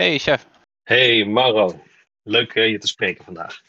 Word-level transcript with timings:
Hey 0.00 0.18
chef. 0.18 0.46
Hey 0.82 1.24
Mauro, 1.24 1.82
leuk 2.22 2.54
je 2.54 2.78
te 2.78 2.86
spreken 2.86 3.24
vandaag. 3.24 3.60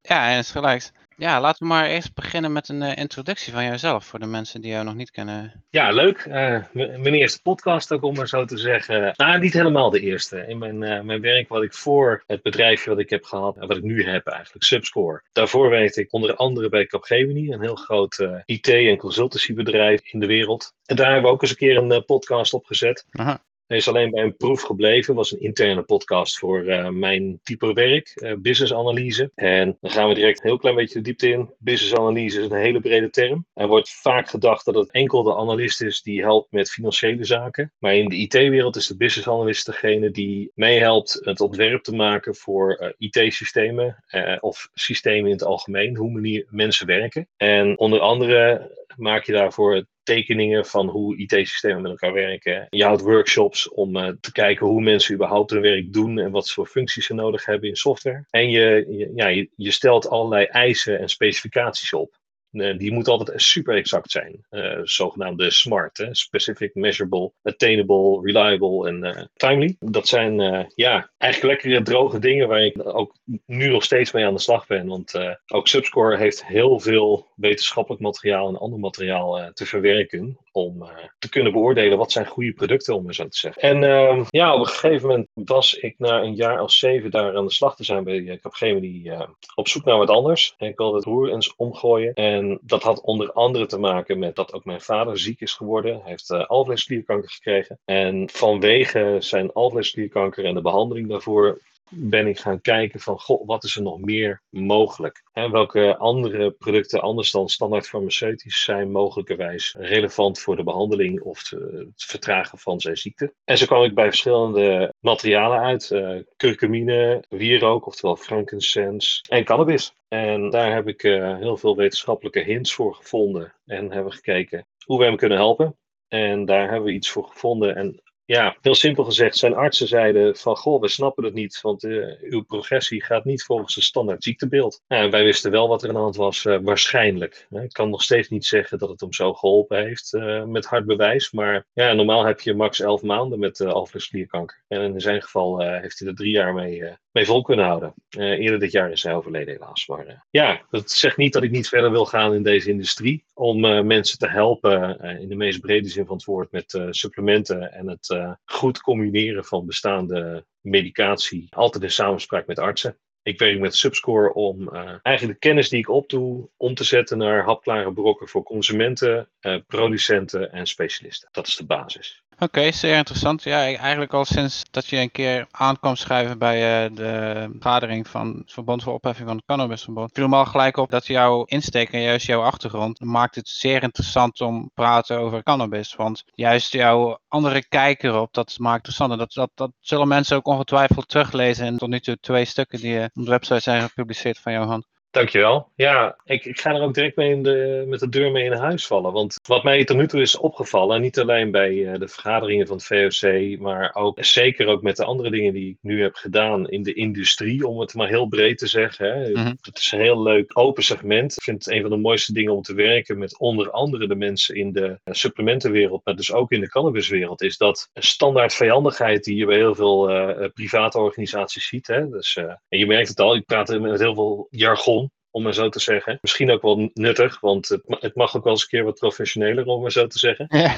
Ja, 0.00 0.30
en 0.30 0.38
is 0.38 0.50
gelijk. 0.50 0.90
Ja, 1.16 1.40
laten 1.40 1.58
we 1.58 1.72
maar 1.72 1.86
eerst 1.86 2.14
beginnen 2.14 2.52
met 2.52 2.68
een 2.68 2.82
uh, 2.82 2.96
introductie 2.96 3.52
van 3.52 3.64
jouzelf 3.64 4.04
voor 4.04 4.18
de 4.18 4.26
mensen 4.26 4.60
die 4.60 4.70
jou 4.70 4.84
nog 4.84 4.94
niet 4.94 5.10
kennen. 5.10 5.64
Ja, 5.68 5.90
leuk. 5.90 6.24
Uh, 6.24 6.64
mijn 6.72 7.14
eerste 7.14 7.42
podcast 7.42 7.92
ook, 7.92 8.02
om 8.02 8.14
maar 8.14 8.28
zo 8.28 8.44
te 8.44 8.58
zeggen. 8.58 9.12
Nou, 9.16 9.38
niet 9.38 9.52
helemaal 9.52 9.90
de 9.90 10.00
eerste. 10.00 10.46
In 10.46 10.58
mijn, 10.58 10.82
uh, 10.82 11.00
mijn 11.00 11.20
werk 11.20 11.48
wat 11.48 11.62
ik 11.62 11.74
voor 11.74 12.22
het 12.26 12.42
bedrijfje 12.42 12.90
wat 12.90 12.98
ik 12.98 13.10
heb 13.10 13.24
gehad, 13.24 13.56
wat 13.56 13.76
ik 13.76 13.82
nu 13.82 14.04
heb 14.04 14.26
eigenlijk, 14.26 14.64
Subscore. 14.64 15.22
Daarvoor 15.32 15.70
werkte 15.70 16.00
ik 16.00 16.12
onder 16.12 16.34
andere 16.34 16.68
bij 16.68 16.86
Capgemini, 16.86 17.52
een 17.52 17.62
heel 17.62 17.76
groot 17.76 18.28
IT- 18.44 18.68
en 18.68 18.96
consultancybedrijf 18.96 20.12
in 20.12 20.20
de 20.20 20.26
wereld. 20.26 20.72
En 20.84 20.96
daar 20.96 21.12
hebben 21.12 21.30
we 21.30 21.36
ook 21.36 21.42
eens 21.42 21.50
een 21.50 21.56
keer 21.56 21.76
een 21.76 22.04
podcast 22.04 22.54
opgezet. 22.54 23.04
Aha. 23.10 23.48
Is 23.70 23.88
alleen 23.88 24.10
bij 24.10 24.22
een 24.22 24.36
proef 24.36 24.62
gebleven. 24.62 25.14
was 25.14 25.32
een 25.32 25.40
interne 25.40 25.82
podcast 25.82 26.38
voor 26.38 26.64
uh, 26.64 26.88
mijn 26.88 27.40
type 27.42 27.72
werk, 27.72 28.12
uh, 28.14 28.32
business 28.38 28.74
analyse. 28.74 29.30
En 29.34 29.76
dan 29.80 29.90
gaan 29.90 30.08
we 30.08 30.14
direct 30.14 30.40
een 30.40 30.48
heel 30.48 30.58
klein 30.58 30.76
beetje 30.76 30.94
de 30.94 31.00
diepte 31.00 31.28
in. 31.28 31.54
Business 31.58 31.94
analyse 31.94 32.40
is 32.40 32.44
een 32.44 32.56
hele 32.56 32.80
brede 32.80 33.10
term. 33.10 33.46
Er 33.54 33.66
wordt 33.66 33.90
vaak 33.90 34.28
gedacht 34.28 34.64
dat 34.64 34.74
het 34.74 34.90
enkel 34.90 35.22
de 35.22 35.36
analist 35.36 35.82
is 35.82 36.02
die 36.02 36.22
helpt 36.22 36.52
met 36.52 36.70
financiële 36.70 37.24
zaken. 37.24 37.72
Maar 37.78 37.94
in 37.94 38.08
de 38.08 38.16
IT-wereld 38.16 38.76
is 38.76 38.86
de 38.86 38.96
business 38.96 39.28
analyst 39.28 39.66
degene 39.66 40.10
die 40.10 40.52
meehelpt 40.54 41.20
het 41.22 41.40
ontwerp 41.40 41.82
te 41.82 41.94
maken 41.94 42.34
voor 42.34 42.94
uh, 42.98 43.10
IT-systemen 43.10 44.04
of 44.40 44.68
systemen 44.74 45.24
in 45.24 45.36
het 45.36 45.44
algemeen, 45.44 45.96
hoe 45.96 46.10
manier 46.10 46.46
mensen 46.48 46.86
werken. 46.86 47.28
En 47.36 47.78
onder 47.78 48.00
andere 48.00 48.70
maak 48.96 49.24
je 49.24 49.32
daarvoor 49.32 49.84
tekeningen 50.14 50.66
van 50.66 50.88
hoe 50.88 51.16
IT-systemen 51.16 51.82
met 51.82 51.90
elkaar 51.90 52.12
werken. 52.12 52.66
Je 52.70 52.84
houdt 52.84 53.02
workshops 53.02 53.68
om 53.68 53.96
uh, 53.96 54.08
te 54.20 54.32
kijken 54.32 54.66
hoe 54.66 54.82
mensen 54.82 55.14
überhaupt 55.14 55.50
hun 55.50 55.60
werk 55.60 55.92
doen 55.92 56.18
en 56.18 56.30
wat 56.30 56.50
voor 56.50 56.66
functies 56.66 57.06
ze 57.06 57.14
nodig 57.14 57.44
hebben 57.44 57.68
in 57.68 57.76
software. 57.76 58.24
En 58.30 58.50
je, 58.50 58.86
je 58.88 59.12
ja, 59.14 59.46
je 59.56 59.70
stelt 59.70 60.08
allerlei 60.08 60.44
eisen 60.44 60.98
en 60.98 61.08
specificaties 61.08 61.92
op. 61.92 62.19
Uh, 62.52 62.78
die 62.78 62.92
moet 62.92 63.08
altijd 63.08 63.42
super 63.42 63.76
exact 63.76 64.10
zijn. 64.10 64.46
Uh, 64.50 64.78
zogenaamde 64.82 65.50
SMART. 65.50 65.96
Hè? 65.96 66.14
Specific, 66.14 66.74
measurable, 66.74 67.32
attainable, 67.42 68.20
reliable 68.22 68.88
en 68.88 69.30
timely. 69.36 69.76
Dat 69.78 70.08
zijn 70.08 70.34
ja, 70.74 71.10
eigenlijk 71.18 71.52
lekkere 71.52 71.82
droge 71.82 72.18
dingen 72.18 72.48
waar 72.48 72.64
ik 72.64 72.76
ook 72.82 73.16
nu 73.46 73.68
nog 73.68 73.84
steeds 73.84 74.12
mee 74.12 74.26
aan 74.26 74.34
de 74.34 74.40
slag 74.40 74.66
ben. 74.66 74.86
Want 74.86 75.14
ook 75.46 75.68
Subscore 75.68 76.16
heeft 76.16 76.46
heel 76.46 76.80
veel 76.80 77.26
wetenschappelijk 77.36 78.02
materiaal 78.02 78.48
en 78.48 78.58
ander 78.58 78.78
materiaal 78.78 79.50
te 79.52 79.66
verwerken. 79.66 80.38
Om 80.52 80.88
te 81.18 81.28
kunnen 81.28 81.52
beoordelen 81.52 81.98
wat 81.98 82.12
zijn 82.12 82.26
goede 82.26 82.52
producten, 82.52 82.94
om 82.94 83.12
zo 83.12 83.28
te 83.28 83.38
zeggen. 83.38 83.62
En 83.62 83.84
ehm, 83.84 84.24
ja, 84.28 84.54
op 84.54 84.60
een 84.60 84.66
gegeven 84.66 85.08
moment 85.08 85.28
was 85.34 85.74
ik 85.74 85.94
na 85.98 86.22
een 86.22 86.34
jaar 86.34 86.62
of 86.62 86.72
zeven 86.72 87.10
daar 87.10 87.36
aan 87.36 87.46
de 87.46 87.52
slag 87.52 87.76
te 87.76 87.84
zijn 87.84 88.04
bij 88.04 88.38
Capgemini 88.42 89.12
op 89.54 89.68
zoek 89.68 89.84
naar 89.84 89.98
wat 89.98 90.10
anders. 90.10 90.54
En 90.58 90.68
ik 90.68 90.76
wilde 90.76 90.96
het 90.96 91.04
roer 91.04 91.32
eens 91.32 91.56
omgooien. 91.56 92.14
En 92.14 92.39
en 92.40 92.58
dat 92.62 92.82
had 92.82 93.00
onder 93.00 93.32
andere 93.32 93.66
te 93.66 93.78
maken 93.78 94.18
met 94.18 94.36
dat 94.36 94.52
ook 94.52 94.64
mijn 94.64 94.80
vader 94.80 95.18
ziek 95.18 95.40
is 95.40 95.54
geworden. 95.54 95.92
Hij 96.00 96.10
heeft 96.10 96.30
uh, 96.30 96.46
alvleesklierkanker 96.46 97.30
gekregen. 97.30 97.78
En 97.84 98.28
vanwege 98.32 99.16
zijn 99.18 99.52
alvleesklierkanker 99.52 100.44
en 100.44 100.54
de 100.54 100.60
behandeling 100.60 101.08
daarvoor 101.08 101.60
ben 101.90 102.26
ik 102.26 102.38
gaan 102.38 102.60
kijken 102.60 103.00
van, 103.00 103.20
goh, 103.20 103.46
wat 103.46 103.64
is 103.64 103.76
er 103.76 103.82
nog 103.82 104.00
meer 104.00 104.42
mogelijk? 104.48 105.22
En 105.32 105.50
welke 105.50 105.96
andere 105.96 106.50
producten, 106.50 107.00
anders 107.00 107.30
dan 107.30 107.48
standaard 107.48 107.88
farmaceutisch, 107.88 108.62
zijn 108.62 108.90
mogelijkerwijs 108.90 109.74
relevant 109.78 110.40
voor 110.40 110.56
de 110.56 110.62
behandeling 110.62 111.20
of 111.20 111.50
het 111.50 112.04
vertragen 112.04 112.58
van 112.58 112.80
zijn 112.80 112.96
ziekte? 112.96 113.34
En 113.44 113.58
zo 113.58 113.66
kwam 113.66 113.84
ik 113.84 113.94
bij 113.94 114.06
verschillende 114.08 114.94
materialen 115.00 115.58
uit. 115.58 115.90
Uh, 115.90 116.18
curcumine, 116.36 117.24
wierook, 117.28 117.86
oftewel 117.86 118.16
frankincense 118.16 119.22
en 119.28 119.44
cannabis. 119.44 119.94
En 120.08 120.50
daar 120.50 120.74
heb 120.74 120.88
ik 120.88 121.02
uh, 121.02 121.36
heel 121.36 121.56
veel 121.56 121.76
wetenschappelijke 121.76 122.40
hints 122.40 122.74
voor 122.74 122.94
gevonden 122.94 123.54
en 123.66 123.92
hebben 123.92 124.12
gekeken 124.12 124.66
hoe 124.84 124.98
we 124.98 125.04
hem 125.04 125.16
kunnen 125.16 125.38
helpen. 125.38 125.76
En 126.08 126.44
daar 126.44 126.68
hebben 126.68 126.84
we 126.84 126.92
iets 126.92 127.10
voor 127.10 127.24
gevonden. 127.24 127.76
En 127.76 128.02
ja, 128.30 128.56
heel 128.60 128.74
simpel 128.74 129.04
gezegd, 129.04 129.36
zijn 129.36 129.54
artsen 129.54 129.88
zeiden 129.88 130.36
van, 130.36 130.56
goh, 130.56 130.80
we 130.80 130.88
snappen 130.88 131.24
het 131.24 131.34
niet, 131.34 131.60
want 131.60 131.84
uh, 131.84 132.06
uw 132.20 132.42
progressie 132.42 133.04
gaat 133.04 133.24
niet 133.24 133.42
volgens 133.42 133.76
een 133.76 133.82
standaard 133.82 134.22
ziektebeeld. 134.22 134.82
Ja, 134.86 135.10
wij 135.10 135.24
wisten 135.24 135.50
wel 135.50 135.68
wat 135.68 135.82
er 135.82 135.88
aan 135.88 135.94
de 135.94 136.00
hand 136.00 136.16
was, 136.16 136.44
uh, 136.44 136.58
waarschijnlijk. 136.62 137.46
Ik 137.50 137.72
kan 137.72 137.90
nog 137.90 138.02
steeds 138.02 138.28
niet 138.28 138.44
zeggen 138.44 138.78
dat 138.78 138.88
het 138.88 139.00
hem 139.00 139.12
zo 139.12 139.34
geholpen 139.34 139.82
heeft 139.84 140.12
uh, 140.12 140.44
met 140.44 140.66
hard 140.66 140.86
bewijs, 140.86 141.30
maar 141.30 141.66
ja, 141.72 141.92
normaal 141.92 142.24
heb 142.24 142.40
je 142.40 142.54
max 142.54 142.80
11 142.80 143.02
maanden 143.02 143.38
met 143.38 143.58
uh, 143.58 143.72
alvleesklierkanker. 143.72 144.62
En 144.68 144.80
in 144.80 145.00
zijn 145.00 145.22
geval 145.22 145.60
heeft 145.60 145.98
hij 145.98 146.08
er 146.08 146.14
drie 146.14 146.32
jaar 146.32 146.54
mee, 146.54 146.96
mee 147.12 147.24
vol 147.24 147.42
kunnen 147.42 147.64
houden. 147.64 147.94
eerder 148.10 148.58
dit 148.58 148.72
jaar 148.72 148.90
is 148.90 149.02
hij 149.02 149.14
overleden 149.14 149.54
helaas. 149.54 149.88
Ja, 150.30 150.60
dat 150.70 150.90
zegt 150.90 151.16
niet 151.16 151.32
dat 151.32 151.42
ik 151.42 151.50
niet 151.50 151.68
verder 151.68 151.90
wil 151.90 152.04
gaan 152.06 152.34
in 152.34 152.42
deze 152.42 152.70
industrie, 152.70 153.24
om 153.34 153.86
mensen 153.86 154.18
te 154.18 154.28
helpen 154.28 155.00
in 155.20 155.28
de 155.28 155.36
meest 155.36 155.60
brede 155.60 155.88
zin 155.88 156.06
van 156.06 156.16
het 156.16 156.24
woord 156.24 156.52
met 156.52 156.80
supplementen 156.90 157.72
en 157.72 157.88
het 157.88 158.19
goed 158.44 158.80
combineren 158.80 159.44
van 159.44 159.66
bestaande 159.66 160.46
medicatie, 160.60 161.46
altijd 161.50 161.82
in 161.82 161.90
samenspraak 161.90 162.46
met 162.46 162.58
artsen. 162.58 162.98
Ik 163.22 163.38
werk 163.38 163.58
met 163.58 163.74
Subscore 163.74 164.32
om 164.34 164.60
uh, 164.60 164.94
eigenlijk 165.02 165.40
de 165.40 165.48
kennis 165.48 165.68
die 165.68 165.78
ik 165.78 165.88
opdoe 165.88 166.48
om 166.56 166.74
te 166.74 166.84
zetten 166.84 167.18
naar 167.18 167.44
hapklare 167.44 167.92
brokken 167.92 168.28
voor 168.28 168.42
consumenten, 168.42 169.28
uh, 169.40 169.56
producenten 169.66 170.52
en 170.52 170.66
specialisten. 170.66 171.28
Dat 171.32 171.46
is 171.46 171.56
de 171.56 171.66
basis. 171.66 172.22
Oké, 172.42 172.72
zeer 172.72 172.96
interessant. 172.96 173.42
Ja, 173.42 173.62
eigenlijk 173.76 174.12
al 174.12 174.24
sinds 174.24 174.62
dat 174.70 174.86
je 174.86 174.96
een 174.96 175.10
keer 175.10 175.46
aan 175.50 175.78
kwam 175.78 175.96
schrijven 175.96 176.38
bij 176.38 176.84
uh, 176.84 176.96
de 176.96 177.48
vergadering 177.52 178.08
van 178.08 178.36
het 178.38 178.52
Verbond 178.52 178.82
voor 178.82 178.92
Opheffing 178.92 179.28
van 179.28 179.36
het 179.36 179.46
Cannabisverbod, 179.46 180.10
viel 180.12 180.28
me 180.28 180.36
al 180.36 180.44
gelijk 180.44 180.76
op 180.76 180.90
dat 180.90 181.06
jouw 181.06 181.44
insteek 181.44 181.90
en 181.90 182.00
juist 182.00 182.26
jouw 182.26 182.42
achtergrond 182.42 183.00
maakt 183.00 183.34
het 183.34 183.48
zeer 183.48 183.82
interessant 183.82 184.40
om 184.40 184.62
te 184.62 184.70
praten 184.74 185.18
over 185.18 185.42
cannabis. 185.42 185.94
Want 185.94 186.24
juist 186.34 186.72
jouw 186.72 187.18
andere 187.28 187.68
kijker 187.68 188.20
op, 188.20 188.32
dat 188.32 188.58
maakt 188.58 188.76
interessant. 188.76 189.12
En 189.12 189.18
dat, 189.18 189.32
dat, 189.32 189.50
dat 189.54 189.70
zullen 189.80 190.08
mensen 190.08 190.36
ook 190.36 190.46
ongetwijfeld 190.46 191.08
teruglezen 191.08 191.66
in 191.66 191.78
tot 191.78 191.88
nu 191.88 192.00
toe 192.00 192.18
twee 192.20 192.44
stukken 192.44 192.80
die 192.80 193.02
op 193.02 193.10
de 193.12 193.30
website 193.30 193.60
zijn 193.60 193.82
gepubliceerd 193.82 194.38
van 194.38 194.52
jouw 194.52 194.66
hand. 194.66 194.86
Dankjewel. 195.10 195.68
Ja, 195.74 196.16
ik, 196.24 196.44
ik 196.44 196.60
ga 196.60 196.74
er 196.74 196.82
ook 196.82 196.94
direct 196.94 197.16
mee 197.16 197.30
in 197.30 197.42
de, 197.42 197.84
met 197.86 198.00
de 198.00 198.08
deur 198.08 198.30
mee 198.30 198.44
in 198.44 198.52
huis 198.52 198.86
vallen. 198.86 199.12
Want 199.12 199.36
wat 199.46 199.64
mij 199.64 199.84
tot 199.84 199.96
nu 199.96 200.06
toe 200.06 200.20
is 200.20 200.38
opgevallen, 200.38 201.00
niet 201.00 201.18
alleen 201.18 201.50
bij 201.50 201.72
uh, 201.72 201.94
de 201.98 202.08
vergaderingen 202.08 202.66
van 202.66 202.76
het 202.76 202.86
VOC, 202.86 203.58
maar 203.58 203.94
ook 203.94 204.24
zeker 204.24 204.66
ook 204.66 204.82
met 204.82 204.96
de 204.96 205.04
andere 205.04 205.30
dingen 205.30 205.52
die 205.52 205.70
ik 205.70 205.76
nu 205.80 206.02
heb 206.02 206.14
gedaan 206.14 206.68
in 206.68 206.82
de 206.82 206.92
industrie, 206.92 207.66
om 207.66 207.80
het 207.80 207.94
maar 207.94 208.08
heel 208.08 208.26
breed 208.26 208.58
te 208.58 208.66
zeggen. 208.66 209.06
Hè. 209.06 209.28
Mm-hmm. 209.28 209.56
Het 209.60 209.78
is 209.78 209.92
een 209.92 210.00
heel 210.00 210.22
leuk 210.22 210.58
open 210.58 210.82
segment. 210.82 211.32
Ik 211.36 211.42
vind 211.42 211.64
het 211.64 211.74
een 211.74 211.80
van 211.80 211.90
de 211.90 211.96
mooiste 211.96 212.32
dingen 212.32 212.54
om 212.54 212.62
te 212.62 212.74
werken 212.74 213.18
met 213.18 213.38
onder 213.38 213.70
andere 213.70 214.08
de 214.08 214.16
mensen 214.16 214.54
in 214.54 214.72
de 214.72 214.98
supplementenwereld, 215.04 216.04
maar 216.04 216.16
dus 216.16 216.32
ook 216.32 216.50
in 216.50 216.60
de 216.60 216.68
cannabiswereld, 216.68 217.42
is 217.42 217.56
dat 217.56 217.88
een 217.92 218.02
standaard 218.02 218.54
vijandigheid 218.54 219.24
die 219.24 219.36
je 219.36 219.46
bij 219.46 219.56
heel 219.56 219.74
veel 219.74 220.10
uh, 220.10 220.48
private 220.54 220.98
organisaties 220.98 221.68
ziet. 221.68 221.86
Hè. 221.86 222.08
Dus, 222.08 222.36
en 222.68 222.78
je 222.78 222.86
merkt 222.86 223.08
het 223.08 223.20
al, 223.20 223.34
ik 223.34 223.46
praat 223.46 223.78
met 223.80 224.00
heel 224.00 224.14
veel 224.14 224.46
jargon 224.50 224.99
om 225.30 225.42
maar 225.42 225.54
zo 225.54 225.68
te 225.68 225.80
zeggen. 225.80 226.18
Misschien 226.20 226.50
ook 226.50 226.62
wel 226.62 226.90
nuttig, 226.94 227.40
want 227.40 227.68
het, 227.68 228.14
mag 228.14 228.36
ook 228.36 228.44
wel 228.44 228.52
eens 228.52 228.62
een 228.62 228.68
keer 228.68 228.84
wat 228.84 228.98
professioneler, 228.98 229.66
om 229.66 229.82
maar 229.82 229.92
zo 229.92 230.06
te 230.06 230.18
zeggen. 230.18 230.46
Ja. 230.48 230.76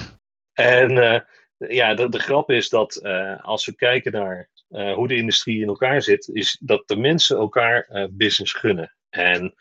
En 0.53 0.91
uh, 0.91 1.21
ja, 1.57 1.95
de, 1.95 2.09
de, 2.09 2.19
grap 2.19 2.51
is 2.51 2.69
dat 2.69 3.01
uh, 3.03 3.45
als 3.45 3.67
we 3.67 3.75
kijken 3.75 4.12
naar 4.12 4.49
uh, 4.71 4.95
hoe 4.95 5.09
de 5.09 5.17
industrie 5.17 5.61
in 5.61 5.69
elkaar 5.69 6.03
zit, 6.03 6.29
is 6.33 6.59
dat 6.61 6.83
de 6.89 6.97
mensen 6.97 7.37
elkaar 7.37 8.09
business 8.11 8.53
gunnen. 8.53 8.95
En 9.11 9.55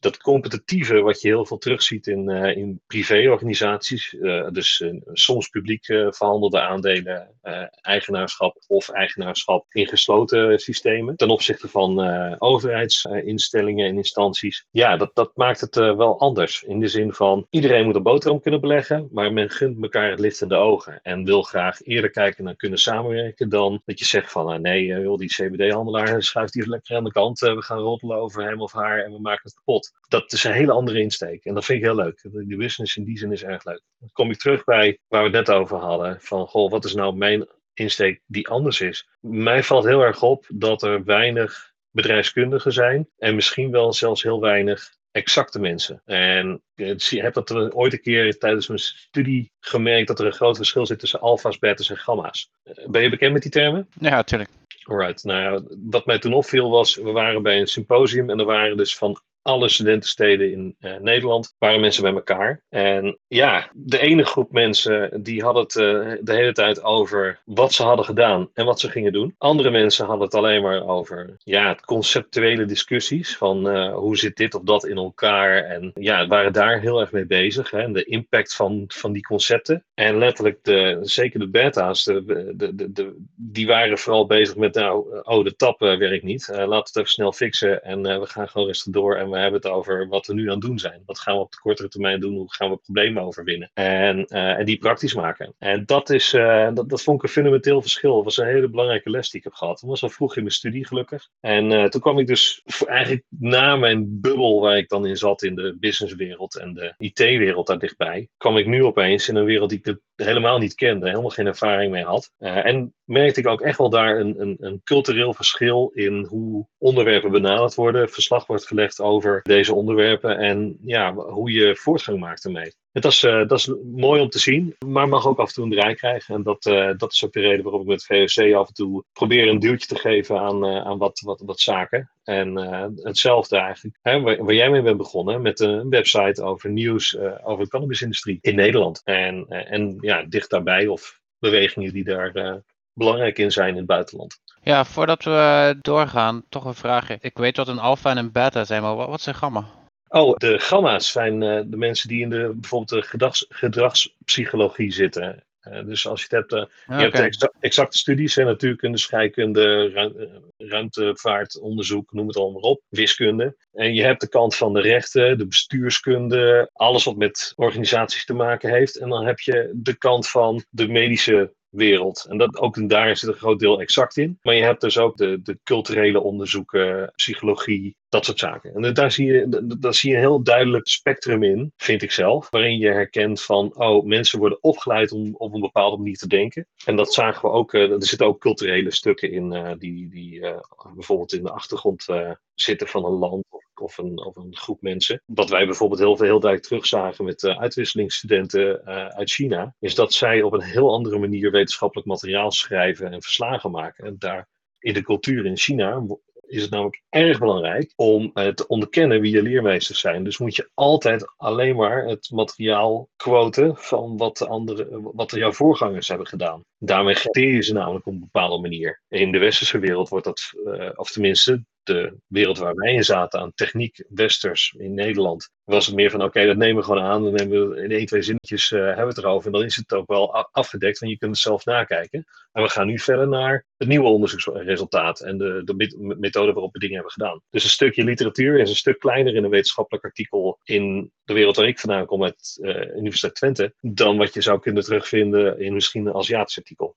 dat 0.00 0.18
competitieve, 0.18 1.00
wat 1.00 1.20
je 1.20 1.28
heel 1.28 1.46
veel 1.46 1.58
terugziet 1.58 2.06
in, 2.06 2.30
uh, 2.30 2.56
in 2.56 2.80
privéorganisaties, 2.86 4.12
uh, 4.12 4.48
dus 4.50 4.80
uh, 4.80 5.00
soms 5.12 5.48
publiek 5.48 5.84
verhandelde 5.84 6.60
aandelen, 6.60 7.36
eigenaarschap 7.80 8.64
of 8.66 8.88
eigenaarschap 8.88 9.66
in 9.68 9.86
gesloten 9.86 10.58
systemen, 10.58 11.16
ten 11.16 11.28
opzichte 11.28 11.68
van 11.68 12.00
overheidsinstellingen 12.38 13.88
en 13.88 13.96
instanties. 13.96 14.66
Ja, 14.70 14.96
dat, 14.96 15.10
dat 15.14 15.30
maakt 15.34 15.60
het 15.60 15.74
wel 15.74 16.20
anders. 16.20 16.62
In 16.62 16.80
de 16.80 16.88
zin 16.88 17.12
van 17.12 17.46
iedereen 17.50 17.84
moet 17.84 17.94
een 17.94 18.02
boterham 18.02 18.40
kunnen 18.40 18.60
beleggen, 18.60 19.08
maar 19.12 19.32
men 19.32 19.50
gunt 19.50 19.82
elkaar 19.82 20.10
het 20.10 20.18
licht 20.18 20.40
in 20.40 20.48
de 20.48 20.54
ogen 20.54 21.00
en 21.02 21.24
wil 21.24 21.42
graag 21.42 21.82
eerder 21.82 22.10
kijken 22.10 22.44
naar 22.44 22.56
kunnen 22.56 22.78
samenwerken 22.78 23.48
dan 23.48 23.82
dat 23.84 23.98
je 23.98 24.04
zegt 24.04 24.32
van 24.32 24.60
nee, 24.60 24.86
joh, 24.86 25.18
die 25.18 25.28
CBD-handelaar 25.28 26.22
schuift 26.22 26.54
hier 26.54 26.66
lekker 26.66 26.96
aan 26.96 27.04
de 27.04 27.12
kant, 27.12 27.38
we 27.38 27.62
gaan 27.62 27.78
roddelen 27.78 28.16
over 28.16 28.42
hem 28.42 28.60
of 28.60 28.72
haar 28.72 29.04
en 29.04 29.12
we 29.12 29.20
maken 29.20 29.42
het 29.42 29.54
kapot 29.54 29.87
dat 30.08 30.32
is 30.32 30.44
een 30.44 30.52
hele 30.52 30.72
andere 30.72 31.00
insteek. 31.00 31.44
En 31.44 31.54
dat 31.54 31.64
vind 31.64 31.78
ik 31.78 31.84
heel 31.84 31.94
leuk. 31.94 32.20
De 32.22 32.56
business 32.56 32.96
in 32.96 33.04
die 33.04 33.18
zin 33.18 33.32
is 33.32 33.42
erg 33.42 33.64
leuk. 33.64 33.82
Dan 33.98 34.10
kom 34.12 34.30
ik 34.30 34.38
terug 34.38 34.64
bij 34.64 34.98
waar 35.08 35.30
we 35.30 35.36
het 35.36 35.46
net 35.46 35.56
over 35.56 35.76
hadden. 35.76 36.20
Van, 36.20 36.46
goh, 36.46 36.70
wat 36.70 36.84
is 36.84 36.94
nou 36.94 37.16
mijn 37.16 37.48
insteek 37.74 38.20
die 38.26 38.48
anders 38.48 38.80
is? 38.80 39.08
Mij 39.20 39.62
valt 39.62 39.84
heel 39.84 40.00
erg 40.00 40.22
op 40.22 40.44
dat 40.48 40.82
er 40.82 41.04
weinig 41.04 41.72
bedrijfskundigen 41.90 42.72
zijn. 42.72 43.08
En 43.18 43.34
misschien 43.34 43.70
wel 43.70 43.92
zelfs 43.92 44.22
heel 44.22 44.40
weinig 44.40 44.96
exacte 45.10 45.60
mensen. 45.60 46.02
En 46.04 46.62
je 46.74 47.20
hebt 47.20 47.34
dat 47.34 47.50
er 47.50 47.74
ooit 47.74 47.92
een 47.92 48.00
keer 48.00 48.38
tijdens 48.38 48.66
mijn 48.66 48.80
studie 48.80 49.52
gemerkt 49.60 50.08
dat 50.08 50.20
er 50.20 50.26
een 50.26 50.32
groot 50.32 50.56
verschil 50.56 50.86
zit 50.86 50.98
tussen 50.98 51.20
alfa's, 51.20 51.58
beta's 51.58 51.90
en 51.90 51.96
gamma's. 51.96 52.50
Ben 52.86 53.02
je 53.02 53.10
bekend 53.10 53.32
met 53.32 53.42
die 53.42 53.50
termen? 53.50 53.88
Ja, 54.00 54.10
natuurlijk. 54.10 54.50
Alright, 54.82 55.24
nou 55.24 55.76
wat 55.90 56.06
mij 56.06 56.18
toen 56.18 56.32
opviel 56.32 56.70
was, 56.70 56.94
we 56.94 57.10
waren 57.10 57.42
bij 57.42 57.60
een 57.60 57.66
symposium 57.66 58.30
en 58.30 58.38
er 58.38 58.44
waren 58.44 58.76
dus 58.76 58.96
van 58.96 59.20
alle 59.48 59.68
studentensteden 59.68 60.52
in 60.52 60.76
uh, 60.80 60.96
Nederland 60.96 61.54
waren 61.58 61.80
mensen 61.80 62.02
bij 62.02 62.12
elkaar. 62.12 62.62
En 62.68 63.18
ja, 63.26 63.70
de 63.74 63.98
ene 63.98 64.24
groep 64.24 64.52
mensen 64.52 65.22
die 65.22 65.42
had 65.42 65.56
het 65.56 65.74
uh, 65.74 66.12
de 66.20 66.32
hele 66.32 66.52
tijd 66.52 66.82
over 66.82 67.40
wat 67.44 67.72
ze 67.72 67.82
hadden 67.82 68.04
gedaan 68.04 68.50
en 68.54 68.64
wat 68.64 68.80
ze 68.80 68.90
gingen 68.90 69.12
doen. 69.12 69.34
Andere 69.38 69.70
mensen 69.70 70.06
hadden 70.06 70.24
het 70.24 70.34
alleen 70.34 70.62
maar 70.62 70.86
over 70.86 71.36
ja, 71.38 71.74
conceptuele 71.84 72.64
discussies 72.64 73.36
van 73.36 73.76
uh, 73.76 73.94
hoe 73.94 74.16
zit 74.16 74.36
dit 74.36 74.54
of 74.54 74.62
dat 74.62 74.86
in 74.86 74.96
elkaar. 74.96 75.64
En 75.64 75.90
ja, 75.94 76.26
waren 76.26 76.52
daar 76.52 76.80
heel 76.80 77.00
erg 77.00 77.12
mee 77.12 77.26
bezig. 77.26 77.70
Hè, 77.70 77.82
en 77.82 77.92
de 77.92 78.04
impact 78.04 78.54
van, 78.54 78.84
van 78.86 79.12
die 79.12 79.22
concepten. 79.22 79.84
En 79.94 80.18
letterlijk, 80.18 80.58
de, 80.62 80.98
zeker 81.02 81.40
de 81.40 81.48
beta's, 81.48 82.04
de, 82.04 82.24
de, 82.56 82.92
de, 82.92 83.16
die 83.36 83.66
waren 83.66 83.98
vooral 83.98 84.26
bezig 84.26 84.56
met 84.56 84.74
nou, 84.74 85.22
oh 85.22 85.44
de 85.44 85.56
tap 85.56 85.78
werkt 85.78 86.22
niet. 86.22 86.46
we 86.46 86.74
het 86.74 86.96
even 86.96 87.10
snel 87.10 87.32
fixen 87.32 87.84
en 87.84 88.02
we 88.02 88.26
gaan 88.26 88.48
gewoon 88.48 88.66
rustig 88.66 88.92
door 88.92 89.16
en 89.16 89.30
we 89.30 89.36
we 89.38 89.44
hebben 89.44 89.70
het 89.70 89.78
over 89.78 90.08
wat 90.08 90.26
we 90.26 90.34
nu 90.34 90.44
aan 90.46 90.50
het 90.50 90.60
doen 90.60 90.78
zijn. 90.78 91.02
Wat 91.06 91.18
gaan 91.18 91.34
we 91.34 91.40
op 91.40 91.52
de 91.52 91.58
kortere 91.58 91.88
termijn 91.88 92.20
doen? 92.20 92.34
Hoe 92.34 92.54
gaan 92.54 92.70
we 92.70 92.76
problemen 92.76 93.22
overwinnen? 93.22 93.70
En, 93.74 94.18
uh, 94.18 94.58
en 94.58 94.64
die 94.64 94.78
praktisch 94.78 95.14
maken. 95.14 95.54
En 95.58 95.86
dat, 95.86 96.10
is, 96.10 96.32
uh, 96.32 96.68
dat, 96.74 96.88
dat 96.88 97.02
vond 97.02 97.16
ik 97.18 97.22
een 97.22 97.28
fundamenteel 97.28 97.80
verschil. 97.80 98.14
Dat 98.14 98.24
was 98.24 98.36
een 98.36 98.46
hele 98.46 98.68
belangrijke 98.68 99.10
les 99.10 99.30
die 99.30 99.38
ik 99.38 99.44
heb 99.44 99.54
gehad. 99.54 99.80
Dat 99.80 99.90
was 99.90 100.02
al 100.02 100.08
vroeg 100.08 100.36
in 100.36 100.42
mijn 100.42 100.54
studie 100.54 100.86
gelukkig. 100.86 101.28
En 101.40 101.70
uh, 101.70 101.84
toen 101.84 102.00
kwam 102.00 102.18
ik 102.18 102.26
dus 102.26 102.62
eigenlijk 102.86 103.24
na 103.28 103.76
mijn 103.76 104.20
bubbel 104.20 104.60
waar 104.60 104.76
ik 104.76 104.88
dan 104.88 105.06
in 105.06 105.16
zat 105.16 105.42
in 105.42 105.54
de 105.54 105.76
businesswereld 105.80 106.56
en 106.56 106.74
de 106.74 106.94
IT-wereld 106.98 107.66
daar 107.66 107.78
dichtbij, 107.78 108.28
kwam 108.36 108.56
ik 108.56 108.66
nu 108.66 108.84
opeens 108.84 109.28
in 109.28 109.36
een 109.36 109.44
wereld 109.44 109.70
die 109.70 109.80
ik 109.82 109.98
helemaal 110.14 110.58
niet 110.58 110.74
kende, 110.74 111.08
helemaal 111.08 111.30
geen 111.30 111.46
ervaring 111.46 111.92
mee 111.92 112.04
had. 112.04 112.32
en 112.38 112.94
merkte 113.04 113.40
ik 113.40 113.46
ook 113.46 113.60
echt 113.60 113.78
wel 113.78 113.90
daar 113.90 114.20
een, 114.20 114.40
een, 114.40 114.56
een 114.60 114.80
cultureel 114.84 115.34
verschil 115.34 115.90
in 115.94 116.24
hoe 116.24 116.66
onderwerpen 116.78 117.30
benaderd 117.30 117.74
worden, 117.74 118.08
verslag 118.08 118.46
wordt 118.46 118.66
gelegd 118.66 119.00
over 119.00 119.17
deze 119.42 119.74
onderwerpen 119.74 120.38
en 120.38 120.78
ja, 120.84 121.14
hoe 121.14 121.50
je 121.52 121.76
voortgang 121.76 122.20
maakt 122.20 122.44
ermee. 122.44 122.72
Het 122.92 123.04
is, 123.04 123.22
uh, 123.22 123.48
dat 123.48 123.58
is 123.58 123.72
mooi 123.92 124.20
om 124.20 124.28
te 124.28 124.38
zien, 124.38 124.76
maar 124.86 125.08
mag 125.08 125.26
ook 125.26 125.38
af 125.38 125.48
en 125.48 125.54
toe 125.54 125.64
een 125.64 125.70
draai 125.70 125.94
krijgen. 125.94 126.34
En 126.34 126.42
dat, 126.42 126.66
uh, 126.66 126.90
dat 126.96 127.12
is 127.12 127.24
ook 127.24 127.32
de 127.32 127.40
reden 127.40 127.62
waarom 127.62 127.80
ik 127.80 127.86
met 127.86 128.04
VOC 128.04 128.54
af 128.54 128.68
en 128.68 128.74
toe 128.74 129.04
probeer 129.12 129.48
een 129.48 129.58
duwtje 129.58 129.86
te 129.86 129.98
geven 129.98 130.38
aan, 130.40 130.64
uh, 130.64 130.86
aan 130.86 130.98
wat, 130.98 131.20
wat, 131.20 131.42
wat 131.44 131.60
zaken. 131.60 132.10
En 132.24 132.56
hetzelfde 133.02 133.56
eigenlijk, 133.56 133.98
hè, 134.02 134.20
waar, 134.20 134.44
waar, 134.44 134.54
jij 134.54 134.70
mee 134.70 134.82
bent 134.82 134.96
begonnen, 134.96 135.42
met 135.42 135.60
een 135.60 135.88
website 135.88 136.42
over 136.42 136.70
nieuws 136.70 137.18
over 137.18 137.64
de 137.64 137.70
cannabisindustrie 137.70 138.38
in 138.40 138.54
Nederland. 138.54 139.00
En, 139.04 139.46
en 139.48 139.98
ja, 140.00 140.22
dicht 140.22 140.50
daarbij 140.50 140.86
of 140.86 141.20
bewegingen 141.38 141.92
die 141.92 142.04
daar 142.04 142.62
belangrijk 142.98 143.38
in 143.38 143.50
zijn 143.50 143.68
in 143.68 143.76
het 143.76 143.86
buitenland. 143.86 144.40
Ja, 144.62 144.84
voordat 144.84 145.24
we 145.24 145.76
doorgaan, 145.80 146.44
toch 146.48 146.64
een 146.64 146.74
vraagje. 146.74 147.18
Ik 147.20 147.38
weet 147.38 147.56
wat 147.56 147.68
een 147.68 147.78
alfa 147.78 148.10
en 148.10 148.16
een 148.16 148.32
beta 148.32 148.64
zijn, 148.64 148.82
maar 148.82 148.94
wat, 148.94 149.20
zijn 149.20 149.34
gamma? 149.34 149.64
Oh, 150.08 150.36
de 150.36 150.58
gamma's 150.58 151.12
zijn 151.12 151.42
uh, 151.42 151.60
de 151.66 151.76
mensen 151.76 152.08
die 152.08 152.20
in 152.20 152.30
de 152.30 152.52
bijvoorbeeld 152.54 153.02
de 153.02 153.08
gedrags, 153.08 153.46
gedragspsychologie 153.48 154.92
zitten. 154.92 155.44
Uh, 155.62 155.84
dus 155.84 156.06
als 156.06 156.20
je 156.20 156.36
het 156.36 156.50
hebt, 156.50 156.52
uh, 156.52 156.98
je 156.98 157.04
hebt 157.04 157.18
exa 157.18 157.52
exacte 157.60 157.98
studies, 157.98 158.36
en 158.36 158.46
natuurkunde, 158.46 158.98
scheikunde, 158.98 159.88
ru 159.88 160.28
ruimtevaartonderzoek, 160.56 162.12
noem 162.12 162.26
het 162.26 162.36
allemaal 162.36 162.60
op, 162.60 162.82
wiskunde. 162.88 163.56
En 163.72 163.94
je 163.94 164.02
hebt 164.02 164.20
de 164.20 164.28
kant 164.28 164.56
van 164.56 164.72
de 164.72 164.80
rechten, 164.80 165.38
de 165.38 165.46
bestuurskunde, 165.46 166.70
alles 166.72 167.04
wat 167.04 167.16
met 167.16 167.52
organisaties 167.56 168.24
te 168.24 168.34
maken 168.34 168.70
heeft. 168.70 168.96
En 168.96 169.08
dan 169.08 169.26
heb 169.26 169.40
je 169.40 169.70
de 169.74 169.96
kant 169.96 170.28
van 170.28 170.64
de 170.70 170.88
medische 170.88 171.52
wereld. 171.70 172.26
En 172.28 172.38
dat, 172.38 172.58
ook 172.58 172.88
daar 172.88 173.16
zit 173.16 173.28
een 173.28 173.34
groot 173.34 173.58
deel 173.58 173.80
exact 173.80 174.16
in. 174.16 174.38
Maar 174.42 174.54
je 174.54 174.62
hebt 174.62 174.80
dus 174.80 174.98
ook 174.98 175.16
de, 175.16 175.42
de 175.42 175.58
culturele 175.64 176.20
onderzoeken, 176.20 177.12
psychologie, 177.16 177.96
dat 178.08 178.24
soort 178.24 178.38
zaken. 178.38 178.74
En 178.74 178.94
daar 178.94 179.12
zie, 179.12 179.26
je, 179.26 179.76
daar 179.78 179.94
zie 179.94 180.10
je 180.10 180.16
een 180.16 180.22
heel 180.22 180.42
duidelijk 180.42 180.86
spectrum 180.86 181.42
in, 181.42 181.72
vind 181.76 182.02
ik 182.02 182.12
zelf. 182.12 182.50
Waarin 182.50 182.78
je 182.78 182.88
herkent 182.88 183.42
van, 183.42 183.76
oh, 183.76 184.04
mensen 184.04 184.38
worden 184.38 184.62
opgeleid 184.62 185.12
om 185.12 185.34
op 185.34 185.54
een 185.54 185.60
bepaalde 185.60 185.96
manier 185.96 186.16
te 186.16 186.28
denken. 186.28 186.66
En 186.84 186.96
dat 186.96 187.14
zagen 187.14 187.42
we 187.42 187.54
ook, 187.54 187.72
uh, 187.72 187.90
er 187.90 188.06
zitten 188.06 188.26
ook 188.26 188.40
culturele 188.40 188.92
stukken 188.92 189.30
in, 189.30 189.52
uh, 189.52 189.72
die, 189.78 190.08
die 190.08 190.34
uh, 190.34 190.58
bijvoorbeeld 190.94 191.32
in 191.32 191.42
de 191.42 191.50
achtergrond 191.50 192.06
zitten 192.54 192.88
van 192.88 193.04
een 193.04 193.18
land 193.18 193.44
of 193.48 193.67
of 193.80 193.96
een 194.36 194.56
groep 194.56 194.82
mensen. 194.82 195.22
Wat 195.26 195.48
wij 195.48 195.66
bijvoorbeeld 195.66 196.00
heel, 196.00 196.16
heel 196.16 196.40
duidelijk 196.40 196.62
terugzagen 196.62 197.24
met 197.24 197.42
uh, 197.42 197.58
uitwisselingsstudenten 197.58 198.82
uh, 198.84 199.06
uit 199.06 199.30
China, 199.30 199.74
is 199.78 199.94
dat 199.94 200.12
zij 200.12 200.42
op 200.42 200.52
een 200.52 200.62
heel 200.62 200.92
andere 200.92 201.18
manier 201.18 201.50
wetenschappelijk 201.50 202.08
materiaal 202.08 202.52
schrijven 202.52 203.12
en 203.12 203.22
verslagen 203.22 203.70
maken. 203.70 204.04
En 204.04 204.16
daar 204.18 204.48
in 204.78 204.94
de 204.94 205.02
cultuur 205.02 205.46
in 205.46 205.56
China 205.56 206.02
is 206.48 206.62
het 206.62 206.70
namelijk 206.70 207.02
erg 207.08 207.38
belangrijk 207.38 207.92
om 207.96 208.30
uh, 208.34 208.48
te 208.48 208.66
onderkennen 208.66 209.20
wie 209.20 209.32
je 209.32 209.42
leermeesters 209.42 210.00
zijn. 210.00 210.24
Dus 210.24 210.38
moet 210.38 210.56
je 210.56 210.70
altijd 210.74 211.34
alleen 211.36 211.76
maar 211.76 212.04
het 212.04 212.30
materiaal 212.30 213.08
quoten 213.16 213.76
van 213.76 214.16
wat, 214.16 214.36
de 214.36 214.46
andere, 214.46 215.00
wat 215.14 215.30
jouw 215.30 215.52
voorgangers 215.52 216.08
hebben 216.08 216.26
gedaan. 216.26 216.64
Daarmee 216.78 217.14
geteer 217.14 217.62
ze 217.62 217.72
namelijk 217.72 218.06
op 218.06 218.12
een 218.12 218.20
bepaalde 218.20 218.58
manier. 218.58 219.02
In 219.08 219.32
de 219.32 219.38
westerse 219.38 219.78
wereld 219.78 220.08
wordt 220.08 220.24
dat, 220.24 220.52
uh, 220.64 220.90
of 220.94 221.10
tenminste 221.10 221.64
de 221.82 222.16
wereld 222.26 222.58
waar 222.58 222.74
wij 222.74 222.92
in 222.92 223.04
zaten 223.04 223.40
aan 223.40 223.52
techniek, 223.54 224.04
westers 224.08 224.74
in 224.78 224.94
Nederland, 224.94 225.50
was 225.64 225.86
het 225.86 225.94
meer 225.94 226.10
van 226.10 226.22
oké, 226.22 226.46
dat 226.46 226.56
nemen 226.56 226.76
we 226.76 226.82
gewoon 226.82 227.02
aan. 227.02 227.22
Dan 227.22 227.32
nemen 227.32 227.68
we 227.68 227.82
in 227.82 227.90
één, 227.90 228.06
twee 228.06 228.22
zinnetjes 228.22 228.70
uh, 228.70 228.80
hebben 228.80 229.02
we 229.02 229.08
het 229.08 229.18
erover. 229.18 229.46
En 229.46 229.52
dan 229.52 229.64
is 229.64 229.76
het 229.76 229.92
ook 229.92 230.06
wel 230.06 230.34
afgedekt, 230.34 230.98
want 230.98 231.12
je 231.12 231.18
kunt 231.18 231.30
het 231.30 231.40
zelf 231.40 231.64
nakijken. 231.64 232.24
En 232.52 232.62
we 232.62 232.68
gaan 232.68 232.86
nu 232.86 232.98
verder 232.98 233.28
naar 233.28 233.66
het 233.76 233.88
nieuwe 233.88 234.08
onderzoeksresultaat 234.08 235.20
en 235.20 235.38
de, 235.38 235.62
de 235.64 236.14
methode 236.18 236.52
waarop 236.52 236.72
we 236.72 236.78
dingen 236.78 236.94
hebben 236.94 237.12
gedaan. 237.12 237.40
Dus 237.50 237.64
een 237.64 237.70
stukje 237.70 238.04
literatuur 238.04 238.58
is 238.58 238.70
een 238.70 238.76
stuk 238.76 238.98
kleiner 238.98 239.34
in 239.34 239.44
een 239.44 239.50
wetenschappelijk 239.50 240.04
artikel 240.04 240.58
in 240.64 241.12
de 241.24 241.34
wereld 241.34 241.56
waar 241.56 241.66
ik 241.66 241.78
vandaan 241.78 242.06
kom, 242.06 242.24
uit 242.24 242.58
uh, 242.60 242.96
Universiteit 242.96 243.34
Twente, 243.34 243.74
dan 243.80 244.16
wat 244.16 244.34
je 244.34 244.40
zou 244.40 244.60
kunnen 244.60 244.82
terugvinden 244.82 245.60
in 245.60 245.74
misschien 245.74 246.06
een 246.06 246.14
Aziatisch 246.14 246.58
artikel. 246.68 246.96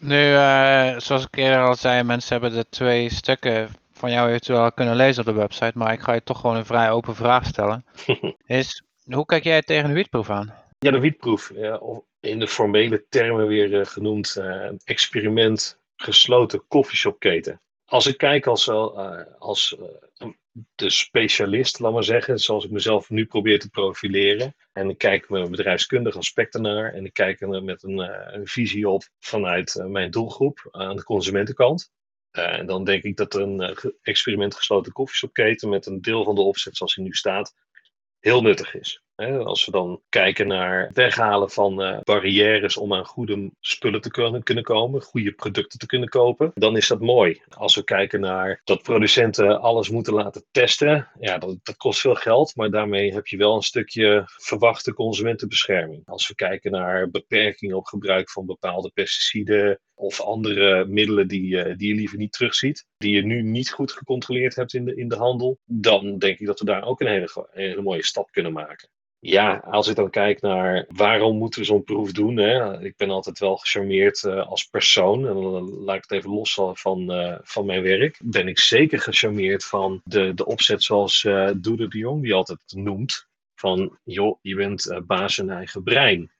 Nu, 0.00 0.32
uh, 0.32 0.98
zoals 0.98 1.24
ik 1.24 1.36
eerder 1.36 1.64
al 1.64 1.74
zei, 1.74 2.02
mensen 2.02 2.40
hebben 2.40 2.58
de 2.58 2.68
twee 2.68 3.10
stukken 3.10 3.68
van 3.92 4.10
jou 4.10 4.28
eventueel 4.28 4.72
kunnen 4.72 4.96
lezen 4.96 5.26
op 5.26 5.34
de 5.34 5.40
website, 5.40 5.78
maar 5.78 5.92
ik 5.92 6.00
ga 6.00 6.12
je 6.12 6.22
toch 6.22 6.40
gewoon 6.40 6.56
een 6.56 6.66
vrij 6.66 6.90
open 6.90 7.14
vraag 7.14 7.46
stellen. 7.46 7.84
is, 8.46 8.82
hoe 9.04 9.24
kijk 9.24 9.44
jij 9.44 9.62
tegen 9.62 9.88
de 9.88 9.94
wietproef 9.94 10.30
aan? 10.30 10.54
Ja, 10.78 10.90
de 10.90 11.00
wietproef, 11.00 11.52
ja, 11.54 11.80
in 12.20 12.38
de 12.38 12.48
formele 12.48 13.04
termen 13.08 13.46
weer 13.46 13.70
uh, 13.70 13.86
genoemd, 13.86 14.36
uh, 14.38 14.70
experiment 14.84 15.80
gesloten 15.96 16.64
koffieshopketen. 16.68 17.60
Als 17.84 18.06
ik 18.06 18.16
kijk 18.16 18.46
als, 18.46 18.68
als 19.38 19.76
de 20.74 20.90
specialist, 20.90 21.78
laat 21.78 21.92
maar 21.92 22.04
zeggen, 22.04 22.38
zoals 22.38 22.64
ik 22.64 22.70
mezelf 22.70 23.10
nu 23.10 23.26
probeer 23.26 23.60
te 23.60 23.70
profileren. 23.70 24.54
En 24.72 24.90
ik 24.90 24.98
kijk 24.98 25.28
met 25.28 25.42
een 25.42 25.50
bedrijfskundig 25.50 26.16
aspect 26.16 26.54
ernaar. 26.54 26.94
En 26.94 27.04
ik 27.04 27.12
kijk 27.12 27.40
er 27.40 27.64
met 27.64 27.82
een, 27.82 27.98
een 28.34 28.46
visie 28.46 28.88
op 28.88 29.02
vanuit 29.18 29.82
mijn 29.86 30.10
doelgroep 30.10 30.68
aan 30.70 30.96
de 30.96 31.04
consumentenkant. 31.04 31.90
En 32.30 32.66
dan 32.66 32.84
denk 32.84 33.02
ik 33.02 33.16
dat 33.16 33.34
een 33.34 33.76
experiment 34.02 34.54
gesloten 34.54 34.92
koffieshopketen 34.92 35.68
met 35.68 35.86
een 35.86 36.00
deel 36.00 36.24
van 36.24 36.34
de 36.34 36.40
opzet 36.40 36.76
zoals 36.76 36.94
hij 36.94 37.04
nu 37.04 37.12
staat, 37.12 37.54
heel 38.18 38.42
nuttig 38.42 38.74
is. 38.74 39.01
Als 39.16 39.64
we 39.64 39.70
dan 39.70 40.02
kijken 40.08 40.46
naar 40.46 40.86
het 40.86 40.96
weghalen 40.96 41.50
van 41.50 41.82
uh, 41.82 41.98
barrières 42.00 42.76
om 42.76 42.94
aan 42.94 43.04
goede 43.04 43.50
spullen 43.60 44.00
te 44.00 44.10
kunnen, 44.42 44.62
komen, 44.62 45.02
goede 45.02 45.32
producten 45.32 45.78
te 45.78 45.86
kunnen 45.86 46.08
kopen, 46.08 46.50
dan 46.54 46.76
is 46.76 46.88
dat 46.88 47.00
mooi. 47.00 47.40
Als 47.48 47.74
we 47.74 47.84
kijken 47.84 48.20
naar 48.20 48.60
dat 48.64 48.82
producenten 48.82 49.60
alles 49.60 49.90
moeten 49.90 50.14
laten 50.14 50.44
testen, 50.50 51.08
ja, 51.20 51.38
dat, 51.38 51.58
dat 51.62 51.76
kost 51.76 52.00
veel 52.00 52.14
geld, 52.14 52.56
maar 52.56 52.70
daarmee 52.70 53.12
heb 53.12 53.26
je 53.26 53.36
wel 53.36 53.54
een 53.54 53.62
stukje 53.62 54.22
verwachte 54.26 54.94
consumentenbescherming. 54.94 56.02
Als 56.06 56.28
we 56.28 56.34
kijken 56.34 56.70
naar 56.70 57.10
beperkingen 57.10 57.76
op 57.76 57.86
gebruik 57.86 58.30
van 58.30 58.46
bepaalde 58.46 58.90
pesticiden, 58.94 59.80
of 60.02 60.20
andere 60.20 60.86
middelen 60.86 61.28
die, 61.28 61.66
uh, 61.66 61.76
die 61.76 61.88
je 61.88 61.94
liever 61.94 62.18
niet 62.18 62.32
terugziet, 62.32 62.86
die 63.02 63.14
je 63.14 63.24
nu 63.24 63.42
niet 63.42 63.70
goed 63.70 63.92
gecontroleerd 63.92 64.54
hebt 64.54 64.74
in 64.74 64.84
de, 64.84 64.94
in 64.94 65.08
de 65.08 65.16
handel, 65.16 65.58
dan 65.64 66.18
denk 66.18 66.38
ik 66.38 66.46
dat 66.46 66.58
we 66.58 66.64
daar 66.64 66.84
ook 66.84 67.00
een 67.00 67.06
hele, 67.06 67.48
hele 67.50 67.82
mooie 67.82 68.04
stap 68.04 68.30
kunnen 68.30 68.52
maken. 68.52 68.88
Ja, 69.24 69.56
als 69.56 69.88
ik 69.88 69.96
dan 69.96 70.10
kijk 70.10 70.40
naar 70.40 70.86
waarom 70.88 71.36
moeten 71.36 71.60
we 71.60 71.66
zo'n 71.66 71.84
proef 71.84 72.12
doen. 72.12 72.36
Hè? 72.36 72.82
Ik 72.82 72.96
ben 72.96 73.10
altijd 73.10 73.38
wel 73.38 73.56
gecharmeerd 73.56 74.22
uh, 74.22 74.46
als 74.46 74.64
persoon. 74.64 75.26
En 75.26 75.34
dan 75.34 75.70
laat 75.70 75.96
ik 75.96 76.02
het 76.02 76.10
even 76.10 76.30
los 76.30 76.60
van, 76.72 77.12
uh, 77.12 77.38
van 77.42 77.66
mijn 77.66 77.82
werk. 77.82 78.20
Ben 78.24 78.48
ik 78.48 78.58
zeker 78.58 79.00
gecharmeerd 79.00 79.64
van 79.64 80.00
de, 80.04 80.34
de 80.34 80.46
opzet 80.46 80.82
zoals 80.82 81.24
uh, 81.24 81.50
Doede 81.56 81.88
de 81.88 81.98
Jong 81.98 82.22
die 82.22 82.34
altijd 82.34 82.58
noemt. 82.74 83.26
Van 83.54 83.98
joh, 84.04 84.38
je 84.40 84.54
bent 84.54 85.00
baas 85.06 85.38
in 85.38 85.50
eigen 85.50 85.82
brein. 85.82 86.30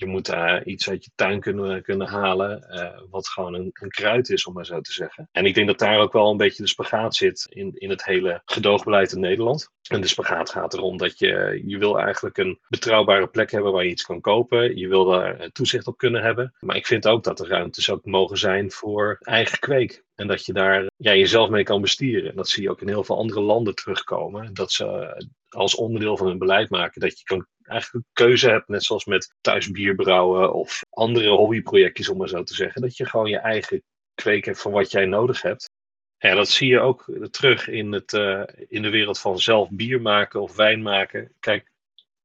Je 0.00 0.06
moet 0.06 0.26
daar 0.26 0.64
iets 0.64 0.88
uit 0.88 1.04
je 1.04 1.10
tuin 1.14 1.40
kunnen, 1.40 1.82
kunnen 1.82 2.06
halen, 2.06 2.66
uh, 2.70 3.00
wat 3.10 3.28
gewoon 3.28 3.54
een, 3.54 3.70
een, 3.72 3.88
kruid 3.88 4.28
is, 4.28 4.46
om 4.46 4.54
maar 4.54 4.66
zo 4.66 4.80
te 4.80 4.92
zeggen. 4.92 5.28
En 5.32 5.44
ik 5.44 5.54
denk 5.54 5.66
dat 5.66 5.78
daar 5.78 5.98
ook 5.98 6.12
wel 6.12 6.30
een 6.30 6.36
beetje 6.36 6.62
de 6.62 6.68
spagaat 6.68 7.14
zit 7.14 7.46
in, 7.48 7.72
in 7.74 7.90
het 7.90 8.04
hele 8.04 8.42
gedoogbeleid 8.44 9.12
in 9.12 9.20
Nederland. 9.20 9.70
En 9.88 10.00
de 10.00 10.06
spagaat 10.06 10.50
gaat 10.50 10.74
erom 10.74 10.96
dat 10.96 11.18
je, 11.18 11.62
je 11.66 11.78
wil 11.78 11.98
eigenlijk 11.98 12.38
een 12.38 12.58
betrouwbare 12.68 13.26
plek 13.26 13.50
hebben 13.50 13.72
waar 13.72 13.84
je 13.84 13.90
iets 13.90 14.04
kan 14.04 14.20
kopen. 14.20 14.76
Je 14.76 14.88
wil 14.88 15.04
daar 15.04 15.38
eh, 15.38 15.48
toezicht 15.48 15.86
op 15.86 15.96
kunnen 15.96 16.22
hebben. 16.22 16.54
Maar 16.60 16.76
ik 16.76 16.86
vind 16.86 17.08
ook 17.08 17.24
dat 17.24 17.40
er 17.40 17.48
ruimtes 17.48 17.90
ook 17.90 18.04
mogen 18.04 18.38
zijn 18.38 18.70
voor 18.70 19.16
eigen 19.20 19.58
kweek. 19.58 20.04
En 20.14 20.26
dat 20.26 20.46
je 20.46 20.52
daar 20.52 20.90
ja, 20.96 21.14
jezelf 21.14 21.50
mee 21.50 21.62
kan 21.62 21.80
bestieren. 21.80 22.30
En 22.30 22.36
dat 22.36 22.48
zie 22.48 22.62
je 22.62 22.70
ook 22.70 22.80
in 22.80 22.88
heel 22.88 23.04
veel 23.04 23.16
andere 23.16 23.40
landen 23.40 23.74
terugkomen. 23.74 24.54
Dat 24.54 24.72
ze 24.72 24.84
eh, 24.84 25.26
als 25.48 25.74
onderdeel 25.74 26.16
van 26.16 26.26
hun 26.26 26.38
beleid 26.38 26.70
maken 26.70 27.00
dat 27.00 27.18
je 27.18 27.24
kan 27.24 27.46
eigenlijk 27.70 28.06
een 28.06 28.24
keuze 28.24 28.50
hebt, 28.50 28.68
net 28.68 28.84
zoals 28.84 29.04
met 29.04 29.34
thuis 29.40 29.70
bier 29.70 29.94
brouwen 29.94 30.52
of 30.52 30.82
andere 30.90 31.28
hobbyprojectjes, 31.28 32.08
om 32.08 32.18
maar 32.18 32.28
zo 32.28 32.42
te 32.42 32.54
zeggen. 32.54 32.80
Dat 32.80 32.96
je 32.96 33.06
gewoon 33.06 33.30
je 33.30 33.38
eigen 33.38 33.82
kweek 34.14 34.44
hebt 34.44 34.60
van 34.60 34.72
wat 34.72 34.90
jij 34.90 35.04
nodig 35.06 35.42
hebt. 35.42 35.70
Ja, 36.18 36.34
dat 36.34 36.48
zie 36.48 36.68
je 36.68 36.80
ook 36.80 37.04
terug 37.30 37.68
in, 37.68 37.92
het, 37.92 38.12
uh, 38.12 38.42
in 38.68 38.82
de 38.82 38.90
wereld 38.90 39.18
van 39.18 39.38
zelf 39.38 39.70
bier 39.70 40.00
maken 40.00 40.40
of 40.40 40.56
wijn 40.56 40.82
maken. 40.82 41.34
Kijk, 41.40 41.70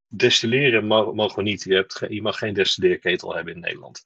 destilleren 0.08 0.86
mogen 0.86 1.36
we 1.36 1.42
niet. 1.42 1.64
Je, 1.64 1.74
hebt, 1.74 2.02
je 2.10 2.22
mag 2.22 2.38
geen 2.38 2.54
destilleerketel 2.54 3.36
hebben 3.36 3.54
in 3.54 3.60
Nederland. 3.60 4.06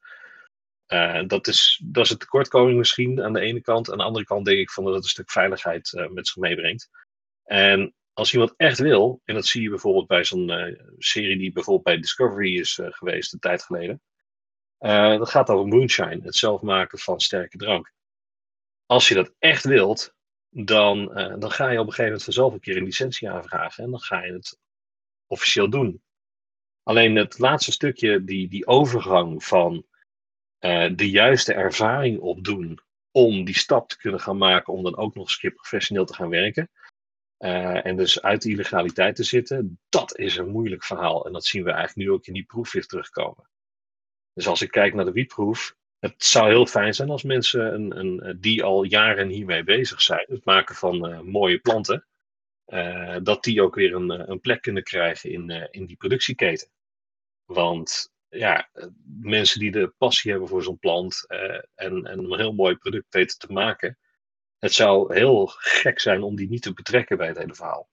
Uh, 0.88 1.22
dat, 1.28 1.48
is, 1.48 1.82
dat 1.84 2.06
is 2.06 2.12
een 2.12 2.18
tekortkoming 2.18 2.78
misschien 2.78 3.24
aan 3.24 3.34
de 3.34 3.40
ene 3.40 3.62
kant. 3.62 3.92
Aan 3.92 3.98
de 3.98 4.04
andere 4.04 4.26
kant 4.26 4.46
denk 4.46 4.58
ik 4.58 4.72
van 4.72 4.84
dat 4.84 4.94
het 4.94 5.04
een 5.04 5.10
stuk 5.10 5.32
veiligheid 5.32 5.94
uh, 5.94 6.08
met 6.08 6.28
zich 6.28 6.36
meebrengt. 6.36 6.90
En 7.44 7.94
als 8.20 8.34
iemand 8.34 8.54
echt 8.58 8.80
wil, 8.80 9.22
en 9.26 9.36
dat 9.36 9.46
zie 9.46 9.62
je 9.62 9.70
bijvoorbeeld 9.70 10.08
bij 10.08 10.24
zo'n 10.24 10.50
uh, 10.50 10.80
serie 10.98 11.38
die 11.38 11.52
bijvoorbeeld 11.52 11.86
bij 11.86 11.98
Discovery 11.98 12.60
is 12.60 12.80
geweest 12.84 13.34
een 13.34 13.40
tijd 13.40 13.64
geleden. 13.64 14.02
dat 15.18 15.30
gaat 15.30 15.50
over 15.50 15.68
moonshine, 15.68 16.20
het 16.24 16.36
zelf 16.36 16.62
maken 16.62 17.00
van 17.00 17.20
sterke 17.20 17.58
drank 17.58 17.94
als 18.90 19.08
je 19.08 19.16
dat 19.16 19.34
echt 19.40 19.64
wilt, 19.64 20.14
dan, 20.50 21.20
uh, 21.20 21.36
dan 21.40 21.52
ga 21.52 21.70
je 21.70 21.80
op 21.80 21.86
een 21.86 21.94
gegeven 21.94 22.04
moment 22.04 22.24
vanzelf 22.24 22.54
een 22.54 22.60
keer 22.60 22.78
een 22.78 22.84
licentie 22.84 23.30
aanvragen 23.30 23.84
en 23.84 23.92
dan 23.92 24.00
ga 24.00 24.24
je 24.24 24.34
het 24.34 24.60
officieel 25.28 25.70
doen. 25.70 26.02
Alleen 26.84 27.16
het 27.16 27.40
laatste 27.40 27.72
stukje, 27.72 28.24
die, 28.24 28.48
die 28.48 28.68
overgang 28.68 29.44
van 29.44 29.86
uh, 30.60 30.90
de 30.96 31.10
juiste 31.10 31.54
ervaring 31.54 32.20
opdoen 32.20 32.80
om 33.12 33.44
die 33.44 33.58
stap 33.58 33.90
te 33.90 33.98
kunnen 33.98 34.20
gaan 34.20 34.38
maken 34.38 34.74
om 34.74 34.84
dan 34.84 34.98
ook 34.98 35.16
nog 35.16 35.24
eens 35.24 35.34
een 35.34 35.40
keer 35.40 35.60
professioneel 35.60 36.06
te 36.06 36.14
gaan 36.14 36.30
werken. 36.30 36.70
Uh, 37.40 37.86
en 37.86 37.96
dus 37.96 38.22
uit 38.22 38.42
de 38.42 38.50
illegaliteit 38.50 39.16
te 39.16 39.24
zitten, 39.24 39.80
dat 39.90 40.18
is 40.18 40.38
een 40.38 40.50
moeilijk 40.50 40.84
verhaal. 40.84 41.26
En 41.26 41.34
dat 41.34 41.46
zien 41.46 41.64
we 41.64 41.72
eigenlijk 41.72 42.08
nu 42.08 42.14
ook 42.14 42.26
in 42.26 42.34
die 42.34 42.44
proef 42.44 42.72
weer 42.72 42.86
terugkomen. 42.86 43.50
Dus 44.34 44.48
als 44.48 44.62
ik 44.62 44.72
kijk 44.72 44.94
naar 44.94 45.06
de 45.06 45.12
wietproef, 45.12 45.76
het 46.00 46.24
zou 46.24 46.50
heel 46.50 46.66
fijn 46.66 46.94
zijn 46.94 47.10
als 47.10 47.24
mensen 47.24 47.74
een, 47.74 48.00
een, 48.00 48.38
die 48.40 48.64
al 48.64 48.84
jaren 48.84 49.30
hiermee 49.30 49.64
bezig 49.64 50.02
zijn, 50.02 50.26
het 50.28 50.46
maken 50.46 50.76
van 50.76 51.10
uh, 51.10 51.20
mooie 51.20 51.60
planten, 51.60 52.08
dat 53.24 53.44
die 53.44 53.62
ook 53.62 53.76
weer 53.76 53.96
een, 53.96 54.12
eh, 54.12 54.28
een 54.28 54.40
plek 54.40 54.62
kunnen 54.62 54.84
krijgen 54.84 55.32
in, 55.32 55.68
in 55.72 55.86
die 55.86 55.96
productieketen. 55.96 56.70
Want 57.46 58.14
ja, 58.28 58.70
mensen 59.22 59.60
die 59.60 59.72
de 59.72 59.94
passie 59.98 60.32
hebben 60.32 60.50
voor 60.50 60.64
zo'n 60.64 60.80
plant 60.80 61.26
en, 61.76 62.06
en 62.06 62.20
een 62.20 62.38
heel 62.38 62.54
mooi 62.54 62.76
product 62.76 63.14
weten 63.14 63.38
te 63.38 63.52
maken, 63.52 63.98
het 64.60 64.74
zou 64.74 65.14
heel 65.14 65.46
gek 65.58 66.00
zijn 66.00 66.24
om 66.24 66.36
die 66.36 66.50
niet 66.50 66.62
te 66.62 66.74
betrekken 66.74 67.18
bij 67.18 67.28
het 67.28 67.38
hele 67.38 67.56
verhaal. 67.56 67.90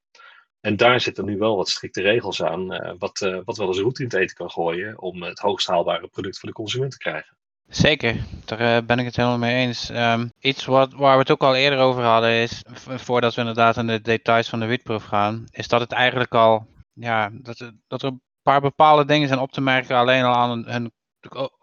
En 0.60 0.76
daar 0.76 1.00
zitten 1.00 1.24
nu 1.24 1.38
wel 1.38 1.56
wat 1.56 1.68
strikte 1.68 2.02
regels 2.02 2.42
aan, 2.42 2.96
wat, 2.98 3.40
wat 3.44 3.56
wel 3.56 3.66
eens 3.66 3.78
roet 3.78 3.98
in 3.98 4.04
het 4.04 4.14
eten 4.14 4.36
kan 4.36 4.50
gooien 4.50 5.00
om 5.00 5.22
het 5.22 5.38
hoogst 5.38 5.66
haalbare 5.66 6.08
product 6.08 6.38
voor 6.38 6.48
de 6.48 6.54
consument 6.54 6.90
te 6.90 6.98
krijgen. 6.98 7.36
Zeker, 7.68 8.16
daar 8.44 8.60
uh, 8.60 8.86
ben 8.86 8.98
ik 8.98 9.04
het 9.04 9.16
helemaal 9.16 9.38
mee 9.38 9.66
eens. 9.66 9.90
Um, 9.90 10.32
iets 10.38 10.64
wat, 10.64 10.92
waar 10.92 11.12
we 11.12 11.20
het 11.20 11.30
ook 11.30 11.42
al 11.42 11.54
eerder 11.54 11.78
over 11.78 12.02
hadden 12.02 12.30
is, 12.30 12.62
voordat 12.76 13.34
we 13.34 13.40
inderdaad 13.40 13.76
in 13.76 13.86
de 13.86 14.00
details 14.00 14.48
van 14.48 14.60
de 14.60 14.66
wietproef 14.66 15.04
gaan, 15.04 15.44
is 15.50 15.68
dat 15.68 15.80
het 15.80 15.92
eigenlijk 15.92 16.34
al, 16.34 16.66
ja, 16.92 17.30
dat, 17.32 17.72
dat 17.86 18.02
er 18.02 18.08
een 18.08 18.22
paar 18.42 18.60
bepaalde 18.60 19.04
dingen 19.04 19.28
zijn 19.28 19.40
op 19.40 19.52
te 19.52 19.60
merken 19.60 19.96
alleen 19.96 20.24
al 20.24 20.34
aan 20.34 20.64
hun 20.66 20.92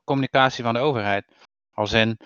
communicatie 0.03 0.63
van 0.63 0.73
de 0.73 0.79
overheid. 0.79 1.25
Als 1.71 1.91
in 1.93 2.17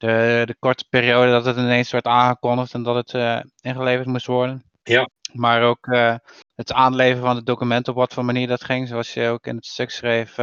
de, 0.00 0.42
de 0.46 0.56
korte 0.58 0.84
periode 0.88 1.30
dat 1.30 1.44
het 1.44 1.56
ineens 1.56 1.90
werd 1.90 2.06
aangekondigd 2.06 2.74
en 2.74 2.82
dat 2.82 2.94
het 2.94 3.12
uh, 3.12 3.40
ingeleverd 3.60 4.06
moest 4.06 4.26
worden. 4.26 4.64
Ja. 4.82 5.08
Maar 5.32 5.62
ook 5.62 5.86
uh, 5.86 6.14
het 6.54 6.72
aanleveren 6.72 7.22
van 7.22 7.36
de 7.36 7.42
documenten 7.42 7.92
op 7.92 7.98
wat 7.98 8.14
voor 8.14 8.24
manier 8.24 8.46
dat 8.46 8.64
ging, 8.64 8.88
zoals 8.88 9.14
je 9.14 9.28
ook 9.28 9.46
in 9.46 9.56
het 9.56 9.66
stuk 9.66 9.90
schreef, 9.90 10.36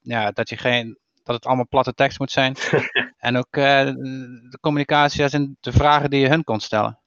ja, 0.00 0.30
dat 0.30 0.48
je 0.48 0.56
geen 0.56 1.00
dat 1.24 1.34
het 1.34 1.46
allemaal 1.46 1.68
platte 1.68 1.94
tekst 1.94 2.18
moet 2.18 2.30
zijn. 2.30 2.56
en 3.18 3.36
ook 3.36 3.52
de 3.52 4.58
communicatie 4.60 5.22
als 5.22 5.32
in 5.32 5.56
de 5.60 5.72
vragen 5.72 6.10
die 6.10 6.20
je 6.20 6.28
hun 6.28 6.44
kon 6.44 6.60
stellen. 6.60 7.01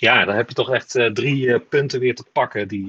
Ja, 0.00 0.24
dan 0.24 0.34
heb 0.34 0.48
je 0.48 0.54
toch 0.54 0.70
echt 0.72 0.96
uh, 0.96 1.06
drie 1.06 1.46
uh, 1.46 1.58
punten 1.68 2.00
weer 2.00 2.14
te 2.14 2.24
pakken 2.32 2.68
die, 2.68 2.84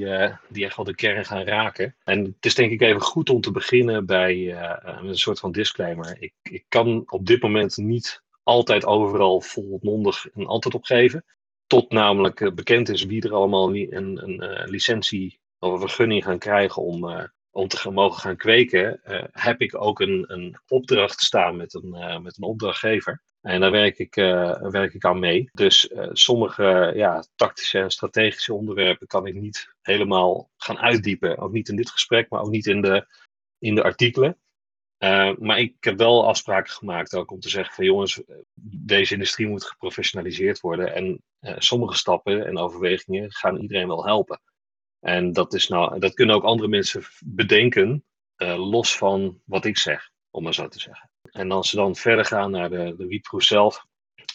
die 0.49 0.65
echt 0.65 0.75
wel 0.75 0.85
de 0.85 0.95
kern 0.95 1.25
gaan 1.25 1.43
raken. 1.43 1.95
En 2.03 2.23
het 2.23 2.45
is 2.45 2.55
denk 2.55 2.71
ik 2.71 2.81
even 2.81 3.01
goed 3.01 3.29
om 3.29 3.41
te 3.41 3.51
beginnen 3.51 4.05
bij 4.05 4.55
een 4.83 5.17
soort 5.17 5.39
van 5.39 5.51
disclaimer. 5.51 6.17
Ik, 6.19 6.33
ik 6.41 6.65
kan 6.67 7.03
op 7.05 7.25
dit 7.25 7.41
moment 7.41 7.77
niet 7.77 8.23
altijd 8.43 8.85
overal 8.85 9.41
volmondig 9.41 10.27
een 10.33 10.45
antwoord 10.45 10.75
op 10.75 10.83
geven. 10.83 11.25
Tot 11.67 11.91
namelijk 11.91 12.55
bekend 12.55 12.89
is 12.89 13.05
wie 13.05 13.21
er 13.23 13.33
allemaal 13.33 13.75
een, 13.75 13.95
een, 13.95 14.43
een 14.43 14.69
licentie 14.69 15.39
of 15.59 15.71
een 15.71 15.79
vergunning 15.79 16.23
gaan 16.23 16.39
krijgen 16.39 16.81
om 16.81 17.29
om 17.51 17.67
te 17.67 17.77
gaan, 17.77 17.93
mogen 17.93 18.21
gaan 18.21 18.37
kweken, 18.37 18.99
heb 19.31 19.61
ik 19.61 19.81
ook 19.81 19.99
een, 19.99 20.25
een 20.27 20.57
opdracht 20.67 21.21
staan 21.21 21.55
met 21.55 21.73
een, 21.73 22.21
met 22.23 22.37
een 22.37 22.43
opdrachtgever. 22.43 23.21
En 23.41 23.61
daar 23.61 23.71
werk 23.71 23.97
ik, 23.97 24.15
uh, 24.15 24.61
werk 24.61 24.93
ik 24.93 25.05
aan 25.05 25.19
mee. 25.19 25.49
Dus 25.51 25.93
sommige 26.11 26.91
ja, 26.95 27.23
tactische 27.35 27.79
en 27.79 27.91
strategische 27.91 28.53
onderwerpen 28.53 29.07
kan 29.07 29.25
ik 29.25 29.33
niet 29.33 29.75
helemaal 29.81 30.49
gaan 30.57 30.77
uitdiepen. 30.77 31.37
Ook 31.37 31.51
niet 31.51 31.69
in 31.69 31.75
dit 31.75 31.89
gesprek, 31.89 32.29
maar 32.29 32.41
ook 32.41 32.49
niet 32.49 32.65
in 32.65 32.81
de, 32.81 33.07
in 33.57 33.75
de 33.75 33.83
artikelen. 33.83 34.37
maar 35.37 35.59
ik 35.59 35.75
heb 35.79 35.97
wel 35.97 36.27
afspraken 36.27 36.73
gemaakt 36.73 37.15
ook 37.15 37.31
om 37.31 37.39
te 37.39 37.49
zeggen 37.49 37.75
van 37.75 37.85
jongens, 37.85 38.21
deze 38.85 39.13
industrie 39.13 39.47
moet 39.47 39.65
geprofessionaliseerd 39.65 40.59
worden. 40.59 40.93
En 40.93 41.23
sommige 41.57 41.95
stappen 41.95 42.45
en 42.45 42.57
overwegingen 42.57 43.31
gaan 43.31 43.57
iedereen 43.57 43.87
wel 43.87 44.05
helpen. 44.05 44.41
En 44.99 45.33
dat, 45.33 45.53
is 45.53 45.67
nou, 45.67 45.99
dat 45.99 46.13
kunnen 46.13 46.35
ook 46.35 46.43
andere 46.43 46.69
mensen 46.69 47.03
bedenken, 47.25 48.05
los 48.55 48.97
van 48.97 49.41
wat 49.45 49.65
ik 49.65 49.77
zeg, 49.77 50.09
om 50.29 50.43
maar 50.43 50.53
zo 50.53 50.67
te 50.67 50.79
zeggen. 50.79 51.08
En 51.31 51.51
als 51.51 51.69
ze 51.69 51.75
dan 51.75 51.95
verder 51.95 52.25
gaan 52.25 52.51
naar 52.51 52.69
de, 52.69 52.95
de 52.97 53.07
wietproef 53.07 53.43
zelf, 53.43 53.85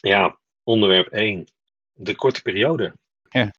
ja, 0.01 0.39
onderwerp 0.63 1.07
1, 1.07 1.47
de 1.93 2.15
korte 2.15 2.43
periode. 2.43 2.95
Ja. 3.29 3.51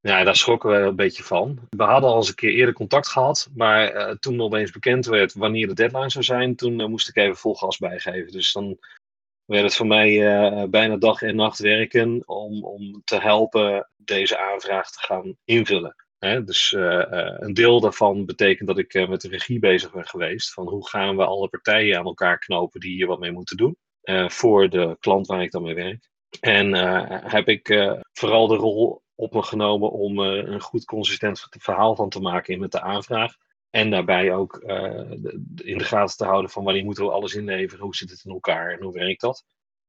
Ja, 0.00 0.24
daar 0.24 0.36
schrokken 0.36 0.70
we 0.70 0.76
een 0.76 0.96
beetje 0.96 1.22
van. 1.22 1.58
We 1.70 1.82
hadden 1.82 2.10
al 2.10 2.16
eens 2.16 2.28
een 2.28 2.34
keer 2.34 2.52
eerder 2.52 2.74
contact 2.74 3.08
gehad, 3.08 3.48
maar 3.54 3.94
uh, 3.94 4.10
toen 4.10 4.40
opeens 4.40 4.70
bekend 4.70 5.06
werd 5.06 5.32
wanneer 5.32 5.66
de 5.66 5.74
deadline 5.74 6.10
zou 6.10 6.24
zijn, 6.24 6.56
toen 6.56 6.80
uh, 6.80 6.86
moest 6.86 7.08
ik 7.08 7.16
even 7.16 7.36
vol 7.36 7.54
gas 7.54 7.78
bijgeven. 7.78 8.32
Dus 8.32 8.52
dan 8.52 8.78
werd 9.44 9.64
het 9.64 9.74
voor 9.74 9.86
mij 9.86 10.10
uh, 10.10 10.64
bijna 10.68 10.96
dag 10.96 11.22
en 11.22 11.36
nacht 11.36 11.58
werken 11.58 12.28
om, 12.28 12.64
om 12.64 13.02
te 13.04 13.20
helpen 13.20 13.90
deze 13.96 14.38
aanvraag 14.38 14.90
te 14.90 14.98
gaan 14.98 15.36
invullen. 15.44 15.94
Hè, 16.24 16.44
dus 16.44 16.72
uh, 16.72 16.82
uh, 16.82 17.34
een 17.38 17.54
deel 17.54 17.80
daarvan 17.80 18.26
betekent 18.26 18.68
dat 18.68 18.78
ik 18.78 18.94
uh, 18.94 19.08
met 19.08 19.20
de 19.20 19.28
regie 19.28 19.58
bezig 19.58 19.92
ben 19.92 20.06
geweest. 20.06 20.52
Van 20.52 20.68
hoe 20.68 20.88
gaan 20.88 21.16
we 21.16 21.24
alle 21.24 21.48
partijen 21.48 21.98
aan 21.98 22.04
elkaar 22.04 22.38
knopen 22.38 22.80
die 22.80 22.94
hier 22.94 23.06
wat 23.06 23.18
mee 23.18 23.32
moeten 23.32 23.56
doen. 23.56 23.76
voor 24.30 24.68
de 24.68 24.96
klant 25.00 25.26
waar 25.26 25.42
ik 25.42 25.50
dan 25.50 25.62
mee 25.62 25.74
werk. 25.74 26.10
En 26.40 26.72
heb 27.30 27.48
ik 27.48 27.94
vooral 28.12 28.46
de 28.46 28.56
rol 28.56 29.02
op 29.14 29.32
me 29.32 29.42
genomen 29.42 29.90
om 29.90 30.18
een 30.18 30.60
goed 30.60 30.84
consistent 30.84 31.46
verhaal 31.50 31.96
van 31.96 32.08
te 32.08 32.20
maken 32.20 32.54
in 32.54 32.60
met 32.60 32.72
de 32.72 32.80
aanvraag. 32.80 33.34
En 33.70 33.90
daarbij 33.90 34.34
ook 34.34 34.56
in 35.56 35.78
de 35.78 35.84
gaten 35.84 36.16
te 36.16 36.24
houden 36.24 36.50
van 36.50 36.64
wanneer 36.64 36.84
moeten 36.84 37.04
we 37.04 37.10
alles 37.10 37.34
inleveren, 37.34 37.84
hoe 37.84 37.96
zit 37.96 38.10
het 38.10 38.24
in 38.24 38.32
elkaar 38.32 38.72
en 38.72 38.82
hoe 38.82 38.92
werkt 38.92 39.20
dat. 39.20 39.44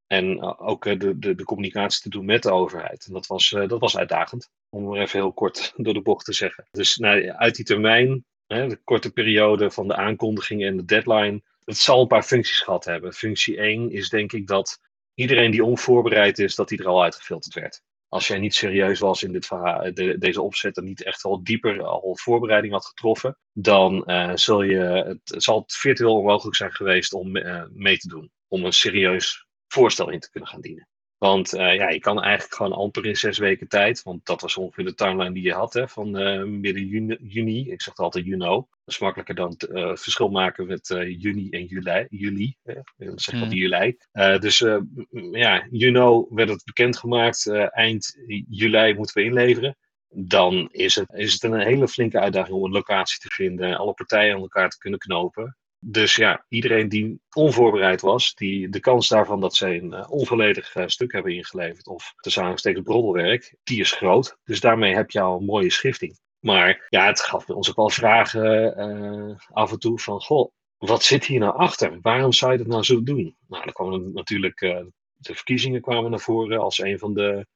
En 0.06 0.42
ook 0.58 0.84
de, 0.84 1.18
de, 1.18 1.34
de 1.34 1.44
communicatie 1.44 2.02
te 2.02 2.08
doen 2.08 2.24
met 2.24 2.42
de 2.42 2.52
overheid. 2.52 3.06
En 3.06 3.12
dat 3.12 3.26
was, 3.26 3.48
dat 3.48 3.80
was 3.80 3.96
uitdagend 3.96 4.50
om 4.74 4.84
maar 4.84 5.00
even 5.00 5.18
heel 5.20 5.32
kort 5.32 5.72
door 5.76 5.94
de 5.94 6.02
bocht 6.02 6.24
te 6.24 6.32
zeggen. 6.32 6.68
Dus 6.70 6.96
nou, 6.96 7.30
uit 7.30 7.54
die 7.54 7.64
termijn, 7.64 8.24
hè, 8.46 8.68
de 8.68 8.80
korte 8.84 9.12
periode 9.12 9.70
van 9.70 9.88
de 9.88 9.96
aankondiging 9.96 10.64
en 10.64 10.76
de 10.76 10.84
deadline, 10.84 11.42
het 11.64 11.76
zal 11.76 12.00
een 12.00 12.06
paar 12.06 12.22
functies 12.22 12.60
gehad 12.60 12.84
hebben. 12.84 13.12
Functie 13.12 13.56
1 13.56 13.90
is 13.90 14.08
denk 14.08 14.32
ik 14.32 14.46
dat 14.46 14.80
iedereen 15.14 15.50
die 15.50 15.64
onvoorbereid 15.64 16.38
is, 16.38 16.54
dat 16.54 16.68
die 16.68 16.78
er 16.78 16.86
al 16.86 17.02
uitgefilterd 17.02 17.54
werd. 17.54 17.82
Als 18.08 18.26
jij 18.26 18.38
niet 18.38 18.54
serieus 18.54 18.98
was 18.98 19.22
in 19.22 19.32
dit 19.32 19.48
de, 19.48 20.16
deze 20.18 20.42
opzet 20.42 20.76
en 20.76 20.84
niet 20.84 21.02
echt 21.02 21.22
wel 21.22 21.44
dieper 21.44 21.82
al 21.82 22.16
voorbereiding 22.16 22.72
had 22.72 22.86
getroffen, 22.86 23.38
dan 23.52 24.04
zul 24.34 24.62
je, 24.62 24.78
het, 24.78 25.42
zal 25.42 25.60
het 25.60 25.74
virtueel 25.74 26.16
onmogelijk 26.16 26.56
zijn 26.56 26.72
geweest 26.72 27.12
om 27.12 27.32
mee 27.72 27.96
te 27.96 28.08
doen. 28.08 28.30
Om 28.48 28.64
een 28.64 28.72
serieus 28.72 29.43
voorstel 29.74 30.10
in 30.10 30.20
te 30.20 30.30
kunnen 30.30 30.48
gaan 30.48 30.60
dienen. 30.60 30.88
Want 31.18 31.50
ja, 31.50 31.88
je 31.88 32.00
kan 32.00 32.22
eigenlijk 32.22 32.54
gewoon 32.54 32.72
amper 32.72 33.06
in 33.06 33.16
zes 33.16 33.38
weken 33.38 33.68
tijd, 33.68 34.02
want 34.02 34.26
dat 34.26 34.40
was 34.40 34.56
ongeveer 34.56 34.84
de 34.84 34.94
timeline 34.94 35.32
die 35.32 35.42
je 35.42 35.52
had 35.52 35.72
hè, 35.72 35.88
van 35.88 36.10
midden 36.60 36.86
juni, 36.86 37.16
juni. 37.20 37.70
Ik 37.70 37.82
zeg 37.82 37.94
het 37.94 38.04
altijd 38.04 38.24
you 38.24 38.36
know. 38.36 38.54
Dat 38.54 38.94
is 38.94 38.98
makkelijker 38.98 39.34
dan 39.34 39.54
het 39.58 40.00
verschil 40.00 40.28
maken 40.28 40.66
met 40.66 40.86
juni 41.18 41.50
en 41.50 41.64
juli. 41.64 42.06
juli 42.08 42.56
dan 42.96 43.18
zeg 43.18 43.34
ik 43.34 43.44
mm. 43.44 43.52
juli. 43.52 43.96
dus 44.38 44.58
ja, 45.30 45.66
you 45.70 45.92
know 45.92 46.34
werd 46.34 46.48
het 46.48 46.64
bekendgemaakt. 46.64 47.50
eind 47.70 48.16
juli 48.48 48.94
moeten 48.94 49.16
we 49.16 49.28
inleveren 49.28 49.76
dan 50.16 50.68
is 50.72 50.94
het, 50.94 51.12
is 51.12 51.32
het 51.32 51.42
een 51.42 51.60
hele 51.60 51.88
flinke 51.88 52.20
uitdaging 52.20 52.56
om 52.56 52.64
een 52.64 52.70
locatie 52.70 53.18
te 53.18 53.28
vinden, 53.28 53.76
alle 53.76 53.94
partijen 53.94 54.34
aan 54.34 54.40
elkaar 54.40 54.70
te 54.70 54.78
kunnen 54.78 54.98
knopen. 54.98 55.56
Dus 55.86 56.16
ja, 56.16 56.44
iedereen 56.48 56.88
die 56.88 57.20
onvoorbereid 57.32 58.00
was, 58.00 58.34
die, 58.34 58.68
de 58.68 58.80
kans 58.80 59.08
daarvan 59.08 59.40
dat 59.40 59.54
ze 59.54 59.66
een 59.66 59.92
uh, 59.92 60.10
onvolledig 60.10 60.74
uh, 60.76 60.86
stuk 60.86 61.12
hebben 61.12 61.32
ingeleverd, 61.32 61.86
of 61.86 62.14
te 62.16 62.40
aangestekend 62.40 62.84
broddelwerk, 62.84 63.56
die 63.62 63.80
is 63.80 63.92
groot. 63.92 64.36
Dus 64.44 64.60
daarmee 64.60 64.94
heb 64.94 65.10
je 65.10 65.20
al 65.20 65.38
een 65.38 65.44
mooie 65.44 65.70
schifting. 65.70 66.18
Maar 66.38 66.86
ja, 66.88 67.06
het 67.06 67.20
gaf 67.20 67.48
ons 67.48 67.70
ook 67.70 67.76
al 67.76 67.90
vragen 67.90 68.78
uh, 68.78 69.36
af 69.52 69.72
en 69.72 69.78
toe 69.78 69.98
van, 69.98 70.20
goh, 70.20 70.50
wat 70.78 71.02
zit 71.02 71.24
hier 71.24 71.40
nou 71.40 71.56
achter? 71.56 71.98
Waarom 72.00 72.32
zou 72.32 72.52
je 72.52 72.58
dat 72.58 72.66
nou 72.66 72.82
zo 72.82 73.02
doen? 73.02 73.36
Nou, 73.48 73.64
dan 73.64 73.72
kwamen 73.72 74.12
natuurlijk, 74.12 74.58
de 75.14 75.34
verkiezingen 75.34 75.80
kwamen 75.80 76.10
naar 76.10 76.20
voren 76.20 76.60
als 76.60 76.78
een 76.78 76.98
van 76.98 77.14
de 77.14 77.46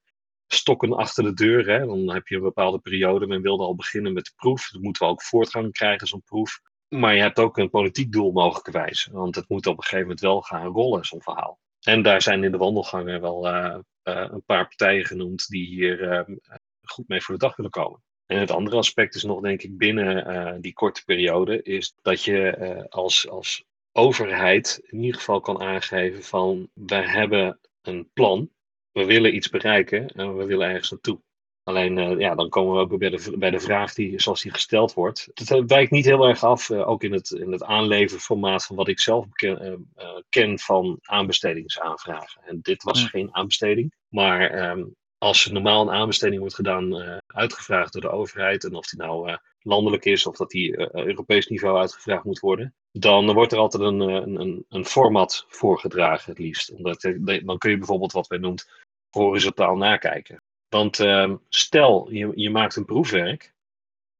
stokken 0.46 0.92
achter 0.92 1.24
de 1.24 1.34
deur. 1.34 1.66
Hè? 1.66 1.86
Dan 1.86 2.12
heb 2.12 2.26
je 2.26 2.36
een 2.36 2.42
bepaalde 2.42 2.78
periode. 2.78 3.26
Men 3.26 3.42
wilde 3.42 3.64
al 3.64 3.74
beginnen 3.74 4.12
met 4.12 4.24
de 4.24 4.32
proef. 4.36 4.70
Dan 4.70 4.82
moeten 4.82 5.06
we 5.06 5.12
ook 5.12 5.22
voortgang 5.22 5.72
krijgen, 5.72 6.06
zo'n 6.06 6.22
proef. 6.22 6.60
Maar 6.88 7.14
je 7.14 7.20
hebt 7.20 7.38
ook 7.38 7.58
een 7.58 7.70
politiek 7.70 8.12
doel 8.12 8.32
mogelijkerwijs. 8.32 9.08
Want 9.12 9.34
het 9.34 9.48
moet 9.48 9.66
op 9.66 9.76
een 9.76 9.82
gegeven 9.82 10.02
moment 10.02 10.20
wel 10.20 10.40
gaan 10.40 10.66
rollen, 10.66 11.04
zo'n 11.04 11.22
verhaal. 11.22 11.58
En 11.80 12.02
daar 12.02 12.22
zijn 12.22 12.44
in 12.44 12.50
de 12.50 12.58
wandelgangen 12.58 13.20
wel 13.20 13.46
uh, 13.46 13.78
uh, 14.04 14.26
een 14.30 14.44
paar 14.44 14.66
partijen 14.66 15.04
genoemd 15.04 15.48
die 15.48 15.66
hier 15.66 16.00
uh, 16.00 16.36
goed 16.82 17.08
mee 17.08 17.20
voor 17.20 17.34
de 17.34 17.40
dag 17.40 17.56
willen 17.56 17.70
komen. 17.70 18.02
En 18.26 18.38
het 18.38 18.50
andere 18.50 18.76
aspect 18.76 19.14
is 19.14 19.22
nog, 19.22 19.40
denk 19.40 19.62
ik, 19.62 19.78
binnen 19.78 20.60
die 20.60 20.72
korte 20.72 21.04
periode, 21.04 21.62
is 21.62 21.94
dat 22.02 22.24
je 22.24 22.86
als, 22.88 23.28
als 23.28 23.64
overheid 23.92 24.80
in 24.82 25.02
ieder 25.02 25.18
geval 25.18 25.40
kan 25.40 25.60
aangeven 25.60 26.22
van 26.22 26.70
wij 26.74 27.06
hebben 27.06 27.60
een 27.82 28.10
plan 28.12 28.50
we 28.98 29.04
willen 29.04 29.34
iets 29.34 29.48
bereiken 29.48 30.08
en 30.08 30.36
we 30.36 30.44
willen 30.44 30.68
ergens 30.68 30.90
naartoe. 30.90 31.20
Alleen, 31.68 31.96
uh, 31.96 32.18
ja, 32.18 32.34
dan 32.34 32.48
komen 32.48 32.74
we 32.74 32.80
ook 32.80 32.98
bij 32.98 33.10
de, 33.10 33.34
bij 33.38 33.50
de 33.50 33.60
vraag 33.60 33.94
die, 33.94 34.20
zoals 34.20 34.42
die 34.42 34.52
gesteld 34.52 34.94
wordt. 34.94 35.28
Het 35.34 35.64
wijkt 35.66 35.90
niet 35.90 36.04
heel 36.04 36.28
erg 36.28 36.44
af, 36.44 36.68
uh, 36.68 36.88
ook 36.88 37.02
in 37.02 37.12
het, 37.12 37.30
in 37.30 37.52
het 37.52 37.64
aanleverformaat 37.64 38.64
van 38.66 38.76
wat 38.76 38.88
ik 38.88 39.00
zelf 39.00 39.26
ken, 39.32 39.88
ken 40.28 40.58
van 40.58 40.98
aanbestedingsaanvragen. 41.02 42.42
En 42.44 42.58
dit 42.62 42.82
was 42.82 43.04
geen 43.04 43.34
aanbesteding, 43.34 43.94
maar 44.08 44.70
um, 44.70 44.94
als 45.18 45.46
normaal 45.46 45.82
een 45.82 45.94
aanbesteding 45.94 46.40
wordt 46.40 46.54
gedaan, 46.54 47.20
uitgevraagd 47.26 47.92
door 47.92 48.02
de 48.02 48.10
overheid, 48.10 48.64
en 48.64 48.74
of 48.74 48.86
die 48.86 49.00
nou 49.00 49.36
landelijk 49.60 50.04
is 50.04 50.26
of 50.26 50.36
dat 50.36 50.50
die 50.50 50.94
Europees 50.96 51.46
niveau 51.46 51.78
uitgevraagd 51.78 52.24
moet 52.24 52.40
worden, 52.40 52.74
dan 52.92 53.32
wordt 53.32 53.52
er 53.52 53.58
altijd 53.58 53.82
een, 53.82 54.00
een, 54.00 54.64
een 54.68 54.84
format 54.84 55.44
voorgedragen, 55.48 56.30
het 56.30 56.40
liefst. 56.40 56.72
Omdat, 56.72 57.00
dan 57.42 57.58
kun 57.58 57.70
je 57.70 57.78
bijvoorbeeld 57.78 58.12
wat 58.12 58.26
wij 58.26 58.38
noemt 58.38 58.70
horizontaal 59.10 59.76
nakijken. 59.76 60.37
Want 60.68 60.98
uh, 60.98 61.34
stel, 61.48 62.10
je, 62.10 62.32
je 62.34 62.50
maakt 62.50 62.76
een 62.76 62.84
proefwerk 62.84 63.54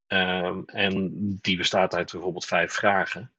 uh, 0.09 0.59
en 0.67 1.11
die 1.41 1.57
bestaat 1.57 1.95
uit 1.95 2.13
bijvoorbeeld 2.13 2.47
vijf 2.47 2.73
vragen, 2.73 3.33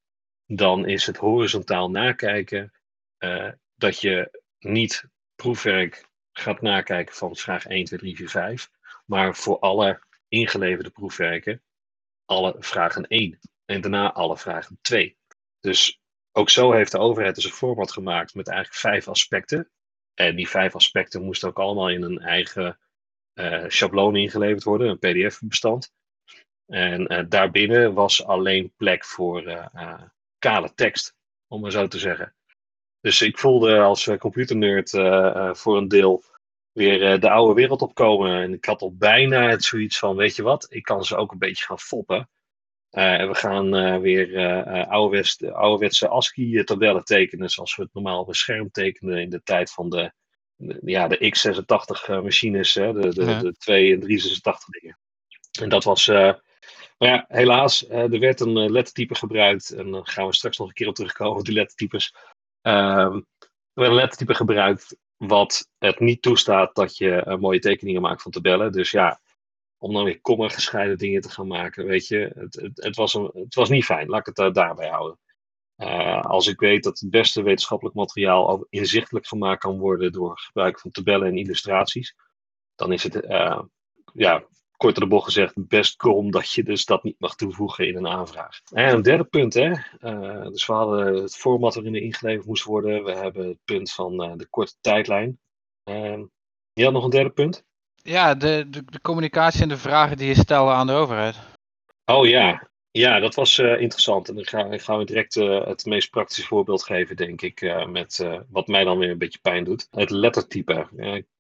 dan 0.46 0.88
is 0.88 1.06
het 1.06 1.18
horizontaal 1.18 1.90
nakijken 1.90 2.74
uh, 3.20 3.52
dat 3.76 4.02
je 4.02 4.42
niet 4.60 5.04
proefwerk 5.36 6.10
gaat 6.32 6.62
nakijken 6.62 7.16
van 7.16 7.36
vraag 7.36 7.66
1, 7.66 7.86
2, 7.86 8.00
3, 8.00 8.16
4, 8.16 8.30
5, 8.30 8.72
maar 9.06 9.36
voor 9.36 9.60
alle 9.60 10.04
ingeleverde 10.28 10.90
proefwerken 10.90 11.62
alle 12.26 12.56
vragen 12.60 13.08
1 13.08 13.40
en 13.66 13.82
daarna 13.82 14.14
alle 14.14 14.38
vragen 14.38 14.78
2. 14.82 15.18
Dus 15.60 16.02
ook 16.32 16.50
zo 16.50 16.72
heeft 16.72 16.92
de 16.92 17.00
overheid 17.00 17.36
dus 17.36 17.46
een 17.46 17.52
format 17.52 17.92
gemaakt 17.92 18.36
met 18.36 18.48
eigenlijk 18.48 18.80
vijf 18.80 19.08
aspecten 19.08 19.70
en 20.14 20.36
die 20.36 20.50
vijf 20.50 20.76
aspecten 20.76 21.24
moesten 21.24 21.50
ook 21.50 21.60
allemaal 21.60 21.90
in 21.90 22.04
een 22.04 22.20
eigen 22.20 22.80
uh, 23.34 23.64
schabloon 23.68 24.16
ingeleverd 24.16 24.64
worden, 24.64 24.90
een 24.90 25.00
PDF-bestand. 25.00 25.94
En 26.66 27.14
uh, 27.14 27.24
daarbinnen 27.30 27.94
was 27.94 28.26
alleen 28.26 28.74
plek 28.78 29.06
voor 29.06 29.44
uh, 29.44 30.02
kale 30.38 30.74
tekst, 30.74 31.16
om 31.48 31.62
maar 31.62 31.72
zo 31.72 31.88
te 31.88 32.00
zeggen. 32.00 32.34
Dus 33.02 33.22
ik 33.22 33.38
voelde 33.38 33.80
als 33.80 34.10
computernerd 34.18 34.90
voor 35.58 35.78
een 35.78 35.88
deel 35.88 36.24
weer 36.72 37.20
de 37.20 37.30
oude 37.30 37.54
wereld 37.54 37.82
opkomen. 37.82 38.42
En 38.42 38.54
ik 38.54 38.66
had 38.66 38.82
al 38.82 38.96
bijna 38.96 39.50
het 39.50 39.64
zoiets 39.64 40.00
van, 40.00 40.16
weet 40.16 40.36
je 40.36 40.44
wat, 40.44 40.68
ik 40.70 40.84
kan 40.84 41.06
ze 41.06 41.16
ook 41.16 41.32
een 41.32 41.38
beetje 41.38 41.66
gaan 41.66 41.80
foppen. 41.80 42.30
Uh, 42.92 43.28
we 43.28 43.36
gaan 43.36 43.76
uh, 43.76 43.98
weer 43.98 44.30
uh, 44.30 44.88
ouderwetse, 44.88 46.10
ASCII-tabellen 46.10 47.04
tekenen, 47.04 47.50
zoals 47.50 47.76
we 47.76 47.84
het 47.84 47.94
normaal 47.94 48.20
op 48.20 48.36
scherm 48.36 48.72
tekenen 48.72 49.18
in 49.18 49.30
de 49.30 49.44
tijd 49.44 49.72
van 49.72 49.90
de 49.90 50.12
ja, 50.82 51.08
de 51.08 51.18
x86-machines, 51.18 52.74
de, 52.74 53.14
de, 53.14 53.26
ja. 53.26 53.40
de 53.40 53.54
2 53.54 53.94
en 53.94 54.00
386 54.00 54.70
dingen. 54.70 55.00
En 55.62 55.70
dat 55.70 55.84
was, 55.84 56.08
maar 56.08 56.42
ja, 56.98 57.26
helaas, 57.28 57.90
er 57.90 58.20
werd 58.20 58.40
een 58.40 58.72
lettertype 58.72 59.16
gebruikt, 59.16 59.70
en 59.72 59.92
dan 59.92 60.08
gaan 60.08 60.28
we 60.28 60.36
straks 60.36 60.58
nog 60.58 60.68
een 60.68 60.74
keer 60.74 60.88
op 60.88 60.96
terugkomen 60.96 61.40
op 61.40 61.46
die 61.46 61.54
lettertypes. 61.54 62.16
Ehm, 62.62 63.16
er 63.16 63.24
werd 63.74 63.90
een 63.90 63.96
lettertype 63.96 64.34
gebruikt 64.34 64.98
wat 65.18 65.70
het 65.78 66.00
niet 66.00 66.22
toestaat 66.22 66.76
dat 66.76 66.98
je 66.98 67.38
mooie 67.40 67.60
tekeningen 67.60 68.02
maakt 68.02 68.22
van 68.22 68.32
tabellen. 68.32 68.72
Dus 68.72 68.92
ja, 68.92 69.20
om 69.78 69.94
dan 69.94 70.04
weer 70.04 70.22
komma 70.22 70.50
gescheiden 70.50 70.98
dingen 70.98 71.22
te 71.22 71.30
gaan 71.30 71.48
maken. 71.48 71.86
Weet 71.86 72.08
je, 72.08 72.32
het, 72.36 72.56
het, 72.56 72.84
het, 72.84 72.96
was, 72.96 73.14
een, 73.14 73.32
het 73.34 73.56
was 73.56 73.70
niet 73.70 73.86
fijn. 73.86 74.08
Laat 74.08 74.28
ik 74.28 74.36
het 74.36 74.54
daarbij 74.56 74.90
houden. 74.90 75.20
Uh, 75.80 76.22
als 76.22 76.48
ik 76.48 76.60
weet 76.60 76.84
dat 76.84 77.00
het 77.00 77.10
beste 77.10 77.42
wetenschappelijk 77.42 77.96
materiaal 77.96 78.48
al 78.48 78.68
inzichtelijk 78.70 79.28
gemaakt 79.28 79.60
kan 79.60 79.78
worden 79.78 80.12
door 80.12 80.40
gebruik 80.40 80.80
van 80.80 80.92
tabellen 80.92 81.28
en 81.28 81.38
illustraties, 81.38 82.16
dan 82.76 82.92
is 82.92 83.04
het, 83.04 83.16
uh, 83.16 83.62
ja, 84.14 84.44
kort 84.78 84.96
de 84.96 85.08
bocht 85.08 85.26
gezegd, 85.26 85.68
best 85.68 85.96
krom 85.96 86.32
dat 86.32 86.52
je 86.52 86.64
dus 86.64 86.86
dat 86.86 87.04
niet 87.04 87.20
mag 87.20 87.36
toevoegen 87.36 87.88
in 87.88 87.96
een 87.96 88.08
aanvraag. 88.08 88.60
En 88.74 88.94
een 88.94 89.02
derde 89.02 89.24
punt, 89.24 89.54
hè. 89.54 89.70
dus 90.50 90.66
we 90.66 90.74
hadden 90.74 91.16
het 91.16 91.36
format 91.36 91.76
waarin 91.76 91.96
er 91.96 92.02
ingeleverd 92.02 92.46
moest 92.46 92.64
worden. 92.64 93.04
We 93.04 93.12
hebben 93.12 93.48
het 93.48 93.58
punt 93.66 93.92
van 93.92 94.18
de 94.38 94.48
korte 94.50 94.76
tijdlijn. 94.82 95.40
je 96.74 96.84
had 96.84 96.94
nog 96.94 97.04
een 97.04 97.10
derde 97.10 97.30
punt? 97.30 97.64
Ja, 97.96 98.36
de, 98.36 98.66
de, 98.70 98.86
de, 98.86 99.02
communicatie 99.02 99.62
en 99.62 99.70
de 99.70 99.78
vragen 99.78 100.18
die 100.18 100.28
je 100.28 100.36
stelde 100.36 100.72
aan 100.72 100.88
de 100.88 100.94
overheid. 100.94 101.36
Oh 102.06 102.28
ja, 102.28 102.69
ja 102.92 103.20
dat 103.20 103.36
was 103.36 103.58
uh, 103.58 103.82
interessant. 103.82 104.30
En 104.30 104.36
dan 104.36 104.46
gaan 104.46 104.80
ga 104.80 104.98
we 104.98 105.06
direct 105.06 105.36
uh, 105.36 105.66
het 105.66 105.86
meest 105.86 106.10
praktische 106.10 106.48
voorbeeld 106.48 106.84
geven, 106.84 107.16
denk 107.16 107.42
ik, 107.42 107.62
uh, 107.62 107.86
met 107.86 108.28
wat 108.50 108.68
mij 108.68 108.84
dan 108.84 108.98
weer 108.98 109.10
een 109.10 109.18
beetje 109.18 109.40
pijn 109.42 109.64
doet. 109.64 109.88
Het 109.92 110.10
lettertype. 110.10 110.88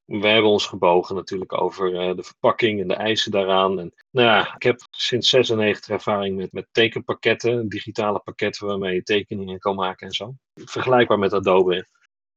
we 0.05 0.27
hebben 0.27 0.51
ons 0.51 0.65
gebogen 0.65 1.15
natuurlijk 1.15 1.61
over 1.61 1.91
de 1.91 2.23
verpakking 2.23 2.81
en 2.81 2.87
de 2.87 2.93
eisen 2.93 3.31
daaraan. 3.31 3.79
En, 3.79 3.93
nou 4.11 4.27
ja, 4.27 4.55
ik 4.55 4.63
heb 4.63 4.87
sinds 4.89 5.29
96 5.29 5.89
ervaring 5.89 6.35
met, 6.35 6.51
met 6.51 6.67
tekenpakketten, 6.71 7.69
digitale 7.69 8.19
pakketten 8.19 8.67
waarmee 8.67 8.95
je 8.95 9.03
tekeningen 9.03 9.59
kan 9.59 9.75
maken 9.75 10.07
en 10.07 10.13
zo. 10.13 10.33
Vergelijkbaar 10.53 11.19
met 11.19 11.33
Adobe. 11.33 11.87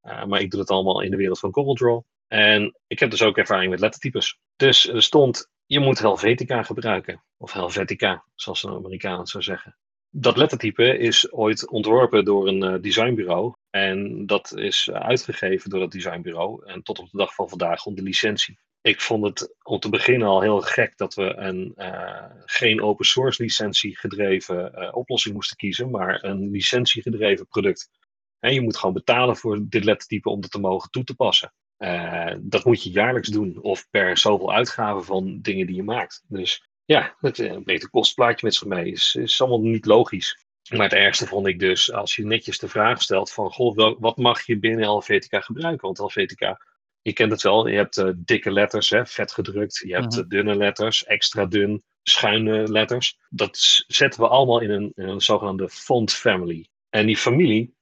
maar 0.03 0.41
ik 0.41 0.51
doe 0.51 0.61
het 0.61 0.71
allemaal 0.71 1.03
in 1.03 1.11
de 1.11 1.17
wereld 1.17 1.39
van 1.39 1.51
CorelDRAW. 1.51 2.01
En 2.33 2.79
ik 2.87 2.99
heb 2.99 3.11
dus 3.11 3.23
ook 3.23 3.37
ervaring 3.37 3.71
met 3.71 3.81
lettertypes. 3.81 4.39
Dus 4.57 4.89
er 4.89 5.03
stond, 5.03 5.51
je 5.73 5.81
moet 5.81 5.99
Helvetica 5.99 6.63
gebruiken. 6.63 7.23
Of 7.37 7.53
Helvetica, 7.53 8.25
zoals 8.35 8.63
een 8.63 8.75
Amerikaan 8.75 9.27
zou 9.27 9.43
zeggen. 9.43 9.77
Dat 10.11 10.37
lettertype 10.37 10.99
is 10.99 11.33
ooit 11.33 11.69
ontworpen 11.69 12.25
door 12.25 12.49
een 12.49 12.65
uh, 12.65 12.81
designbureau. 12.81 13.55
En 13.71 14.27
dat 14.27 14.53
is 14.57 14.91
uitgegeven 14.91 15.71
door 15.71 15.81
dat 15.81 15.91
designbureau. 15.91 16.67
En 16.67 16.83
tot 16.83 16.99
op 16.99 17.11
de 17.11 17.17
dag 17.17 17.35
van 17.35 17.49
vandaag 17.49 17.87
onder 17.87 18.05
licentie. 18.05 18.59
Ik 18.81 19.01
vond 19.01 19.25
het 19.25 19.55
om 19.63 19.79
te 19.79 19.89
beginnen 19.89 20.29
al 20.29 20.41
heel 20.41 20.61
gek 20.61 20.97
dat 20.97 21.15
we 21.15 21.35
een 21.37 21.73
uh, 21.77 22.25
geen 22.45 22.83
open 22.83 23.05
source 23.05 23.43
licentie 23.43 23.99
gedreven 23.99 24.73
uh, 24.75 24.97
oplossing 24.97 25.35
moesten 25.35 25.57
kiezen. 25.57 25.91
Maar 25.91 26.25
een 26.25 26.51
licentie 26.51 27.03
gedreven 27.03 27.47
product. 27.47 27.91
En 28.39 28.55
je 28.55 28.61
moet 28.61 28.77
gewoon 28.77 28.95
betalen 28.95 29.37
voor 29.37 29.61
dit 29.69 29.85
lettertype 29.85 30.29
om 30.29 30.41
het 30.41 30.51
te 30.51 30.61
mogen 30.61 30.91
toe 30.91 31.05
te 31.05 31.15
passen. 31.15 31.53
Uh, 31.83 32.35
dat 32.41 32.65
moet 32.65 32.83
je 32.83 32.91
jaarlijks 32.91 33.29
doen 33.29 33.63
of 33.63 33.91
per 33.91 34.19
zoveel 34.19 34.53
uitgaven 34.53 35.05
van 35.05 35.39
dingen 35.41 35.67
die 35.67 35.77
je 35.77 35.83
maakt. 35.83 36.25
Dus 36.29 36.69
ja, 36.85 37.17
het 37.19 37.37
brengt 37.37 37.83
een 37.83 37.91
kostplaatje 37.91 38.47
met 38.47 38.55
zich 38.55 38.69
mee. 38.69 38.91
Is, 38.91 39.15
is 39.15 39.41
allemaal 39.41 39.61
niet 39.61 39.87
logisch. 39.87 40.47
Maar 40.71 40.83
het 40.83 40.93
ergste 40.93 41.27
vond 41.27 41.47
ik 41.47 41.59
dus 41.59 41.93
als 41.93 42.17
je 42.17 42.27
netjes 42.27 42.59
de 42.59 42.69
vraag 42.69 43.03
stelt 43.03 43.33
van, 43.33 43.53
goh, 43.53 43.77
wel, 43.77 43.97
wat 44.01 44.17
mag 44.17 44.47
je 44.47 44.59
binnen 44.59 44.83
Helvetica 44.83 45.41
gebruiken? 45.41 45.85
Want 45.85 45.99
Helvetica, 45.99 46.61
je 47.01 47.13
kent 47.13 47.33
het 47.33 47.43
wel, 47.43 47.67
je 47.67 47.77
hebt 47.77 47.97
uh, 47.97 48.11
dikke 48.17 48.53
letters, 48.53 48.91
hè, 48.91 49.07
vet 49.07 49.33
gedrukt. 49.33 49.83
Je 49.87 49.95
hebt 49.95 50.17
uh, 50.17 50.25
dunne 50.29 50.57
letters, 50.57 51.05
extra 51.05 51.47
dun, 51.47 51.83
schuine 52.03 52.69
letters. 52.69 53.19
Dat 53.31 53.59
zetten 53.87 54.21
we 54.21 54.29
allemaal 54.29 54.61
in 54.61 54.71
een, 54.71 54.93
in 54.95 55.09
een 55.09 55.21
zogenaamde 55.21 55.69
font 55.69 56.13
family. 56.13 56.69
En 56.91 57.07
die 57.07 57.17
familie, 57.17 57.75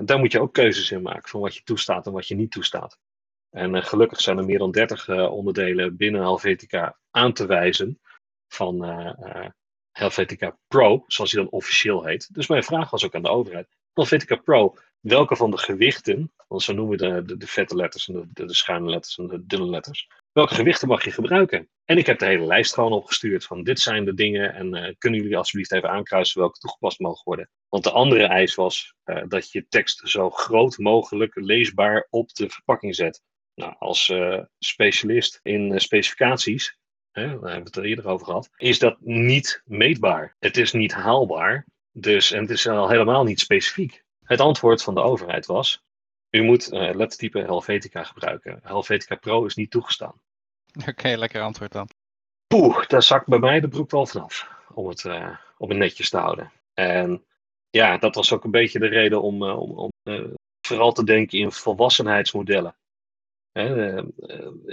daar 0.00 0.18
moet 0.18 0.32
je 0.32 0.40
ook 0.40 0.54
keuzes 0.54 0.90
in 0.90 1.02
maken 1.02 1.28
van 1.28 1.40
wat 1.40 1.54
je 1.54 1.62
toestaat 1.62 2.06
en 2.06 2.12
wat 2.12 2.28
je 2.28 2.34
niet 2.34 2.50
toestaat. 2.50 2.98
En 3.50 3.84
gelukkig 3.84 4.20
zijn 4.20 4.38
er 4.38 4.44
meer 4.44 4.58
dan 4.58 4.70
30 4.70 5.08
onderdelen 5.30 5.96
binnen 5.96 6.20
Helvetica 6.20 6.98
aan 7.10 7.32
te 7.32 7.46
wijzen 7.46 8.00
van 8.48 8.84
Helvetica 9.98 10.58
Pro, 10.68 11.04
zoals 11.06 11.30
die 11.30 11.40
dan 11.40 11.50
officieel 11.50 12.04
heet. 12.04 12.34
Dus 12.34 12.46
mijn 12.46 12.62
vraag 12.62 12.90
was 12.90 13.04
ook 13.04 13.14
aan 13.14 13.22
de 13.22 13.28
overheid. 13.28 13.68
Helvetica 13.92 14.36
Pro, 14.36 14.74
welke 15.00 15.36
van 15.36 15.50
de 15.50 15.58
gewichten, 15.58 16.32
want 16.48 16.62
zo 16.62 16.72
noemen 16.72 16.98
we 16.98 17.24
de, 17.24 17.36
de, 17.36 17.46
vette 17.46 17.76
letters 17.76 18.08
en 18.08 18.30
de, 18.32 18.46
de, 18.46 18.54
schuine 18.54 18.90
letters 18.90 19.18
en 19.18 19.26
de 19.26 19.46
dunne 19.46 19.66
letters, 19.66 20.08
welke 20.32 20.54
gewichten 20.54 20.88
mag 20.88 21.04
je 21.04 21.10
gebruiken? 21.10 21.68
En 21.84 21.96
ik 21.96 22.06
heb 22.06 22.18
de 22.18 22.26
hele 22.26 22.46
lijst 22.46 22.74
gewoon 22.74 22.92
opgestuurd 22.92 23.44
van 23.44 23.62
dit 23.62 23.80
zijn 23.80 24.04
de 24.04 24.14
dingen 24.14 24.54
en 24.54 24.96
kunnen 24.98 25.20
jullie 25.20 25.36
alsjeblieft 25.36 25.72
even 25.72 25.90
aankruisen 25.90 26.40
welke 26.40 26.58
toegepast 26.58 26.98
mogen 26.98 27.24
worden. 27.24 27.50
Want 27.68 27.84
de 27.84 27.90
andere 27.90 28.24
eis 28.24 28.54
was 28.54 28.94
dat 29.28 29.52
je 29.52 29.68
tekst 29.68 30.08
zo 30.08 30.30
groot 30.30 30.78
mogelijk 30.78 31.34
leesbaar 31.34 32.06
op 32.10 32.34
de 32.34 32.50
verpakking 32.50 32.94
zet. 32.94 33.22
Nou, 33.58 33.74
als 33.78 34.08
uh, 34.08 34.40
specialist 34.58 35.40
in 35.42 35.80
specificaties, 35.80 36.78
hè, 37.10 37.22
daar 37.22 37.30
hebben 37.30 37.50
we 37.50 37.56
het 37.56 37.76
er 37.76 37.84
eerder 37.84 38.06
over 38.06 38.26
gehad, 38.26 38.50
is 38.56 38.78
dat 38.78 38.96
niet 39.00 39.62
meetbaar. 39.64 40.36
Het 40.38 40.56
is 40.56 40.72
niet 40.72 40.92
haalbaar, 40.92 41.66
dus, 41.92 42.30
en 42.32 42.40
het 42.40 42.50
is 42.50 42.68
al 42.68 42.88
helemaal 42.88 43.24
niet 43.24 43.40
specifiek. 43.40 44.04
Het 44.24 44.40
antwoord 44.40 44.82
van 44.82 44.94
de 44.94 45.00
overheid 45.00 45.46
was, 45.46 45.82
u 46.30 46.42
moet 46.42 46.72
uh, 46.72 46.94
lettertype 46.94 47.38
Helvetica 47.38 48.04
gebruiken. 48.04 48.60
Helvetica 48.62 49.14
Pro 49.14 49.44
is 49.44 49.54
niet 49.54 49.70
toegestaan. 49.70 50.20
Oké, 50.88 51.08
lekker 51.08 51.42
antwoord 51.42 51.72
dan. 51.72 51.88
Poeh, 52.46 52.86
daar 52.86 53.02
zakt 53.02 53.26
bij 53.26 53.38
mij 53.38 53.60
de 53.60 53.68
broek 53.68 53.90
wel 53.90 54.06
vanaf. 54.06 54.48
Om 54.74 54.88
het, 54.88 55.04
uh, 55.04 55.36
om 55.56 55.68
het 55.68 55.78
netjes 55.78 56.10
te 56.10 56.18
houden. 56.18 56.52
En 56.74 57.24
ja, 57.70 57.98
dat 57.98 58.14
was 58.14 58.32
ook 58.32 58.44
een 58.44 58.50
beetje 58.50 58.78
de 58.78 58.86
reden 58.86 59.22
om, 59.22 59.42
om, 59.42 59.70
om 59.70 59.90
vooral 60.60 60.92
te 60.92 61.04
denken 61.04 61.38
in 61.38 61.52
volwassenheidsmodellen. 61.52 62.76
Hè, 63.52 64.02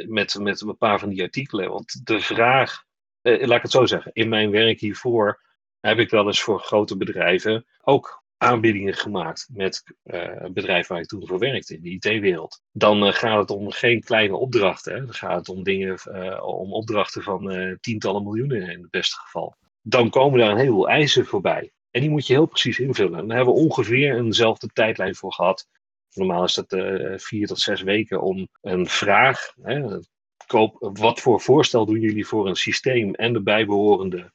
met, 0.07 0.39
met 0.39 0.61
een 0.61 0.77
paar 0.77 0.99
van 0.99 1.09
die 1.09 1.21
artikelen. 1.21 1.69
Want 1.69 2.05
de 2.05 2.19
vraag, 2.19 2.83
laat 3.21 3.57
ik 3.57 3.61
het 3.61 3.71
zo 3.71 3.85
zeggen, 3.85 4.11
in 4.13 4.29
mijn 4.29 4.51
werk 4.51 4.79
hiervoor 4.79 5.41
heb 5.79 5.99
ik 5.99 6.09
wel 6.09 6.25
eens 6.25 6.41
voor 6.41 6.59
grote 6.59 6.97
bedrijven 6.97 7.65
ook 7.81 8.23
aanbiedingen 8.38 8.93
gemaakt 8.93 9.47
met 9.51 9.83
uh, 10.03 10.45
bedrijf 10.51 10.88
waar 10.88 10.99
ik 10.99 11.05
toen 11.05 11.27
voor 11.27 11.39
werkte, 11.39 11.75
in 11.75 11.81
de 11.81 11.89
IT-wereld. 11.89 12.61
Dan 12.71 13.05
uh, 13.05 13.13
gaat 13.13 13.39
het 13.39 13.49
om 13.49 13.71
geen 13.71 14.03
kleine 14.03 14.35
opdrachten. 14.35 14.93
Hè. 14.93 15.05
Dan 15.05 15.13
gaat 15.13 15.38
het 15.38 15.49
om 15.49 15.63
dingen, 15.63 15.99
om 16.43 16.73
opdrachten 16.73 17.23
van 17.23 17.77
tientallen 17.81 18.23
miljoenen 18.23 18.69
in 18.69 18.81
het 18.81 18.91
beste 18.91 19.17
geval. 19.17 19.55
Dan 19.81 20.09
komen 20.09 20.39
daar 20.39 20.51
een 20.51 20.57
heleboel 20.57 20.89
eisen 20.89 21.25
voorbij. 21.25 21.71
En 21.91 22.01
die 22.01 22.09
moet 22.09 22.27
je 22.27 22.33
heel 22.33 22.45
precies 22.45 22.79
invullen. 22.79 23.19
En 23.19 23.27
daar 23.27 23.38
hebben 23.38 23.53
we 23.53 23.59
ongeveer 23.59 24.17
eenzelfde 24.17 24.67
tijdlijn 24.67 25.15
voor 25.15 25.33
gehad. 25.33 25.67
Normaal 26.15 26.43
is 26.43 26.54
dat 26.54 26.75
vier 27.21 27.47
tot 27.47 27.60
zes 27.60 27.82
weken 27.82 28.21
om 28.21 28.47
een 28.62 28.88
vraag. 28.88 29.54
Hè, 29.62 29.99
koop, 30.47 30.89
wat 30.93 31.19
voor 31.19 31.41
voorstel 31.41 31.86
doen 31.86 31.99
jullie 31.99 32.28
voor 32.28 32.47
een 32.47 32.56
systeem 32.56 33.13
en 33.13 33.34
de 33.34 33.41
bijbehorende 33.41 34.32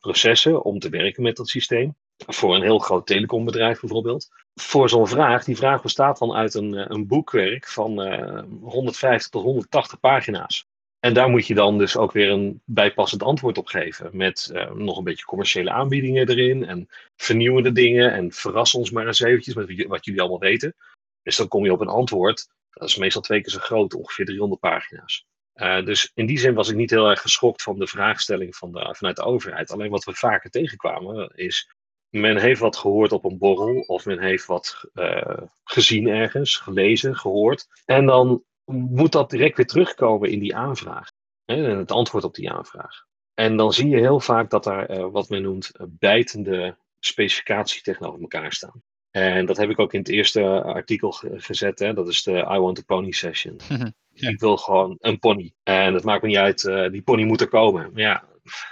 processen 0.00 0.62
om 0.64 0.78
te 0.78 0.88
werken 0.88 1.22
met 1.22 1.36
dat 1.36 1.48
systeem? 1.48 1.94
voor 2.26 2.54
een 2.54 2.62
heel 2.62 2.78
groot 2.78 3.06
telecombedrijf 3.06 3.80
bijvoorbeeld. 3.80 4.28
Voor 4.54 4.88
zo'n 4.88 5.08
vraag, 5.08 5.44
die 5.44 5.56
vraag 5.56 5.82
bestaat 5.82 6.18
dan 6.18 6.32
uit 6.32 6.54
een, 6.54 6.74
eh, 6.74 6.84
een 6.88 7.06
boekwerk 7.06 7.68
van 7.68 8.06
uh, 8.06 8.42
150 8.62 9.30
tot 9.30 9.42
180 9.42 10.00
pagina's. 10.00 10.68
En 11.00 11.14
daar 11.14 11.28
moet 11.28 11.46
je 11.46 11.54
dan 11.54 11.78
dus 11.78 11.96
ook 11.96 12.12
weer 12.12 12.30
een 12.30 12.62
bijpassend 12.64 13.22
antwoord 13.22 13.58
op 13.58 13.66
geven. 13.66 14.10
Met 14.12 14.52
nog 14.74 14.98
een 14.98 15.04
beetje 15.04 15.24
commerciële 15.24 15.70
aanbiedingen 15.70 16.28
erin. 16.28 16.66
En 16.66 16.88
vernieuwende 17.16 17.72
dingen. 17.72 18.12
En 18.12 18.32
verras 18.32 18.74
ons 18.74 18.90
maar 18.90 19.06
eens 19.06 19.20
eventjes 19.20 19.54
met 19.54 19.86
wat 19.86 20.04
jullie 20.04 20.20
allemaal 20.20 20.38
weten. 20.38 20.74
Dus 21.22 21.36
dan 21.36 21.48
kom 21.48 21.64
je 21.64 21.72
op 21.72 21.80
een 21.80 21.88
antwoord. 21.88 22.48
Dat 22.70 22.88
is 22.88 22.96
meestal 22.96 23.22
twee 23.22 23.40
keer 23.40 23.52
zo 23.52 23.58
groot, 23.58 23.94
ongeveer 23.94 24.24
300 24.24 24.60
pagina's. 24.60 25.26
Uh, 25.54 25.84
dus 25.84 26.10
in 26.14 26.26
die 26.26 26.38
zin 26.38 26.54
was 26.54 26.68
ik 26.68 26.76
niet 26.76 26.90
heel 26.90 27.08
erg 27.08 27.20
geschokt 27.20 27.62
van 27.62 27.78
de 27.78 27.86
vraagstelling 27.86 28.56
van 28.56 28.72
de, 28.72 28.94
vanuit 28.96 29.16
de 29.16 29.22
overheid. 29.22 29.70
Alleen 29.70 29.90
wat 29.90 30.04
we 30.04 30.14
vaker 30.14 30.50
tegenkwamen 30.50 31.30
is 31.34 31.68
men 32.10 32.36
heeft 32.36 32.60
wat 32.60 32.76
gehoord 32.76 33.12
op 33.12 33.24
een 33.24 33.38
borrel, 33.38 33.80
of 33.80 34.04
men 34.04 34.18
heeft 34.18 34.46
wat 34.46 34.84
uh, 34.94 35.42
gezien 35.64 36.08
ergens, 36.08 36.56
gelezen, 36.56 37.16
gehoord. 37.16 37.66
En 37.84 38.06
dan 38.06 38.44
moet 38.64 39.12
dat 39.12 39.30
direct 39.30 39.56
weer 39.56 39.66
terugkomen 39.66 40.30
in 40.30 40.38
die 40.38 40.56
aanvraag. 40.56 41.10
Hè, 41.44 41.54
het 41.56 41.90
antwoord 41.90 42.24
op 42.24 42.34
die 42.34 42.50
aanvraag. 42.50 43.04
En 43.34 43.56
dan 43.56 43.72
zie 43.72 43.88
je 43.88 43.96
heel 43.96 44.20
vaak 44.20 44.50
dat 44.50 44.64
daar 44.64 44.90
uh, 44.90 45.06
wat 45.10 45.28
men 45.28 45.42
noemt 45.42 45.70
bijtende 45.88 46.76
specificaties 46.98 47.82
tegenover 47.82 48.20
elkaar 48.20 48.52
staan. 48.52 48.82
En 49.10 49.46
dat 49.46 49.56
heb 49.56 49.70
ik 49.70 49.78
ook 49.78 49.92
in 49.92 49.98
het 49.98 50.08
eerste 50.08 50.62
artikel 50.62 51.12
gezet. 51.22 51.78
Hè? 51.78 51.94
Dat 51.94 52.08
is 52.08 52.22
de 52.22 52.32
I 52.32 52.58
want 52.58 52.78
a 52.78 52.82
pony 52.86 53.12
session. 53.12 53.56
ja. 54.12 54.28
Ik 54.28 54.40
wil 54.40 54.56
gewoon 54.56 54.96
een 54.98 55.18
pony. 55.18 55.52
En 55.62 55.94
het 55.94 56.04
maakt 56.04 56.22
me 56.22 56.28
niet 56.28 56.36
uit, 56.36 56.62
uh, 56.62 56.90
die 56.90 57.02
pony 57.02 57.24
moet 57.24 57.40
er 57.40 57.48
komen. 57.48 57.90
Maar 57.92 58.02
ja, 58.02 58.24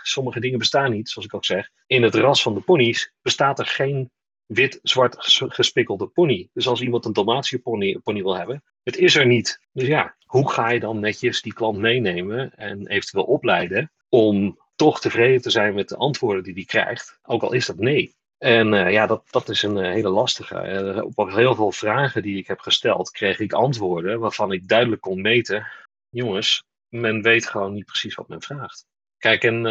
sommige 0.03 0.41
dingen 0.41 0.59
bestaan 0.59 0.93
niet, 0.93 1.09
zoals 1.09 1.27
ik 1.27 1.35
ook 1.35 1.45
zeg. 1.45 1.71
In 1.87 2.03
het 2.03 2.15
ras 2.15 2.43
van 2.43 2.55
de 2.55 2.61
ponies 2.61 3.13
bestaat 3.23 3.59
er 3.59 3.67
geen 3.67 4.11
wit-zwart 4.47 5.17
gespikkelde 5.49 6.07
pony. 6.07 6.49
Dus 6.53 6.69
als 6.69 6.81
iemand 6.81 7.05
een 7.05 7.13
Dalmatische 7.13 7.59
pony, 7.59 7.99
pony 8.03 8.23
wil 8.23 8.37
hebben, 8.37 8.63
het 8.83 8.97
is 8.97 9.17
er 9.17 9.27
niet. 9.27 9.61
Dus 9.73 9.87
ja, 9.87 10.17
hoe 10.25 10.51
ga 10.51 10.71
je 10.71 10.81
dan 10.81 11.01
netjes 11.01 11.43
die 11.43 11.53
klant 11.53 11.79
meenemen 11.79 12.55
en 12.55 12.87
eventueel 12.87 13.25
opleiden 13.25 13.93
om 14.09 14.59
toch 14.75 15.01
tevreden 15.01 15.43
te 15.43 15.51
zijn 15.51 15.75
met 15.75 15.89
de 15.89 15.97
antwoorden 15.97 16.43
die 16.43 16.55
hij 16.55 16.65
krijgt, 16.65 17.19
ook 17.23 17.43
al 17.43 17.53
is 17.53 17.67
dat 17.67 17.79
nee. 17.79 18.17
En 18.39 18.73
uh, 18.73 18.93
ja, 18.93 19.07
dat, 19.07 19.23
dat 19.31 19.49
is 19.49 19.63
een 19.63 19.77
uh, 19.77 19.83
hele 19.83 20.09
lastige. 20.09 20.83
Uh, 20.97 21.05
op 21.15 21.31
heel 21.31 21.55
veel 21.55 21.73
vragen 21.73 22.23
die 22.23 22.37
ik 22.37 22.47
heb 22.47 22.61
gesteld, 22.61 23.11
kreeg 23.11 23.39
ik 23.39 23.53
antwoorden 23.53 24.21
waarvan 24.21 24.53
ik 24.53 24.69
duidelijk 24.69 25.01
kon 25.01 25.21
meten: 25.21 25.67
jongens, 26.09 26.65
men 26.89 27.23
weet 27.23 27.47
gewoon 27.47 27.73
niet 27.73 27.85
precies 27.85 28.15
wat 28.15 28.29
men 28.29 28.43
vraagt. 28.43 28.87
Kijk, 29.19 29.45
en 29.45 29.63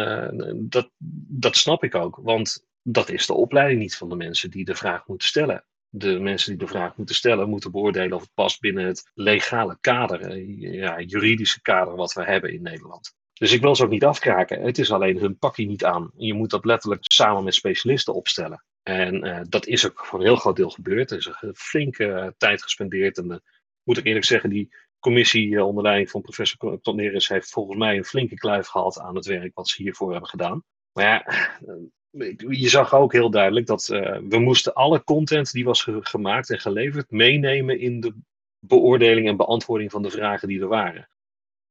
dat, 0.68 0.90
dat 1.28 1.56
snap 1.56 1.84
ik 1.84 1.94
ook, 1.94 2.18
want 2.22 2.66
dat 2.82 3.08
is 3.08 3.26
de 3.26 3.34
opleiding 3.34 3.80
niet 3.80 3.96
van 3.96 4.08
de 4.08 4.16
mensen 4.16 4.50
die 4.50 4.64
de 4.64 4.74
vraag 4.74 5.06
moeten 5.06 5.28
stellen. 5.28 5.64
De 5.88 6.18
mensen 6.18 6.50
die 6.50 6.66
de 6.66 6.72
vraag 6.72 6.96
moeten 6.96 7.14
stellen, 7.14 7.48
moeten 7.48 7.70
beoordelen 7.70 8.12
of 8.12 8.22
het 8.22 8.34
past 8.34 8.60
binnen 8.60 8.84
het 8.86 9.10
legale 9.14 9.78
kader, 9.80 10.20
eh, 10.20 10.72
ja, 10.72 11.00
juridische 11.00 11.62
kader 11.62 11.96
wat 11.96 12.12
we 12.12 12.24
hebben 12.24 12.52
in 12.52 12.62
Nederland. 12.62 13.16
Dus 13.38 13.52
ik 13.52 13.60
wil 13.60 13.76
ze 13.76 13.84
ook 13.84 13.90
niet 13.90 14.04
afkraken. 14.04 14.62
Het 14.62 14.78
is 14.78 14.92
alleen 14.92 15.18
hun 15.18 15.38
pakje 15.38 15.66
niet 15.66 15.84
aan. 15.84 16.10
Je 16.16 16.34
moet 16.34 16.50
dat 16.50 16.64
letterlijk 16.64 17.02
samen 17.04 17.44
met 17.44 17.54
specialisten 17.54 18.14
opstellen. 18.14 18.64
En 18.82 19.26
uh, 19.26 19.40
dat 19.48 19.66
is 19.66 19.86
ook 19.86 20.06
voor 20.06 20.18
een 20.18 20.24
heel 20.24 20.36
groot 20.36 20.56
deel 20.56 20.70
gebeurd. 20.70 21.10
Er 21.10 21.16
is 21.16 21.30
een 21.40 21.54
flinke 21.54 22.04
uh, 22.04 22.26
tijd 22.36 22.62
gespendeerd. 22.62 23.18
En 23.18 23.26
uh, 23.30 23.36
moet 23.82 23.98
ik 23.98 24.04
eerlijk 24.04 24.24
zeggen, 24.24 24.50
die 24.50 24.74
commissie 24.98 25.56
eh, 25.56 25.66
onder 25.66 25.82
leiding 25.82 26.10
van 26.10 26.20
professor 26.20 26.80
Toneris 26.80 27.28
heeft 27.28 27.50
volgens 27.50 27.78
mij 27.78 27.96
een 27.96 28.04
flinke 28.04 28.34
kluif 28.34 28.66
gehad 28.66 28.98
aan 28.98 29.14
het 29.14 29.26
werk 29.26 29.54
wat 29.54 29.68
ze 29.68 29.82
hiervoor 29.82 30.10
hebben 30.10 30.28
gedaan. 30.28 30.62
Maar 30.92 31.04
ja, 31.04 31.26
eh, 31.26 32.34
je 32.38 32.68
zag 32.68 32.94
ook 32.94 33.12
heel 33.12 33.30
duidelijk 33.30 33.66
dat 33.66 33.86
we 34.28 34.38
moesten 34.38 34.74
alle 34.74 35.04
content 35.04 35.52
die 35.52 35.64
was 35.64 35.88
gemaakt 36.00 36.50
en 36.50 36.60
geleverd 36.60 37.10
meenemen 37.10 37.80
in 37.80 38.00
de 38.00 38.14
beoordeling 38.58 39.28
en 39.28 39.36
beantwoording 39.36 39.90
van 39.90 40.02
de 40.02 40.10
vragen 40.10 40.48
die 40.48 40.60
er 40.60 40.68
waren. 40.68 41.08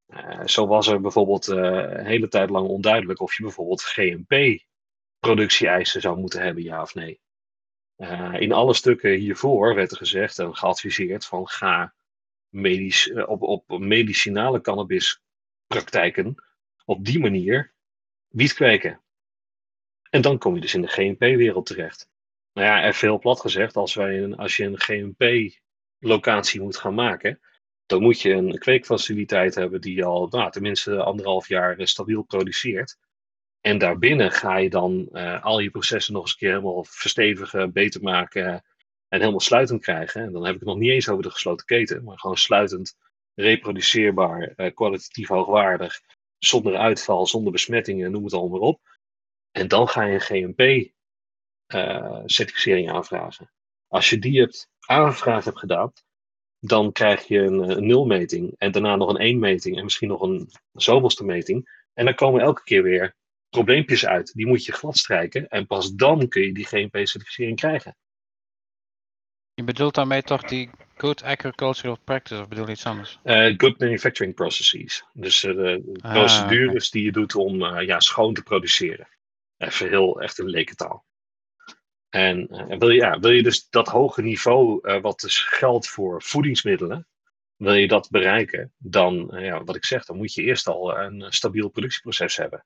Uh, 0.07 0.45
zo 0.45 0.67
was 0.67 0.87
er 0.87 1.01
bijvoorbeeld 1.01 1.47
uh, 1.47 1.57
een 1.57 2.05
hele 2.05 2.27
tijd 2.27 2.49
lang 2.49 2.67
onduidelijk 2.67 3.21
of 3.21 3.37
je 3.37 3.43
bijvoorbeeld 3.43 3.83
GMP-productie-eisen 3.83 6.01
zou 6.01 6.19
moeten 6.19 6.41
hebben, 6.41 6.63
ja 6.63 6.81
of 6.81 6.93
nee. 6.93 7.19
in 8.39 8.51
alle 8.51 8.73
stukken 8.73 9.11
hiervoor 9.11 9.75
werd 9.75 9.91
er 9.91 9.97
gezegd 9.97 10.39
en 10.39 10.55
geadviseerd 10.55 11.25
van 11.25 11.47
ga 11.47 11.95
medisch, 12.49 13.11
eh, 13.11 13.29
op, 13.29 13.41
op 13.41 13.79
medicinale 13.79 14.61
cannabispraktijken 14.61 16.35
op 16.85 17.05
die 17.05 17.19
manier 17.19 17.73
wiet 18.27 18.53
kweken. 18.53 19.01
En 20.09 20.21
dan 20.21 20.37
kom 20.37 20.55
je 20.55 20.61
dus 20.61 20.73
in 20.73 20.81
de 20.81 20.87
GMP-wereld 20.87 21.65
terecht. 21.65 22.09
Nou 22.53 22.67
ja, 22.67 22.83
er 22.83 22.93
veel 22.93 23.19
plat 23.19 23.39
gezegd, 23.39 23.75
als, 23.75 23.93
wij 23.93 24.23
een, 24.23 24.35
als 24.35 24.57
je 24.57 24.65
een 24.65 24.79
GMP-locatie 24.79 26.61
moet 26.61 26.77
gaan 26.77 26.93
maken, 26.93 27.39
dan 27.87 28.01
moet 28.01 28.21
je 28.21 28.31
een 28.31 28.57
kweekfaciliteit 28.57 29.55
hebben 29.55 29.81
die 29.81 30.05
al 30.05 30.27
nou, 30.27 30.51
tenminste 30.51 31.03
anderhalf 31.03 31.47
jaar 31.47 31.87
stabiel 31.87 32.21
produceert. 32.21 32.97
En 33.61 33.77
daarbinnen 33.77 34.31
ga 34.31 34.57
je 34.57 34.69
dan 34.69 35.09
uh, 35.11 35.43
al 35.43 35.59
je 35.59 35.69
processen 35.69 36.13
nog 36.13 36.21
eens 36.21 36.31
een 36.31 36.37
keer 36.37 36.49
helemaal 36.49 36.83
verstevigen, 36.83 37.71
beter 37.71 38.01
maken, 38.01 38.63
en 39.07 39.19
helemaal 39.19 39.39
sluitend 39.39 39.81
krijgen. 39.81 40.21
En 40.21 40.31
dan 40.31 40.45
heb 40.45 40.53
ik 40.53 40.59
het 40.59 40.69
nog 40.69 40.77
niet 40.77 40.91
eens 40.91 41.09
over 41.09 41.23
de 41.23 41.31
gesloten 41.31 41.65
keten, 41.65 42.03
maar 42.03 42.19
gewoon 42.19 42.37
sluitend, 42.37 42.97
reproduceerbaar, 43.33 44.41
eh, 44.41 44.73
kwalitatief 44.73 45.27
hoogwaardig, 45.27 46.01
zonder 46.37 46.75
uitval, 46.75 47.27
zonder 47.27 47.51
besmettingen, 47.51 48.11
noem 48.11 48.23
het 48.23 48.33
allemaal 48.33 48.59
maar 48.59 48.67
op. 48.67 48.81
En 49.51 49.67
dan 49.67 49.87
ga 49.87 50.03
je 50.03 50.13
een 50.13 50.21
GMP-certificering 51.67 52.87
eh, 52.87 52.93
aanvragen. 52.93 53.51
Als 53.87 54.09
je 54.09 54.19
die 54.19 54.39
hebt 54.39 54.69
aangevraagd 54.79 55.45
hebt 55.45 55.59
gedaan, 55.59 55.93
dan 56.59 56.91
krijg 56.91 57.27
je 57.27 57.39
een, 57.39 57.69
een 57.69 57.87
nulmeting 57.87 58.55
en 58.57 58.71
daarna 58.71 58.95
nog 58.95 59.09
een 59.09 59.17
één-meting 59.17 59.77
en 59.77 59.83
misschien 59.83 60.07
nog 60.07 60.21
een 60.21 60.49
zoveelste 60.73 61.25
meting. 61.25 61.85
En 61.93 62.05
dan 62.05 62.15
komen 62.15 62.41
elke 62.41 62.63
keer 62.63 62.83
weer 62.83 63.15
probleempjes 63.49 64.05
uit. 64.05 64.33
Die 64.33 64.47
moet 64.47 64.65
je 64.65 64.71
gladstrijken 64.71 65.47
en 65.47 65.67
pas 65.67 65.93
dan 65.93 66.27
kun 66.27 66.41
je 66.41 66.53
die 66.53 66.65
GMP-certificering 66.65 67.55
krijgen. 67.57 67.97
Je 69.53 69.63
bedoelt 69.63 69.95
daarmee 69.95 70.21
toch 70.21 70.43
die 70.43 70.69
Good 70.97 71.23
agricultural 71.23 71.97
practice, 72.03 72.41
of 72.41 72.47
bedoel 72.47 72.65
je 72.65 72.71
iets 72.71 72.85
anders? 72.85 73.19
Uh, 73.23 73.53
good 73.57 73.79
manufacturing 73.79 74.35
processes. 74.35 75.03
Dus 75.13 75.43
uh, 75.43 75.55
de 75.55 75.99
Ah, 76.01 76.13
procedures 76.13 76.89
die 76.89 77.03
je 77.03 77.11
doet 77.11 77.35
om 77.35 77.61
uh, 77.61 77.85
ja, 77.85 77.99
schoon 77.99 78.33
te 78.33 78.43
produceren. 78.43 79.07
Even 79.57 79.89
heel 79.89 80.21
echt 80.21 80.37
een 80.37 80.49
lekentaal. 80.49 81.05
En 82.09 82.47
wil, 82.79 82.89
je, 82.89 82.99
ja, 82.99 83.19
wil 83.19 83.31
je 83.31 83.43
dus 83.43 83.69
dat 83.69 83.87
hoge 83.87 84.21
niveau, 84.21 84.79
wat 85.01 85.19
dus 85.19 85.39
geldt 85.39 85.87
voor 85.87 86.23
voedingsmiddelen, 86.23 87.07
wil 87.55 87.73
je 87.73 87.87
dat 87.87 88.09
bereiken, 88.09 88.73
dan, 88.77 89.31
ja, 89.31 89.63
wat 89.63 89.75
ik 89.75 89.85
zeg, 89.85 90.05
dan 90.05 90.17
moet 90.17 90.33
je 90.33 90.43
eerst 90.43 90.67
al 90.67 90.97
een 90.97 91.25
stabiel 91.29 91.69
productieproces 91.69 92.35
hebben. 92.35 92.65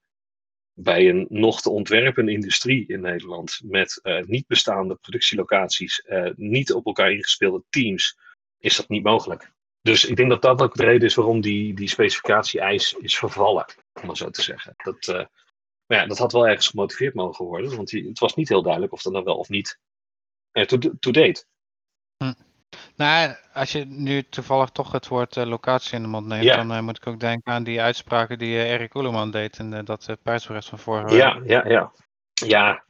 Bij 0.73 1.09
een 1.09 1.25
nog 1.29 1.61
te 1.61 1.69
ontwerpen 1.69 2.29
industrie 2.29 2.87
in 2.87 3.01
Nederland 3.01 3.59
met 3.63 4.01
niet 4.25 4.47
bestaande 4.47 4.95
productielocaties, 4.95 6.03
niet 6.35 6.73
op 6.73 6.85
elkaar 6.85 7.11
ingespeelde 7.11 7.63
teams, 7.69 8.17
is 8.59 8.75
dat 8.75 8.89
niet 8.89 9.03
mogelijk. 9.03 9.51
Dus 9.81 10.05
ik 10.05 10.15
denk 10.15 10.29
dat 10.29 10.41
dat 10.41 10.61
ook 10.61 10.75
de 10.75 10.83
reden 10.83 11.07
is 11.07 11.15
waarom 11.15 11.41
die, 11.41 11.73
die 11.73 11.89
specificatie-eis 11.89 12.93
is 12.99 13.17
vervallen, 13.17 13.65
om 14.01 14.05
maar 14.05 14.17
zo 14.17 14.29
te 14.29 14.41
zeggen. 14.41 14.73
Dat, 14.77 15.27
maar 15.91 15.99
ja, 15.99 16.07
dat 16.07 16.17
had 16.17 16.31
wel 16.31 16.47
ergens 16.47 16.67
gemotiveerd 16.67 17.13
mogen 17.13 17.45
worden, 17.45 17.75
want 17.75 17.91
het 17.91 18.19
was 18.19 18.35
niet 18.35 18.49
heel 18.49 18.61
duidelijk 18.61 18.93
of 18.93 19.01
dat 19.01 19.13
nou 19.13 19.25
wel 19.25 19.37
of 19.37 19.49
niet 19.49 19.79
to, 20.51 20.77
to 20.99 21.11
date. 21.11 21.45
Hm. 22.17 22.33
Nou, 22.95 23.35
als 23.53 23.71
je 23.71 23.85
nu 23.85 24.23
toevallig 24.23 24.69
toch 24.69 24.91
het 24.91 25.07
woord 25.07 25.35
uh, 25.35 25.45
locatie 25.45 25.95
in 25.95 26.01
de 26.01 26.07
mond 26.07 26.25
neemt, 26.25 26.43
Ja. 26.43 26.55
dan 26.55 26.71
uh, 26.71 26.79
moet 26.79 26.97
ik 26.97 27.07
ook 27.07 27.19
denken 27.19 27.51
aan 27.51 27.63
die 27.63 27.81
uitspraken 27.81 28.39
die 28.39 28.55
uh, 28.55 28.71
Erik 28.71 28.95
Oeleman 28.95 29.31
deed 29.31 29.59
in 29.59 29.73
uh, 29.73 29.79
dat 29.83 30.07
uh, 30.25 30.37
van 30.61 30.79
vorige 30.79 31.05
week. 31.05 31.17
Ja, 31.17 31.41
ja, 31.45 31.67
ja. 31.67 31.91
Ja, 32.33 32.83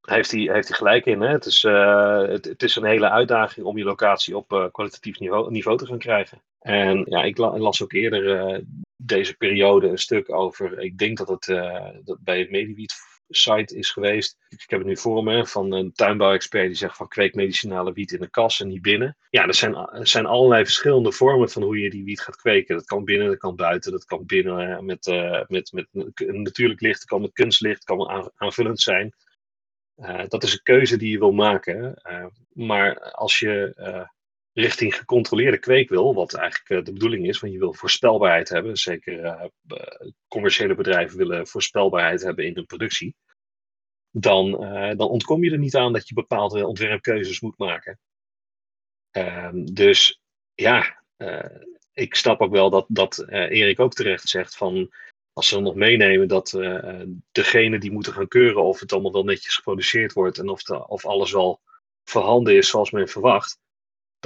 hij 0.00 0.16
heeft 0.16 0.30
hij, 0.30 0.40
heeft 0.40 0.68
hij 0.68 0.76
gelijk 0.76 1.06
in. 1.06 1.20
Hè? 1.20 1.28
Het, 1.28 1.46
is, 1.46 1.64
uh, 1.64 2.20
het, 2.20 2.44
het 2.44 2.62
is 2.62 2.76
een 2.76 2.84
hele 2.84 3.10
uitdaging 3.10 3.66
om 3.66 3.78
je 3.78 3.84
locatie 3.84 4.36
op 4.36 4.52
uh, 4.52 4.66
kwalitatief 4.72 5.18
niveau, 5.18 5.50
niveau 5.50 5.78
te 5.78 5.86
gaan 5.86 5.98
krijgen. 5.98 6.42
En 6.66 7.04
ja, 7.08 7.22
ik 7.22 7.36
la, 7.36 7.58
las 7.58 7.82
ook 7.82 7.92
eerder 7.92 8.54
uh, 8.54 8.58
deze 8.96 9.36
periode 9.36 9.88
een 9.88 9.98
stuk 9.98 10.32
over. 10.32 10.78
Ik 10.78 10.98
denk 10.98 11.18
dat 11.18 11.28
het 11.28 11.46
uh, 11.46 11.88
dat 12.04 12.18
bij 12.20 12.38
het 12.38 12.50
Mediwiet 12.50 12.94
site 13.28 13.76
is 13.76 13.90
geweest. 13.90 14.36
Ik 14.48 14.70
heb 14.70 14.78
het 14.78 14.88
nu 14.88 14.96
voor 14.96 15.24
me 15.24 15.46
van 15.46 15.72
een 15.72 15.92
tuinbouwexpert 15.92 16.66
die 16.66 16.76
zegt 16.76 16.96
van 16.96 17.08
kweek 17.08 17.34
medicinale 17.34 17.92
wiet 17.92 18.12
in 18.12 18.20
de 18.20 18.30
kas 18.30 18.60
en 18.60 18.68
niet 18.68 18.82
binnen. 18.82 19.16
Ja, 19.30 19.46
er 19.46 19.54
zijn, 19.54 19.74
er 19.74 20.06
zijn 20.06 20.26
allerlei 20.26 20.64
verschillende 20.64 21.12
vormen 21.12 21.50
van 21.50 21.62
hoe 21.62 21.78
je 21.78 21.90
die 21.90 22.04
wiet 22.04 22.20
gaat 22.20 22.36
kweken. 22.36 22.76
Dat 22.76 22.86
kan 22.86 23.04
binnen, 23.04 23.28
dat 23.28 23.38
kan 23.38 23.56
buiten, 23.56 23.92
dat 23.92 24.04
kan 24.04 24.26
binnen 24.26 24.84
met, 24.84 25.06
uh, 25.06 25.42
met, 25.46 25.72
met 25.72 25.88
natuurlijk 26.16 26.80
licht, 26.80 26.98
dat 26.98 27.08
kan 27.08 27.20
met 27.20 27.32
kunstlicht, 27.32 27.86
dat 27.86 27.96
kan 27.96 28.08
aan, 28.08 28.30
aanvullend 28.34 28.80
zijn. 28.80 29.12
Dat 30.28 30.42
is 30.42 30.52
een 30.52 30.62
keuze 30.62 30.96
die 30.96 31.10
je 31.10 31.18
wil 31.18 31.32
maken. 31.32 32.02
Maar 32.52 33.00
als 33.00 33.38
je 33.38 33.74
richting 34.56 34.96
gecontroleerde 34.96 35.58
kweek 35.58 35.88
wil, 35.88 36.14
wat 36.14 36.34
eigenlijk 36.34 36.84
de 36.84 36.92
bedoeling 36.92 37.26
is, 37.26 37.40
want 37.40 37.52
je 37.52 37.58
wil 37.58 37.74
voorspelbaarheid 37.74 38.48
hebben, 38.48 38.76
zeker 38.76 39.50
commerciële 40.28 40.74
bedrijven 40.74 41.18
willen 41.18 41.46
voorspelbaarheid 41.46 42.22
hebben 42.22 42.44
in 42.44 42.54
hun 42.54 42.66
productie, 42.66 43.14
dan, 44.10 44.50
dan 44.96 45.08
ontkom 45.08 45.44
je 45.44 45.50
er 45.50 45.58
niet 45.58 45.76
aan 45.76 45.92
dat 45.92 46.08
je 46.08 46.14
bepaalde 46.14 46.66
ontwerpkeuzes 46.66 47.40
moet 47.40 47.58
maken. 47.58 47.98
Ehm, 49.10 49.64
dus 49.64 50.20
ja, 50.54 51.02
ik 51.92 52.14
snap 52.14 52.40
ook 52.40 52.52
wel 52.52 52.70
dat, 52.70 52.84
dat 52.88 53.24
Erik 53.28 53.80
ook 53.80 53.94
terecht 53.94 54.28
zegt 54.28 54.56
van 54.56 54.90
als 55.32 55.48
ze 55.48 55.54
dan 55.54 55.62
nog 55.62 55.74
meenemen 55.74 56.28
dat 56.28 56.52
uh, 56.52 57.02
degene 57.32 57.78
die 57.78 57.92
moeten 57.92 58.12
gaan 58.12 58.28
keuren 58.28 58.62
of 58.62 58.80
het 58.80 58.92
allemaal 58.92 59.12
wel 59.12 59.24
netjes 59.24 59.54
geproduceerd 59.54 60.12
wordt 60.12 60.38
en 60.38 60.48
of, 60.48 60.70
of 60.70 61.06
alles 61.06 61.32
wel 61.32 61.60
voorhanden 62.04 62.56
is 62.56 62.68
zoals 62.68 62.90
men 62.90 63.08
verwacht, 63.08 63.58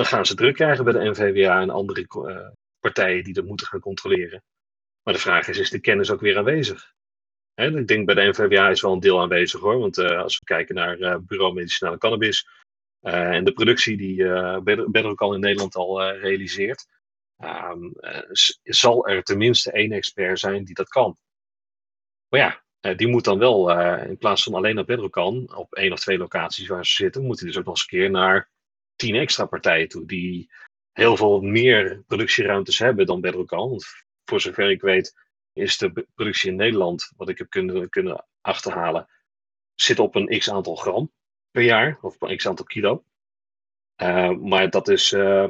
dan 0.00 0.08
gaan 0.08 0.26
ze 0.26 0.34
druk 0.34 0.54
krijgen 0.54 0.84
bij 0.84 0.92
de 0.92 1.10
NVWA 1.10 1.60
en 1.60 1.70
andere 1.70 2.06
uh, 2.08 2.48
partijen 2.78 3.24
die 3.24 3.32
dat 3.32 3.44
moeten 3.44 3.66
gaan 3.66 3.80
controleren. 3.80 4.42
Maar 5.02 5.14
de 5.14 5.20
vraag 5.20 5.48
is, 5.48 5.58
is 5.58 5.70
de 5.70 5.80
kennis 5.80 6.10
ook 6.10 6.20
weer 6.20 6.38
aanwezig? 6.38 6.92
Hè, 7.54 7.78
ik 7.78 7.88
denk 7.88 8.06
bij 8.06 8.14
de 8.14 8.28
NVWA 8.28 8.68
is 8.68 8.80
wel 8.80 8.92
een 8.92 9.00
deel 9.00 9.20
aanwezig 9.20 9.60
hoor, 9.60 9.78
want 9.78 9.98
uh, 9.98 10.22
als 10.22 10.38
we 10.38 10.44
kijken 10.44 10.74
naar 10.74 11.22
Bureau 11.22 11.54
Medicinale 11.54 11.98
Cannabis 11.98 12.48
en 13.00 13.44
de 13.44 13.52
productie 13.52 13.96
die 13.96 14.16
Bedrocan 14.90 15.34
in 15.34 15.40
Nederland 15.40 15.74
al 15.74 16.10
realiseert, 16.10 16.86
uh, 17.38 17.72
zal 18.62 19.06
er 19.06 19.22
tenminste 19.22 19.72
één 19.72 19.92
expert 19.92 20.38
zijn 20.38 20.64
die 20.64 20.74
dat 20.74 20.88
kan. 20.88 21.18
Maar 22.28 22.40
ja, 22.40 22.62
uh, 22.80 22.96
die 22.96 23.08
moet 23.08 23.24
dan 23.24 23.38
wel, 23.38 23.70
uh, 23.70 24.08
in 24.08 24.18
plaats 24.18 24.42
van 24.42 24.54
alleen 24.54 24.78
op 24.78 24.86
Bedrocan, 24.86 25.56
op 25.56 25.74
één 25.74 25.92
of 25.92 26.00
twee 26.00 26.18
locaties 26.18 26.68
waar 26.68 26.86
ze 26.86 26.94
zitten, 26.94 27.24
moet 27.24 27.38
hij 27.38 27.48
dus 27.48 27.58
ook 27.58 27.64
nog 27.64 27.74
eens 27.74 27.82
een 27.82 27.98
keer 27.98 28.10
naar 28.10 28.50
tien 29.00 29.14
extra 29.14 29.46
partijen 29.46 29.88
toe, 29.88 30.06
die 30.06 30.50
heel 30.92 31.16
veel 31.16 31.40
meer 31.40 32.02
productieruimtes 32.06 32.78
hebben 32.78 33.06
dan 33.06 33.20
Bedrocan. 33.20 33.68
Want 33.68 33.86
voor 34.24 34.40
zover 34.40 34.70
ik 34.70 34.80
weet, 34.80 35.14
is 35.52 35.78
de 35.78 36.06
productie 36.14 36.50
in 36.50 36.56
Nederland, 36.56 37.12
wat 37.16 37.28
ik 37.28 37.38
heb 37.38 37.50
kunnen, 37.50 37.88
kunnen 37.88 38.26
achterhalen, 38.40 39.08
zit 39.74 39.98
op 39.98 40.14
een 40.14 40.38
x 40.38 40.50
aantal 40.50 40.76
gram 40.76 41.12
per 41.50 41.62
jaar, 41.62 41.98
of 42.00 42.20
een 42.20 42.36
x 42.36 42.46
aantal 42.46 42.64
kilo. 42.64 43.04
maar 44.40 44.70
dat 44.70 44.88
is 44.88 45.12
uh, 45.12 45.48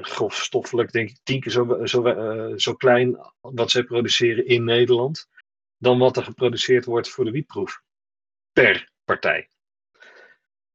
grofstoffelijk 0.00 0.92
denk 0.92 1.10
ik 1.10 1.18
tien 1.22 1.40
keer 1.40 1.52
zo, 1.52 1.86
zo, 1.86 2.56
zo 2.56 2.74
klein 2.74 3.18
wat 3.40 3.70
zij 3.70 3.84
produceren 3.84 4.46
in 4.46 4.64
Nederland 4.64 5.28
dan 5.76 5.98
wat 5.98 6.16
er 6.16 6.24
geproduceerd 6.24 6.84
wordt 6.84 7.08
voor 7.08 7.24
de 7.24 7.30
wietproef 7.30 7.82
per 8.52 8.92
partij. 9.04 9.48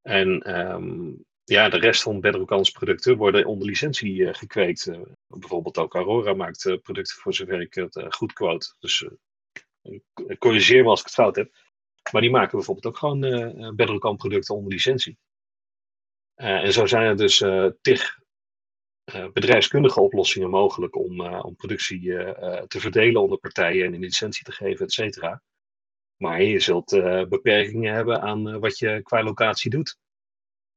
En 0.02 0.58
um, 0.58 1.26
ja, 1.48 1.68
de 1.68 1.78
rest 1.78 2.02
van 2.02 2.20
Bedrocans 2.20 2.70
producten 2.70 3.16
worden 3.16 3.46
onder 3.46 3.66
licentie 3.66 4.14
uh, 4.14 4.34
gekweekt. 4.34 4.86
Uh, 4.86 5.00
bijvoorbeeld 5.26 5.78
ook 5.78 5.94
Aurora 5.94 6.34
maakt 6.34 6.64
uh, 6.64 6.78
producten 6.78 7.16
voor 7.16 7.34
zover 7.34 7.60
ik 7.60 7.74
het 7.74 8.06
goed 8.08 8.32
quote. 8.32 8.74
Dus 8.78 9.08
corrigeer 10.38 10.82
me 10.82 10.88
als 10.88 11.00
ik 11.00 11.06
het 11.06 11.14
fout 11.14 11.36
heb. 11.36 11.50
Maar 12.12 12.20
die 12.20 12.30
maken 12.30 12.56
bijvoorbeeld 12.56 12.86
ook 12.86 12.98
gewoon 12.98 13.76
Bedrocan 13.76 14.16
producten 14.16 14.54
onder 14.54 14.72
licentie. 14.72 15.18
en 16.34 16.72
zo 16.72 16.86
zijn 16.86 17.04
er 17.04 17.16
dus 17.16 17.44
tig 17.80 18.18
uh, 19.14 19.28
bedrijfskundige 19.32 20.00
oplossingen 20.00 20.50
mogelijk 20.50 20.96
om, 20.96 21.20
uh, 21.20 21.44
om 21.44 21.56
productie 21.56 22.00
uh, 22.00 22.60
te 22.62 22.80
verdelen 22.80 23.22
onder 23.22 23.38
partijen 23.38 23.86
en 23.86 23.94
een 23.94 24.00
licentie 24.00 24.44
te 24.44 24.52
geven, 24.52 24.84
et 24.84 24.92
cetera. 24.92 25.42
Maar 26.16 26.42
je 26.42 26.60
zult 26.60 26.90
beperkingen 27.28 27.94
hebben 27.94 28.20
aan 28.20 28.60
wat 28.60 28.78
je 28.78 29.02
qua 29.02 29.22
locatie 29.22 29.70
doet. 29.70 29.98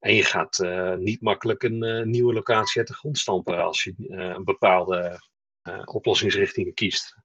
En 0.02 0.14
je 0.14 0.24
gaat 0.24 0.58
niet 1.00 1.22
makkelijk 1.22 1.64
een 1.64 2.10
nieuwe 2.10 2.34
locatie 2.34 2.80
uit 2.80 2.88
de 2.88 2.94
grond 2.94 3.18
stampen 3.18 3.64
als 3.64 3.84
je 3.84 3.94
een 3.98 4.44
bepaalde 4.44 5.20
oplossingsrichting 5.86 6.74
kiest. 6.74 7.16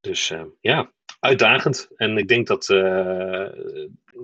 Dus 0.00 0.32
ja, 0.60 0.92
uitdagend. 1.20 1.88
En 1.96 2.18
ik 2.18 2.28
denk 2.28 2.46
dat 2.46 2.66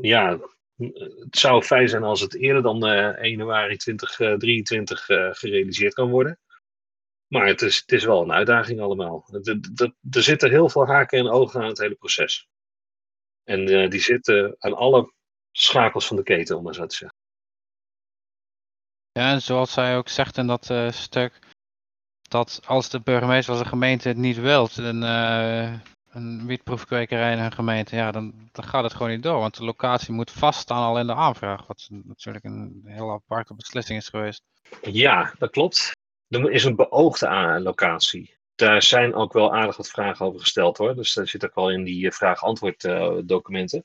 ja, 0.00 0.40
het 0.76 1.38
zou 1.38 1.62
fijn 1.62 1.88
zijn 1.88 2.02
als 2.02 2.20
het 2.20 2.34
eerder 2.34 2.62
dan 2.62 2.88
uh, 2.88 3.06
1 3.06 3.30
januari 3.30 3.76
2023 3.76 5.08
uh, 5.08 5.28
gerealiseerd 5.32 5.94
kan 5.94 6.10
worden. 6.10 6.38
Maar 7.26 7.46
het 7.46 7.62
is, 7.62 7.76
het 7.76 7.92
is 7.92 8.04
wel 8.04 8.22
een 8.22 8.32
uitdaging 8.32 8.80
allemaal. 8.80 9.28
Er 10.10 10.22
zitten 10.22 10.50
heel 10.50 10.68
veel 10.68 10.86
haken 10.86 11.18
en 11.18 11.30
ogen 11.30 11.60
aan 11.60 11.68
het 11.68 11.78
hele 11.78 11.94
proces. 11.94 12.48
En 13.44 13.88
die 13.90 14.00
zitten 14.00 14.56
aan 14.58 14.74
alle 14.74 15.12
schakels 15.52 16.06
van 16.06 16.16
de 16.16 16.22
keten, 16.22 16.56
om 16.56 16.62
maar 16.62 16.74
zo 16.74 16.86
te 16.86 16.96
zeggen. 16.96 17.18
Ja, 19.12 19.30
en 19.30 19.42
zoals 19.42 19.72
zij 19.72 19.96
ook 19.96 20.08
zegt 20.08 20.36
in 20.36 20.46
dat 20.46 20.70
uh, 20.70 20.90
stuk, 20.90 21.38
dat 22.28 22.60
als 22.66 22.88
de 22.88 23.00
burgemeester 23.00 23.52
als 23.52 23.62
een 23.62 23.68
gemeente 23.68 24.08
het 24.08 24.16
niet 24.16 24.36
wilt, 24.36 24.76
dan, 24.76 25.02
uh, 25.02 25.72
een 26.10 26.46
wietproefkwekerij 26.46 27.32
in 27.32 27.38
een 27.38 27.52
gemeente, 27.52 27.96
ja, 27.96 28.10
dan, 28.10 28.48
dan 28.52 28.64
gaat 28.64 28.82
het 28.82 28.92
gewoon 28.92 29.10
niet 29.10 29.22
door. 29.22 29.38
Want 29.38 29.56
de 29.56 29.64
locatie 29.64 30.14
moet 30.14 30.30
vaststaan 30.30 30.82
al 30.82 30.98
in 30.98 31.06
de 31.06 31.14
aanvraag. 31.14 31.66
Wat 31.66 31.88
natuurlijk 31.90 32.44
een 32.44 32.82
heel 32.84 33.10
aparte 33.10 33.54
beslissing 33.54 33.98
is 33.98 34.08
geweest. 34.08 34.42
Ja, 34.82 35.34
dat 35.38 35.50
klopt. 35.50 35.92
Er 36.28 36.50
is 36.50 36.64
een 36.64 36.76
beoogde 36.76 37.60
locatie. 37.60 38.36
Daar 38.54 38.82
zijn 38.82 39.14
ook 39.14 39.32
wel 39.32 39.54
aardig 39.54 39.76
wat 39.76 39.88
vragen 39.88 40.26
over 40.26 40.40
gesteld 40.40 40.76
hoor. 40.76 40.94
Dus 40.94 41.14
dat 41.14 41.28
zit 41.28 41.44
ook 41.44 41.54
wel 41.54 41.70
in 41.70 41.84
die 41.84 42.12
vraag-antwoord 42.12 42.84
uh, 42.84 43.18
documenten. 43.24 43.84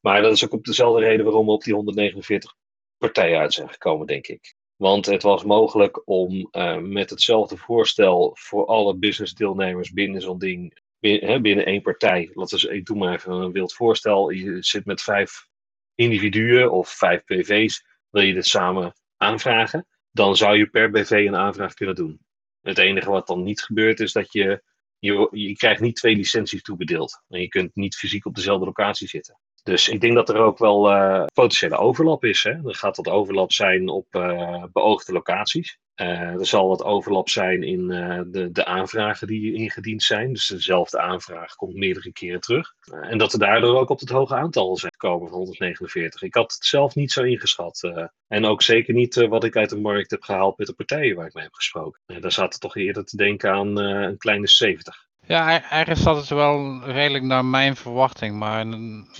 Maar 0.00 0.22
dat 0.22 0.32
is 0.32 0.44
ook 0.44 0.52
op 0.52 0.64
dezelfde 0.64 1.00
reden 1.00 1.24
waarom 1.24 1.46
we 1.46 1.52
op 1.52 1.62
die 1.62 1.74
149 1.74 2.54
partijen 2.98 3.38
uit 3.38 3.52
zijn 3.52 3.68
gekomen, 3.68 4.06
denk 4.06 4.26
ik. 4.26 4.54
Want 4.76 5.06
het 5.06 5.22
was 5.22 5.44
mogelijk 5.44 6.08
om 6.08 6.48
uh, 6.52 6.76
met 6.76 7.10
hetzelfde 7.10 7.56
voorstel 7.56 8.36
voor 8.38 8.66
alle 8.66 8.96
businessdeelnemers 8.96 9.92
binnen 9.92 10.20
zo'n 10.20 10.38
ding 10.38 10.80
binnen, 10.98 11.42
binnen 11.42 11.66
één 11.66 11.82
partij. 11.82 12.30
Laten 12.32 12.68
we, 12.68 12.74
ik 12.74 12.84
doe 12.84 12.96
maar 12.96 13.14
even 13.14 13.32
een 13.32 13.52
wild 13.52 13.74
voorstel. 13.74 14.30
Je 14.30 14.56
zit 14.62 14.84
met 14.84 15.02
vijf 15.02 15.48
individuen 15.94 16.72
of 16.72 16.88
vijf 16.88 17.24
BV's. 17.24 17.84
Wil 18.10 18.22
je 18.22 18.34
dit 18.34 18.46
samen 18.46 18.94
aanvragen? 19.16 19.86
Dan 20.10 20.36
zou 20.36 20.56
je 20.56 20.66
per 20.66 20.90
BV 20.90 21.10
een 21.10 21.36
aanvraag 21.36 21.74
kunnen 21.74 21.94
doen. 21.94 22.20
Het 22.60 22.78
enige 22.78 23.10
wat 23.10 23.26
dan 23.26 23.42
niet 23.42 23.62
gebeurt 23.62 24.00
is 24.00 24.12
dat 24.12 24.32
je, 24.32 24.62
je, 24.98 25.28
je 25.30 25.56
krijgt 25.56 25.80
niet 25.80 25.96
twee 25.96 26.16
licenties 26.16 26.62
toebedeeld. 26.62 27.22
En 27.28 27.40
je 27.40 27.48
kunt 27.48 27.74
niet 27.74 27.96
fysiek 27.96 28.26
op 28.26 28.34
dezelfde 28.34 28.64
locatie 28.64 29.08
zitten. 29.08 29.38
Dus 29.66 29.88
ik 29.88 30.00
denk 30.00 30.14
dat 30.14 30.28
er 30.28 30.36
ook 30.36 30.58
wel 30.58 30.90
uh, 30.92 31.24
potentiële 31.32 31.76
overlap 31.76 32.24
is. 32.24 32.42
Hè? 32.42 32.50
Er 32.50 32.74
gaat 32.74 32.96
wat 32.96 33.08
overlap 33.08 33.52
zijn 33.52 33.88
op 33.88 34.06
uh, 34.14 34.64
beoogde 34.72 35.12
locaties. 35.12 35.78
Uh, 35.96 36.08
er 36.20 36.46
zal 36.46 36.68
wat 36.68 36.82
overlap 36.82 37.28
zijn 37.28 37.62
in 37.62 37.88
de, 38.30 38.48
de 38.52 38.64
aanvragen 38.64 39.26
die 39.26 39.54
ingediend 39.54 40.02
zijn. 40.02 40.32
Dus 40.32 40.46
dezelfde 40.46 41.00
aanvraag 41.00 41.54
komt 41.54 41.74
meerdere 41.74 42.12
keren 42.12 42.40
terug. 42.40 42.72
en 43.00 43.18
dat 43.18 43.32
we 43.32 43.38
daardoor 43.38 43.78
ook 43.78 43.90
op 43.90 44.00
het 44.00 44.08
hoge 44.08 44.34
aantal 44.34 44.76
zijn 44.76 44.92
gekomen 44.92 45.28
van 45.28 45.38
149. 45.38 46.22
Ik 46.22 46.34
had 46.34 46.52
het 46.52 46.64
zelf 46.64 46.94
niet 46.94 47.12
zo 47.12 47.22
ingeschat. 47.22 47.92
en 48.28 48.44
ook 48.44 48.62
zeker 48.62 48.94
niet 48.94 49.14
wat 49.14 49.44
ik 49.44 49.56
uit 49.56 49.70
de 49.70 49.80
markt 49.80 50.10
heb 50.10 50.22
gehaald 50.22 50.58
met 50.58 50.66
de 50.66 50.74
partijen 50.74 51.16
waar 51.16 51.26
ik 51.26 51.34
mee 51.34 51.44
heb 51.44 51.54
gesproken. 51.54 52.00
daar 52.20 52.32
zaten 52.32 52.60
toch 52.60 52.76
eerder 52.76 53.04
te 53.04 53.16
denken 53.16 53.50
aan 53.50 53.76
een 53.78 54.18
kleine 54.18 54.48
70. 54.48 55.05
Ja, 55.28 55.62
eigenlijk 55.62 56.00
zat 56.00 56.16
het 56.16 56.28
wel 56.28 56.80
redelijk 56.84 57.24
naar 57.24 57.44
mijn 57.44 57.76
verwachting. 57.76 58.38
Maar 58.38 58.66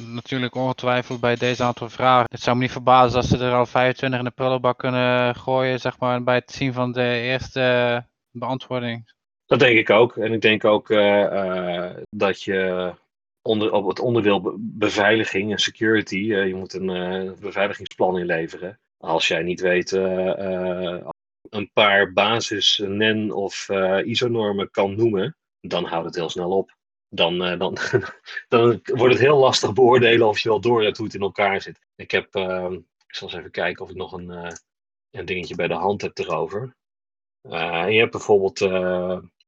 natuurlijk 0.06 0.54
ongetwijfeld 0.54 1.20
bij 1.20 1.36
deze 1.36 1.62
aantal 1.62 1.88
vragen. 1.88 2.26
Het 2.30 2.40
zou 2.40 2.56
me 2.56 2.62
niet 2.62 2.72
verbazen 2.72 3.16
als 3.16 3.28
ze 3.28 3.38
er 3.38 3.52
al 3.52 3.66
25 3.66 4.18
in 4.18 4.24
de 4.24 4.30
prullenbak 4.30 4.78
kunnen 4.78 5.34
gooien, 5.34 5.80
zeg 5.80 5.98
maar, 5.98 6.22
bij 6.22 6.34
het 6.34 6.50
zien 6.50 6.72
van 6.72 6.92
de 6.92 7.20
eerste 7.20 8.04
beantwoording. 8.30 9.12
Dat 9.46 9.58
denk 9.58 9.78
ik 9.78 9.90
ook. 9.90 10.16
En 10.16 10.32
ik 10.32 10.40
denk 10.40 10.64
ook 10.64 10.90
uh, 10.90 11.20
uh, 11.20 11.90
dat 12.10 12.42
je 12.42 12.92
onder, 13.42 13.72
op 13.72 13.86
het 13.86 14.00
onderdeel 14.00 14.56
beveiliging 14.58 15.52
en 15.52 15.58
security, 15.58 16.16
uh, 16.16 16.46
je 16.46 16.54
moet 16.54 16.74
een 16.74 17.34
beveiligingsplan 17.40 18.18
inleveren. 18.18 18.78
Als 18.98 19.28
jij 19.28 19.42
niet 19.42 19.60
weet 19.60 19.92
een 21.50 21.70
paar 21.72 22.12
basis 22.12 22.82
NEN 22.84 23.32
of 23.32 23.68
ISO-normen 24.04 24.70
kan 24.70 24.96
noemen, 24.96 25.36
dan 25.68 25.84
houdt 25.84 26.06
het 26.06 26.14
heel 26.14 26.30
snel 26.30 26.50
op. 26.50 26.76
Dan, 27.08 27.52
uh, 27.52 27.58
dan, 27.58 27.76
dan 28.48 28.80
wordt 28.84 29.12
het 29.12 29.22
heel 29.22 29.38
lastig 29.38 29.72
beoordelen 29.72 30.28
of 30.28 30.38
je 30.38 30.48
wel 30.48 30.60
door 30.60 30.82
hebt 30.82 30.96
hoe 30.96 31.06
het 31.06 31.14
in 31.14 31.20
elkaar 31.20 31.62
zit. 31.62 31.80
Ik 31.96 32.10
heb, 32.10 32.36
uh, 32.36 32.70
ik 33.06 33.14
zal 33.14 33.28
eens 33.28 33.36
even 33.36 33.50
kijken 33.50 33.84
of 33.84 33.90
ik 33.90 33.96
nog 33.96 34.12
een, 34.12 34.30
uh, 34.30 34.50
een 35.10 35.24
dingetje 35.24 35.54
bij 35.54 35.68
de 35.68 35.74
hand 35.74 36.02
heb 36.02 36.18
erover. 36.18 36.76
Uh, 37.42 37.90
je 37.90 37.98
hebt 37.98 38.10
bijvoorbeeld 38.10 38.62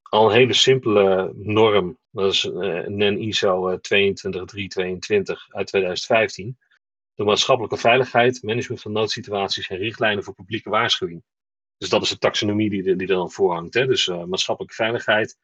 al 0.02 0.26
een 0.26 0.36
hele 0.36 0.52
simpele 0.52 1.32
norm. 1.34 1.98
Dat 2.10 2.32
is 2.32 2.44
NEN 2.86 3.18
ISO 3.18 3.78
22322 3.80 5.46
uit 5.48 5.66
2015. 5.66 6.58
De 7.14 7.24
maatschappelijke 7.24 7.76
veiligheid, 7.76 8.42
management 8.42 8.82
van 8.82 8.92
noodsituaties 8.92 9.68
en 9.68 9.76
richtlijnen 9.76 10.24
voor 10.24 10.34
publieke 10.34 10.70
waarschuwing. 10.70 11.22
Dus 11.76 11.88
dat 11.88 12.02
is 12.02 12.08
de 12.08 12.18
taxonomie 12.18 12.70
die, 12.70 12.82
die 12.82 13.08
er 13.08 13.14
dan 13.14 13.30
voor 13.30 13.52
hangt. 13.52 13.74
Hè? 13.74 13.86
Dus 13.86 14.06
maatschappelijke 14.06 14.74
veiligheid, 14.74 15.38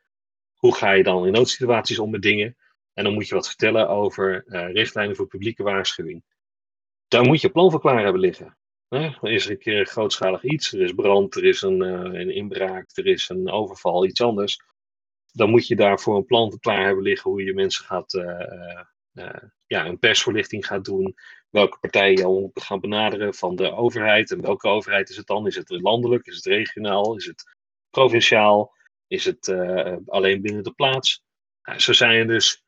hoe 0.57 0.75
ga 0.75 0.93
je 0.93 1.03
dan 1.03 1.27
in 1.27 1.33
noodsituaties 1.33 1.99
om 1.99 2.11
met 2.11 2.23
dingen? 2.23 2.57
En 2.93 3.05
dan 3.05 3.13
moet 3.13 3.29
je 3.29 3.35
wat 3.35 3.47
vertellen 3.47 3.89
over 3.89 4.45
uh, 4.47 4.73
richtlijnen 4.73 5.17
voor 5.17 5.27
publieke 5.27 5.63
waarschuwing. 5.63 6.25
Daar 7.09 7.25
moet 7.25 7.41
je 7.41 7.51
plan 7.51 7.71
voor 7.71 7.81
klaar 7.81 8.03
hebben 8.03 8.21
liggen. 8.21 8.59
Is 9.21 9.45
er 9.45 9.51
een 9.51 9.59
keer 9.59 9.79
een 9.79 9.87
grootschalig 9.87 10.45
iets, 10.45 10.73
er 10.73 10.81
is 10.81 10.93
brand, 10.93 11.35
er 11.35 11.45
is 11.45 11.63
een, 11.63 11.83
uh, 11.83 12.21
een 12.21 12.31
inbraak, 12.31 12.97
er 12.97 13.07
is 13.07 13.29
een 13.29 13.51
overval, 13.51 14.07
iets 14.07 14.21
anders. 14.21 14.61
Dan 15.33 15.51
moet 15.51 15.67
je 15.67 15.77
daarvoor 15.77 16.17
een 16.17 16.25
plan 16.25 16.59
klaar 16.59 16.85
hebben 16.85 17.05
liggen 17.05 17.31
hoe 17.31 17.45
je 17.45 17.55
mensen 17.55 17.85
gaat, 17.85 18.15
uh, 18.15 19.37
ja, 19.67 19.87
een 19.87 19.99
persvoorlichting 19.99 20.67
gaat 20.67 20.85
doen. 20.85 21.15
Welke 21.51 21.79
partijen 21.79 22.17
je 22.17 22.25
al 22.25 22.51
gaan 22.55 22.81
benaderen 22.81 23.35
van 23.35 23.57
de 23.57 23.73
overheid. 23.73 24.31
En 24.31 24.41
welke 24.41 24.69
overheid 24.69 25.09
is 25.09 25.17
het 25.17 25.27
dan? 25.27 25.47
Is 25.47 25.57
het 25.57 25.71
landelijk? 25.71 26.27
Is 26.27 26.37
het 26.37 26.45
regionaal? 26.45 27.17
Is 27.17 27.27
het 27.27 27.57
provinciaal? 27.91 28.75
Is 29.15 29.25
het 29.25 29.49
uh, 29.49 29.97
alleen 30.07 30.43
binnen 30.43 30.63
de 30.63 30.73
plaats? 30.73 31.23
Nou, 31.63 31.79
zo 31.79 31.93
zijn 31.93 32.19
er 32.19 32.27
dus 32.27 32.63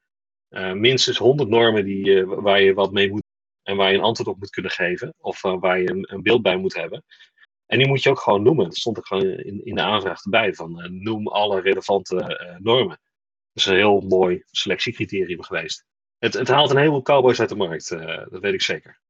uh, 0.51 0.73
minstens 0.73 1.19
100 1.19 1.49
normen 1.49 1.85
die, 1.85 2.05
uh, 2.05 2.25
waar 2.27 2.61
je 2.61 2.75
wat 2.75 2.93
mee 2.93 3.11
moet 3.11 3.25
en 3.63 3.77
waar 3.77 3.91
je 3.91 3.97
een 3.97 4.05
antwoord 4.05 4.29
op 4.29 4.39
moet 4.39 4.51
kunnen 4.51 4.71
geven. 4.71 5.15
Of 5.19 5.43
waar 5.43 5.81
je 5.81 5.91
een, 5.91 6.13
een, 6.13 6.23
beeld 6.23 6.43
bij 6.43 6.57
moet 6.57 6.75
hebben. 6.75 7.05
En 7.67 7.79
die 7.79 7.87
moet 7.87 8.03
je 8.03 8.11
ook 8.11 8.21
gewoon 8.21 8.43
noemen. 8.43 8.65
Dat 8.65 8.77
stond 8.77 8.97
er 8.97 9.07
gewoon 9.07 9.25
in, 9.25 9.65
in 9.65 9.75
de 9.75 9.83
aanvraag 9.83 10.25
erbij. 10.25 10.55
Van 10.55 11.01
noem 11.03 11.29
alle 11.29 11.61
relevante 11.61 12.15
normen. 12.63 12.99
Dat 13.53 13.65
is 13.65 13.67
een 13.67 13.77
heel 13.77 14.01
mooi 14.01 14.43
selectiecriterium 14.51 15.43
geweest. 15.43 15.85
Het, 16.19 16.35
het 16.35 16.49
haalt 16.49 16.71
een 16.71 16.77
heleboel 16.77 17.03
cowboys 17.03 17.41
uit 17.41 17.49
de 17.49 17.57
markt. 17.57 17.89
dat 18.31 18.41
weet 18.41 18.55
ik 18.55 18.63
zeker. 18.63 19.01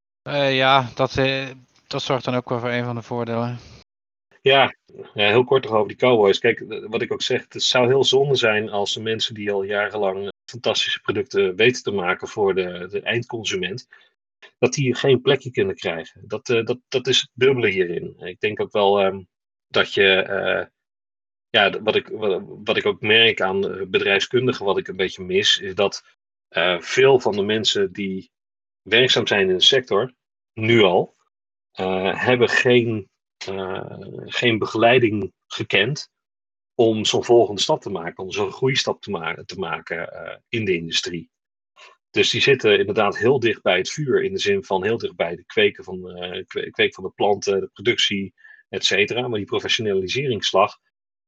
ja, 0.50 0.90
dat, 0.94 1.14
dat 1.86 2.02
zorgt 2.02 2.24
dan 2.24 2.34
ook 2.34 2.48
wel 2.48 2.60
voor 2.60 2.70
een 2.70 2.84
van 2.84 2.94
de 2.94 3.02
voordelen. 3.02 3.58
Ja, 4.46 4.74
heel 5.12 5.44
kort 5.44 5.66
over 5.66 5.88
die 5.88 5.96
Cowboys. 5.96 6.38
Kijk, 6.38 6.64
wat 6.88 7.02
ik 7.02 7.12
ook 7.12 7.22
zeg, 7.22 7.46
het 7.48 7.62
zou 7.62 7.86
heel 7.86 8.04
zonde 8.04 8.34
zijn 8.34 8.68
als 8.68 8.94
de 8.94 9.02
mensen 9.02 9.34
die 9.34 9.52
al 9.52 9.62
jarenlang 9.62 10.32
fantastische 10.50 11.00
producten 11.00 11.56
weten 11.56 11.82
te 11.82 11.90
maken 11.90 12.28
voor 12.28 12.54
de, 12.54 12.88
de 12.90 13.00
eindconsument, 13.00 13.88
dat 14.58 14.72
die 14.72 14.94
geen 14.94 15.20
plekje 15.20 15.50
kunnen 15.50 15.74
krijgen. 15.74 16.22
Dat, 16.26 16.48
uh, 16.48 16.64
dat, 16.64 16.78
dat 16.88 17.06
is 17.06 17.20
het 17.20 17.30
dubbele 17.34 17.68
hierin. 17.68 18.16
Ik 18.18 18.40
denk 18.40 18.60
ook 18.60 18.72
wel 18.72 19.04
um, 19.04 19.28
dat 19.66 19.94
je, 19.94 20.68
ja, 21.50 21.82
wat 21.82 21.96
ik, 21.96 22.08
wat, 22.08 22.42
wat, 22.64 22.76
ik 22.76 22.86
ook 22.86 23.00
merk 23.00 23.40
aan 23.40 23.90
bedrijfskundigen, 23.90 24.64
wat 24.64 24.78
ik 24.78 24.88
een 24.88 24.96
beetje 24.96 25.24
mis, 25.24 25.58
is 25.58 25.74
dat 25.74 26.02
veel 26.78 27.20
van 27.20 27.32
de 27.32 27.42
mensen 27.42 27.92
die 27.92 28.30
werkzaam 28.82 29.26
zijn 29.26 29.48
in 29.48 29.56
de 29.56 29.62
sector, 29.62 30.14
nu 30.52 30.82
al, 30.82 31.16
hebben 32.12 32.48
geen 32.48 33.08
geen 34.24 34.58
begeleiding 34.58 35.32
gekend 35.46 36.08
om 36.74 37.04
zo'n 37.04 37.24
volgende 37.24 37.60
stap 37.60 37.80
te 37.80 37.90
maken, 37.90 38.24
om 38.24 38.30
zo'n 38.30 38.52
groeistap 38.52 39.02
te, 39.02 39.42
te 39.46 39.58
maken 39.58 39.96
uh, 40.12 40.36
in 40.48 40.64
de 40.64 40.76
industrie. 40.76 41.30
Dus 42.10 42.30
die 42.30 42.40
zitten 42.40 42.78
inderdaad 42.78 43.18
heel 43.18 43.40
dicht 43.40 43.62
bij 43.62 43.76
het 43.76 43.90
vuur, 43.90 44.22
in 44.22 44.32
de 44.32 44.38
zin 44.38 44.64
van 44.64 44.84
heel 44.84 44.98
dicht 44.98 45.16
bij 45.16 45.36
de 45.36 45.44
kweken 45.44 45.84
van, 45.84 46.24
uh, 46.24 46.44
kweek 46.70 46.94
van 46.94 47.04
de 47.04 47.10
planten, 47.10 47.60
de 47.60 47.70
productie, 47.72 48.34
et 48.68 48.84
cetera. 48.84 49.28
Maar 49.28 49.38
die 49.38 49.46
professionaliseringsslag, 49.46 50.78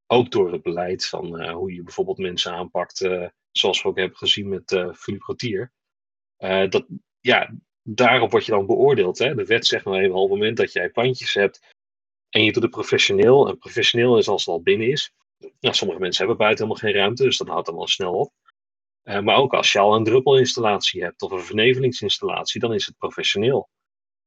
ook 0.07 0.31
door 0.31 0.53
het 0.53 0.63
beleid 0.63 1.07
van 1.07 1.51
hoe 1.51 1.75
je 1.75 1.83
bijvoorbeeld 1.83 2.19
mensen 2.19 2.53
aanpakt, 2.53 3.09
zoals 3.51 3.83
we 3.83 3.89
ook 3.89 3.97
hebben 3.99 4.19
gezien 4.19 4.49
met 4.49 4.73
uh, 4.73 4.93
Philippe 4.93 5.25
Rotier, 5.27 5.73
dat, 6.69 6.87
ja, 7.21 7.55
daarop 7.83 8.31
word 8.31 8.45
je 8.45 8.53
dan 8.53 8.67
beoordeeld. 8.67 9.19
Hè? 9.19 9.35
De 9.35 9.45
wet 9.45 9.67
zegt 9.67 9.85
nou 9.85 9.99
even 9.99 10.15
op 10.15 10.31
het 10.31 10.39
moment 10.39 10.57
dat 10.57 10.73
jij 10.73 10.91
plantjes 10.91 11.35
hebt 11.35 11.77
en 12.31 12.45
je 12.45 12.53
doet 12.53 12.63
het 12.63 12.71
professioneel. 12.71 13.49
En 13.49 13.59
professioneel 13.59 14.19
is 14.19 14.29
als 14.29 14.45
het 14.45 14.55
al 14.55 14.63
binnen 14.63 14.89
is. 14.89 15.13
Nou, 15.61 15.75
sommige 15.75 16.01
mensen 16.01 16.27
hebben 16.27 16.45
buiten 16.45 16.65
helemaal 16.65 16.91
geen 16.91 17.01
ruimte, 17.01 17.23
dus 17.23 17.37
dat 17.37 17.49
houdt 17.49 17.67
dan 17.67 17.77
wel 17.77 17.87
snel 17.87 18.15
op. 18.15 18.33
Uh, 19.05 19.21
maar 19.21 19.37
ook 19.37 19.55
als 19.55 19.73
je 19.73 19.79
al 19.79 19.95
een 19.95 20.05
druppelinstallatie 20.05 21.03
hebt 21.03 21.23
of 21.23 21.31
een 21.31 21.45
vernevelingsinstallatie, 21.45 22.61
dan 22.61 22.75
is 22.75 22.87
het 22.87 22.97
professioneel. 22.97 23.69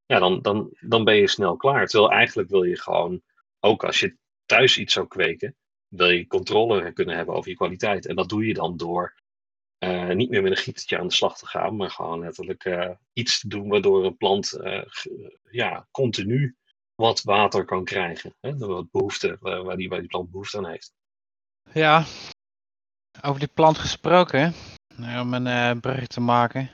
Ja, 0.06 0.20
dan, 0.20 0.42
dan, 0.42 0.78
dan 0.80 1.04
ben 1.04 1.16
je 1.16 1.28
snel 1.28 1.56
klaar. 1.56 1.88
Terwijl 1.88 2.12
eigenlijk 2.12 2.50
wil 2.50 2.64
je 2.64 2.80
gewoon, 2.80 3.22
ook 3.60 3.84
als 3.84 4.00
je 4.00 4.18
thuis 4.46 4.78
iets 4.78 4.94
zou 4.94 5.08
kweken, 5.08 5.56
wil 5.88 6.10
je 6.10 6.28
controle 6.28 6.94
kunnen 6.94 7.16
hebben 7.16 7.36
over 7.36 7.50
je 7.50 7.56
kwaliteit. 7.56 8.06
En 8.06 8.16
dat 8.16 8.30
doe 8.30 8.46
je 8.46 8.54
dan 8.54 8.78
door 8.78 9.20
uh, 9.80 10.10
niet 10.10 10.30
meer 10.30 10.42
met 10.42 10.52
een 10.52 10.58
gietertje 10.58 11.00
aan 11.00 11.08
de 11.08 11.14
slag 11.14 11.38
te 11.38 11.48
gaan, 11.48 11.76
maar 11.76 11.90
gewoon 11.90 12.20
letterlijk 12.20 12.66
uh, 12.66 12.90
iets 13.14 13.40
te 13.40 13.48
doen 13.48 13.70
waardoor 13.70 14.06
een 14.06 14.18
plant 14.18 14.60
ja, 15.50 15.88
continu 15.92 16.56
wat 17.02 17.22
water 17.24 17.66
kan 17.66 17.84
krijgen. 17.84 18.36
Hè? 18.40 18.58
Wat 18.58 18.92
behoefte, 18.92 19.38
waar 19.40 19.78
die, 19.78 19.90
waar 19.90 20.00
die 20.00 20.08
plant 20.08 20.32
behoefte 20.32 20.58
aan 20.58 20.68
heeft. 20.68 20.94
Ja, 21.72 22.04
over 23.22 23.40
die 23.40 23.52
plant 23.54 23.78
gesproken, 23.78 24.54
om 24.98 25.34
een 25.34 25.46
uh, 25.46 25.80
brug 25.80 26.08
te 26.08 26.22
maken. 26.22 26.70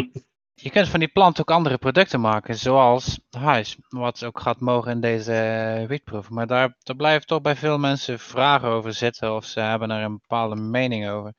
je 0.64 0.70
kunt 0.70 0.88
van 0.88 1.00
die 1.00 1.08
plant 1.08 1.40
ook 1.40 1.50
andere 1.50 1.78
producten 1.78 2.20
maken, 2.20 2.56
zoals 2.56 3.20
huis, 3.30 3.76
wat 3.88 4.24
ook 4.24 4.40
gaat 4.40 4.60
mogen 4.60 4.90
in 4.90 5.00
deze 5.00 5.32
uh, 5.80 5.88
wietproef. 5.88 6.30
Maar 6.30 6.46
daar, 6.46 6.76
daar 6.82 6.96
blijven 6.96 7.26
toch 7.26 7.40
bij 7.40 7.56
veel 7.56 7.78
mensen 7.78 8.18
vragen 8.18 8.68
over 8.68 8.94
zitten 8.94 9.34
of 9.34 9.44
ze 9.44 9.60
hebben 9.60 9.90
er 9.90 10.02
een 10.02 10.18
bepaalde 10.20 10.56
mening 10.56 11.08
over. 11.08 11.34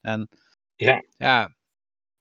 En 0.00 0.28
ja, 0.74 1.04
ja 1.16 1.54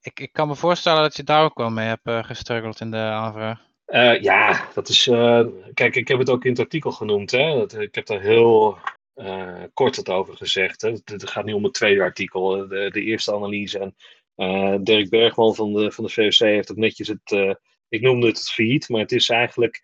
ik, 0.02 0.20
ik 0.20 0.34
kan 0.34 0.48
me 0.48 0.56
voorstellen 0.56 1.02
dat 1.02 1.16
je 1.16 1.24
daar 1.24 1.44
ook 1.44 1.58
wel 1.58 1.70
mee 1.70 1.88
hebt 1.88 2.08
uh, 2.08 2.24
gestruggeld 2.24 2.80
in 2.80 2.92
de 2.92 2.98
aanvraag. 2.98 3.70
Uh, 3.92 4.22
ja, 4.22 4.68
dat 4.74 4.90
is. 4.90 5.08
Uh, 5.08 5.46
kijk, 5.74 5.96
ik 5.96 6.08
heb 6.08 6.20
het 6.20 6.30
ook 6.30 6.44
in 6.44 6.52
het 6.52 6.60
artikel 6.60 6.92
genoemd. 6.92 7.32
Hè? 7.32 7.54
Dat, 7.54 7.74
ik 7.74 7.96
heb 7.96 8.06
daar 8.06 8.22
heel 8.22 8.78
uh, 9.16 9.64
kort 9.74 9.96
het 9.96 10.10
over 10.10 10.38
gezegd. 10.38 10.82
Hè? 10.82 10.90
Het, 10.90 11.30
gaat 11.30 11.46
nu 11.46 11.54
om 11.54 11.64
het 11.64 11.74
tweede 11.74 12.02
artikel, 12.02 12.68
de, 12.68 12.90
de 12.92 13.02
eerste 13.02 13.34
analyse. 13.34 13.94
En 14.36 14.84
Dirk 14.84 15.10
Bergman 15.10 15.56
van 15.56 15.74
de, 15.74 15.92
van 15.92 16.04
de 16.04 16.10
VOC 16.10 16.38
heeft 16.38 16.72
ook 16.72 16.78
netjes 16.78 17.08
het. 17.08 17.58
ik 17.90 18.02
noemde 18.02 18.28
het 18.28 18.38
het 18.38 18.52
failliet, 18.52 18.90
maar 18.90 19.02
het 19.02 19.12
is 19.12 19.30
eigenlijk 19.30 19.84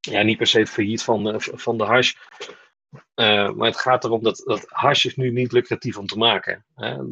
ja, 0.00 0.22
niet 0.22 0.36
per 0.36 0.46
se 0.46 0.58
het 0.58 0.70
failliet 0.70 1.02
van, 1.02 1.34
van 1.38 1.78
de 1.78 1.84
hash. 1.84 2.14
maar 3.54 3.66
het 3.66 3.80
gaat 3.80 4.04
erom 4.04 4.22
dat, 4.22 4.42
dat 4.44 4.64
hash 4.68 5.04
is 5.04 5.16
nu 5.16 5.30
niet 5.30 5.52
lucratief 5.52 5.98
om 5.98 6.06
te 6.06 6.18
maken. 6.18 6.64
Hè? 6.74 7.08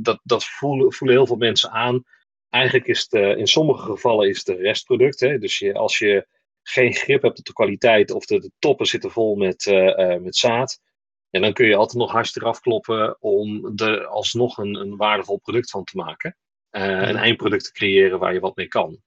dat 0.00 0.20
dat 0.22 0.44
voelen, 0.44 0.92
voelen 0.92 1.16
heel 1.16 1.26
veel 1.26 1.36
mensen 1.36 1.70
aan. 1.70 2.04
Eigenlijk 2.56 2.86
is 2.86 3.06
het 3.08 3.12
uh, 3.12 3.36
in 3.36 3.46
sommige 3.46 3.82
gevallen 3.82 4.28
is 4.28 4.38
het 4.38 4.48
een 4.48 4.62
restproduct. 4.62 5.20
Hè? 5.20 5.38
Dus 5.38 5.58
je, 5.58 5.74
als 5.74 5.98
je 5.98 6.26
geen 6.62 6.94
grip 6.94 7.22
hebt 7.22 7.38
op 7.38 7.44
de 7.44 7.52
kwaliteit 7.52 8.10
of 8.10 8.26
de, 8.26 8.40
de 8.40 8.50
toppen 8.58 8.86
zitten 8.86 9.10
vol 9.10 9.34
met, 9.34 9.66
uh, 9.66 9.84
uh, 9.84 10.16
met 10.16 10.36
zaad. 10.36 10.80
En 11.30 11.40
dan 11.40 11.52
kun 11.52 11.66
je 11.66 11.76
altijd 11.76 11.98
nog 11.98 12.12
hars 12.12 12.36
eraf 12.36 12.60
kloppen 12.60 13.16
om 13.20 13.72
er 13.76 14.06
alsnog 14.06 14.58
een, 14.58 14.74
een 14.74 14.96
waardevol 14.96 15.38
product 15.38 15.70
van 15.70 15.84
te 15.84 15.96
maken. 15.96 16.36
een 16.70 17.16
eindproduct 17.16 17.64
te 17.64 17.72
creëren 17.72 18.18
waar 18.18 18.32
je 18.32 18.40
wat 18.40 18.56
mee 18.56 18.68
kan. 18.68 19.02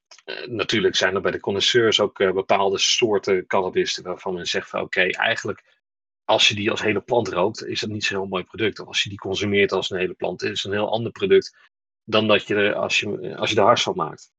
natuurlijk 0.45 0.95
zijn 0.95 1.15
er 1.15 1.21
bij 1.21 1.31
de 1.31 1.39
connoisseurs 1.39 1.99
ook 1.99 2.17
bepaalde 2.17 2.77
soorten 2.77 3.45
cannabis 3.47 3.97
waarvan 3.97 4.33
men 4.33 4.45
zegt 4.45 4.69
van 4.69 4.81
oké, 4.81 5.01
eigenlijk 5.01 5.63
als 6.25 6.47
je 6.47 6.55
die 6.55 6.71
als 6.71 6.81
hele 6.81 7.01
plant 7.01 7.27
rookt, 7.27 7.65
is 7.65 7.79
dat 7.79 7.89
niet 7.89 8.03
zo'n 8.03 8.17
heel 8.17 8.27
mooi 8.27 8.43
product. 8.43 8.79
Of 8.79 8.87
als 8.87 9.03
je 9.03 9.09
die 9.09 9.17
consumeert 9.17 9.71
als 9.71 9.89
een 9.89 9.99
hele 9.99 10.13
plant, 10.13 10.43
is 10.43 10.49
het 10.49 10.63
een 10.63 10.77
heel 10.77 10.91
ander 10.91 11.11
product 11.11 11.68
dan 12.09 12.27
dat 12.27 12.47
je 12.47 12.55
er 12.55 12.73
als 12.73 12.99
je, 12.99 13.35
als 13.35 13.49
je 13.49 13.55
de 13.55 13.61
hars 13.61 13.83
van 13.83 13.95
maakt. 13.95 14.31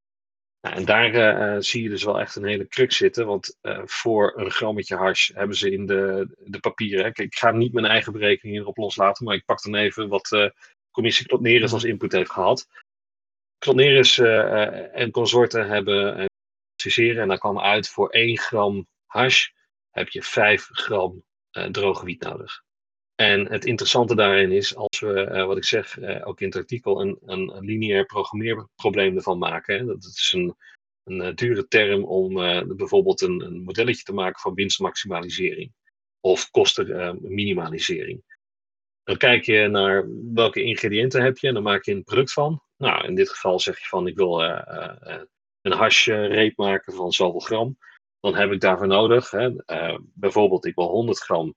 Nou, 0.60 0.76
en 0.76 0.84
daar 0.84 1.14
uh, 1.14 1.60
zie 1.60 1.82
je 1.82 1.88
dus 1.88 2.04
wel 2.04 2.20
echt 2.20 2.36
een 2.36 2.44
hele 2.44 2.66
crux 2.66 2.96
zitten. 2.96 3.26
Want 3.26 3.58
uh, 3.62 3.80
voor 3.84 4.38
een 4.38 4.50
grammetje 4.50 4.96
hars 4.96 5.30
hebben 5.34 5.56
ze 5.56 5.70
in 5.70 5.86
de, 5.86 6.28
de 6.38 6.60
papieren. 6.60 7.12
Ik 7.14 7.34
ga 7.34 7.50
niet 7.50 7.72
mijn 7.72 7.86
eigen 7.86 8.12
berekening 8.12 8.56
hierop 8.56 8.76
loslaten. 8.76 9.24
Maar 9.24 9.34
ik 9.34 9.44
pak 9.44 9.62
dan 9.62 9.74
even 9.74 10.08
wat 10.08 10.30
uh, 10.30 10.48
commissie 10.90 11.26
Klotneris 11.26 11.72
als 11.72 11.84
input 11.84 12.12
heeft 12.12 12.30
gehad. 12.30 12.66
Klotneris 13.58 14.18
en 14.18 15.10
consorten 15.10 15.68
hebben 15.68 16.28
preciseren. 16.74 17.22
En 17.22 17.28
daar 17.28 17.38
kwam 17.38 17.60
uit 17.60 17.88
voor 17.88 18.08
1 18.08 18.38
gram 18.38 18.86
hash 19.06 19.48
heb 19.90 20.08
je 20.08 20.22
5 20.22 20.68
gram 20.72 21.24
droge 21.70 22.04
wiet 22.04 22.22
nodig. 22.22 22.62
En 23.20 23.50
het 23.50 23.64
interessante 23.64 24.14
daarin 24.14 24.52
is, 24.52 24.76
als 24.76 25.00
we, 25.00 25.30
uh, 25.32 25.46
wat 25.46 25.56
ik 25.56 25.64
zeg, 25.64 25.98
uh, 25.98 26.26
ook 26.28 26.40
in 26.40 26.46
het 26.46 26.56
artikel, 26.56 27.00
een, 27.00 27.18
een, 27.24 27.64
lineair 27.64 28.06
programmeerprobleem 28.06 29.16
ervan 29.16 29.38
maken. 29.38 29.78
Hè. 29.78 29.84
Dat 29.84 30.04
is 30.04 30.32
een, 30.36 30.54
een 31.04 31.26
uh, 31.26 31.34
dure 31.34 31.68
term 31.68 32.04
om 32.04 32.34
bijvoorbeeld 32.76 33.20
een, 33.20 33.40
een, 33.40 33.62
modelletje 33.62 34.02
te 34.02 34.12
maken 34.12 34.40
van 34.40 34.54
winstmaximalisering 34.54 35.72
of 36.20 36.50
kostenminimalisering. 36.50 38.22
dan 39.02 39.16
kijk 39.16 39.44
je 39.44 39.68
naar 39.68 40.06
welke 40.34 40.62
ingrediënten 40.62 41.22
heb 41.22 41.38
je 41.38 41.48
en 41.48 41.54
dan 41.54 41.62
maak 41.62 41.84
je 41.84 41.92
een 41.92 42.04
product 42.04 42.32
van. 42.32 42.62
Nou, 42.76 43.06
in 43.06 43.14
dit 43.14 43.28
geval 43.28 43.60
zeg 43.60 43.78
je 43.78 43.86
van 43.86 44.06
ik 44.06 44.16
wil 44.16 44.42
een 45.60 45.72
hashreep 45.72 46.56
maken 46.56 46.92
van 46.92 47.12
zoveel 47.12 47.40
gram. 47.40 47.78
Dan 48.20 48.34
heb 48.34 48.52
ik 48.52 48.60
daarvoor 48.60 48.86
nodig, 48.86 49.30
hè, 49.30 49.50
bijvoorbeeld 50.14 50.66
ik 50.66 50.74
wil 50.74 50.88
100 50.88 51.18
gram 51.18 51.54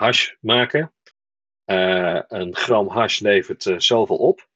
hash 0.00 0.34
maken. 0.40 0.92
Uh, 1.64 2.20
een 2.28 2.56
gram 2.56 2.88
hash 2.88 3.18
levert 3.18 3.64
uh, 3.64 3.78
zoveel 3.78 4.16
op. 4.16 4.48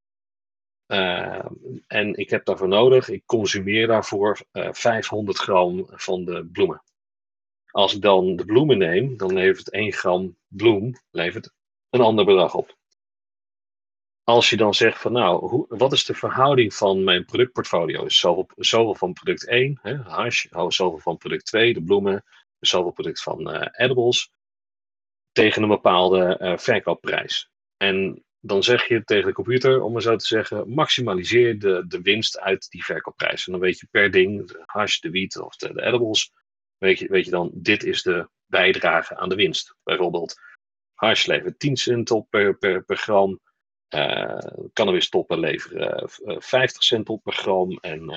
Uh, 0.87 1.45
en 1.87 2.15
ik 2.15 2.31
heb 2.31 2.45
daarvoor 2.45 2.69
nodig, 2.69 3.09
ik 3.09 3.27
consumeer 3.27 3.87
daarvoor 3.87 4.41
500 4.53 5.39
gram 5.39 5.87
van 5.89 6.25
de 6.25 6.47
bloemen. 6.53 6.83
Als 7.71 7.95
ik 7.95 8.03
dan 8.03 8.37
de 8.37 8.45
bloemen 8.45 8.79
neem, 8.79 9.17
dan 9.17 9.33
levert 9.33 9.71
1 9.71 9.93
gram 9.93 10.37
bloem 10.47 10.95
levert 11.11 11.53
een 11.91 12.01
ander 12.01 12.25
bedrag 12.25 12.55
op. 12.55 12.77
Als 14.23 14.51
je 14.51 14.57
dan 14.57 14.75
zegt 14.75 15.01
van 15.01 15.13
nou, 15.13 15.49
hoe, 15.49 15.67
wat 15.69 15.93
is 15.93 16.05
de 16.05 16.15
verhouding 16.15 16.75
van 16.75 17.05
mijn 17.05 17.25
productportfolio? 17.25 18.05
Is 18.05 18.19
zoveel, 18.19 18.49
zoveel 18.57 18.95
van 18.95 19.13
product 19.13 19.47
1, 19.47 19.79
hè, 19.83 19.97
hash, 19.97 20.47
zoveel 20.69 20.99
van 20.99 21.17
product 21.17 21.47
2, 21.47 21.75
de 21.75 21.83
bloemen, 21.83 22.25
zoveel 22.59 22.93
product 22.93 23.23
van 23.23 23.51
edibles 23.71 24.33
tegen 25.35 25.63
een 25.63 25.69
bepaalde 25.69 26.39
uh, 26.41 26.57
verkoopprijs. 26.57 27.51
En 27.77 28.25
dan 28.41 28.63
zeg 28.63 28.89
je 28.89 29.05
tegen 29.05 29.27
de 29.27 29.33
computer, 29.33 29.83
om 29.83 29.93
maar 29.93 30.03
zo 30.03 30.17
te 30.17 30.27
zeggen, 30.27 30.71
maximaliseer 30.71 31.59
de, 31.59 31.85
de 31.89 32.01
winst 32.01 32.41
uit 32.41 32.71
die 32.71 32.85
verkoopprijs. 32.85 33.47
En 33.47 33.53
dan 33.53 33.61
weet 33.61 33.79
je 33.79 33.87
per 33.91 34.11
ding, 34.11 34.49
de 34.49 34.63
hash, 34.67 34.99
de 34.99 35.11
wiet 35.11 35.39
of 35.39 35.57
de, 35.57 35.83
edibles, 35.83 36.33
weet 36.79 36.99
je, 36.99 37.09
weet 37.09 37.25
je 37.25 37.31
dan, 37.31 37.51
dit 37.55 37.85
is 37.85 38.03
de 38.03 38.29
bijdrage 38.47 39.17
aan 39.17 39.29
de 39.29 39.35
winst. 39.35 39.77
Bijvoorbeeld, 39.83 40.35
hash 40.95 41.27
levert 41.27 41.59
10 41.59 41.77
cent 41.77 42.11
op 42.11 42.31
per, 42.31 42.57
per, 42.59 42.85
gram. 42.87 43.41
Uh, 43.95 44.39
cannabis 44.73 45.09
toppen 45.09 45.39
leveren 45.39 46.11
uh, 46.25 46.37
50 46.39 46.83
cent 46.83 47.09
op 47.09 47.23
per 47.23 47.33
gram. 47.33 47.79
En 47.81 48.11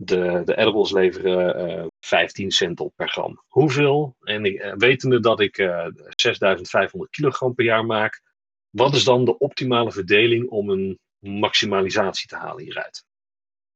de, 0.00 0.42
de 0.44 0.56
edibles 0.56 0.92
leveren 0.92 1.68
uh, 1.68 1.78
eh, 1.78 1.86
15 2.00 2.50
cent 2.50 2.80
op 2.80 2.92
per 2.96 3.08
gram. 3.08 3.42
Hoeveel? 3.46 4.16
En 4.20 4.44
ik, 4.44 4.62
uh, 4.62 4.74
wetende 4.76 5.20
dat 5.20 5.40
ik 5.40 5.58
uh, 5.58 5.86
eh, 5.86 5.92
6500 6.16 7.10
kilogram 7.10 7.54
per 7.54 7.64
jaar 7.64 7.86
maak, 7.86 8.22
wat 8.70 8.94
is 8.94 9.04
dan 9.04 9.24
de 9.24 9.38
optimale 9.38 9.92
verdeling 9.92 10.48
om 10.48 10.70
een 10.70 10.98
maximalisatie 11.18 12.28
te 12.28 12.36
halen 12.36 12.64
hieruit? 12.64 13.04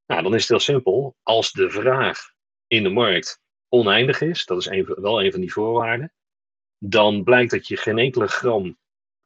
Nou, 0.06 0.22
dan 0.22 0.34
is 0.34 0.40
het 0.40 0.48
heel 0.48 0.60
simpel. 0.60 1.16
Als 1.22 1.52
de 1.52 1.70
vraag 1.70 2.18
in 2.66 2.82
de 2.82 2.90
markt 2.90 3.40
oneindig 3.68 4.20
is, 4.20 4.44
dat 4.44 4.58
is 4.58 4.84
wel 4.86 5.22
een 5.22 5.32
van 5.32 5.40
die 5.40 5.52
voorwaarden, 5.52 6.12
dan 6.78 7.24
blijkt 7.24 7.50
dat 7.50 7.68
je 7.68 7.76
geen 7.76 7.98
enkele 7.98 8.26
gram 8.26 8.78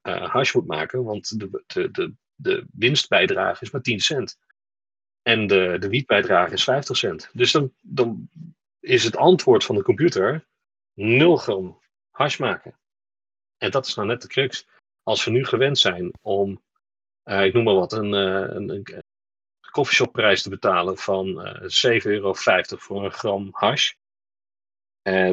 hash 0.02 0.54
moet 0.54 0.66
maken, 0.66 1.04
want 1.04 1.38
de, 1.38 1.62
de, 1.66 1.90
de, 1.90 2.14
de 2.34 2.66
winstbijdrage 2.72 3.64
is 3.64 3.70
maar 3.70 3.82
10 3.82 4.00
cent. 4.00 4.38
En 5.26 5.46
de, 5.46 5.76
de 5.78 5.88
wietbijdrage 5.88 6.52
is 6.52 6.64
50 6.64 6.96
cent. 6.96 7.30
Dus 7.32 7.52
dan, 7.52 7.72
dan 7.80 8.30
is 8.80 9.04
het 9.04 9.16
antwoord 9.16 9.64
van 9.64 9.74
de 9.74 9.82
computer 9.82 10.46
0 10.94 11.36
gram 11.36 11.80
hash 12.10 12.36
maken. 12.36 12.78
En 13.56 13.70
dat 13.70 13.86
is 13.86 13.94
nou 13.94 14.08
net 14.08 14.22
de 14.22 14.28
crux. 14.28 14.66
Als 15.02 15.24
we 15.24 15.30
nu 15.30 15.44
gewend 15.44 15.78
zijn 15.78 16.12
om, 16.20 16.62
uh, 17.24 17.44
ik 17.44 17.52
noem 17.54 17.64
maar 17.64 17.74
wat, 17.74 17.92
een, 17.92 18.12
uh, 18.12 18.54
een, 18.54 18.68
een 18.68 19.02
coffeeshopprijs 19.70 20.42
te 20.42 20.48
betalen 20.48 20.96
van 20.96 21.26
uh, 21.28 21.84
eh, 21.84 22.00
7,50 22.00 22.06
euro 22.06 22.32
voor 22.78 23.04
een 23.04 23.12
gram 23.12 23.48
hash. 23.52 23.92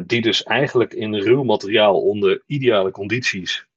die 0.03 0.21
dus 0.21 0.43
eigenlijk 0.43 0.93
in 0.93 1.15
ruw 1.15 1.43
materiaal 1.43 2.01
onder 2.01 2.43
ideale 2.45 2.91
condities 2.91 3.67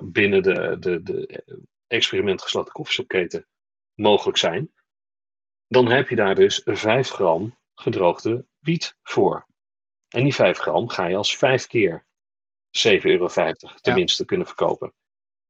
binnen 0.00 0.42
de, 0.42 0.76
de, 0.78 1.02
de 1.02 1.44
experimentgesloten 1.86 2.72
koffieshopketen 2.72 3.46
mogelijk 3.94 4.38
zijn 4.38 4.70
dan 5.68 5.90
heb 5.90 6.08
je 6.08 6.16
daar 6.16 6.34
dus 6.34 6.60
5 6.64 7.10
gram 7.10 7.58
gedroogde 7.74 8.46
wiet 8.58 8.96
voor. 9.02 9.46
En 10.08 10.22
die 10.22 10.34
5 10.34 10.58
gram 10.58 10.88
ga 10.88 11.06
je 11.06 11.16
als 11.16 11.36
5 11.36 11.66
keer 11.66 12.06
7,50 12.78 13.02
euro 13.02 13.28
tenminste 13.80 14.24
kunnen 14.24 14.46
verkopen. 14.46 14.92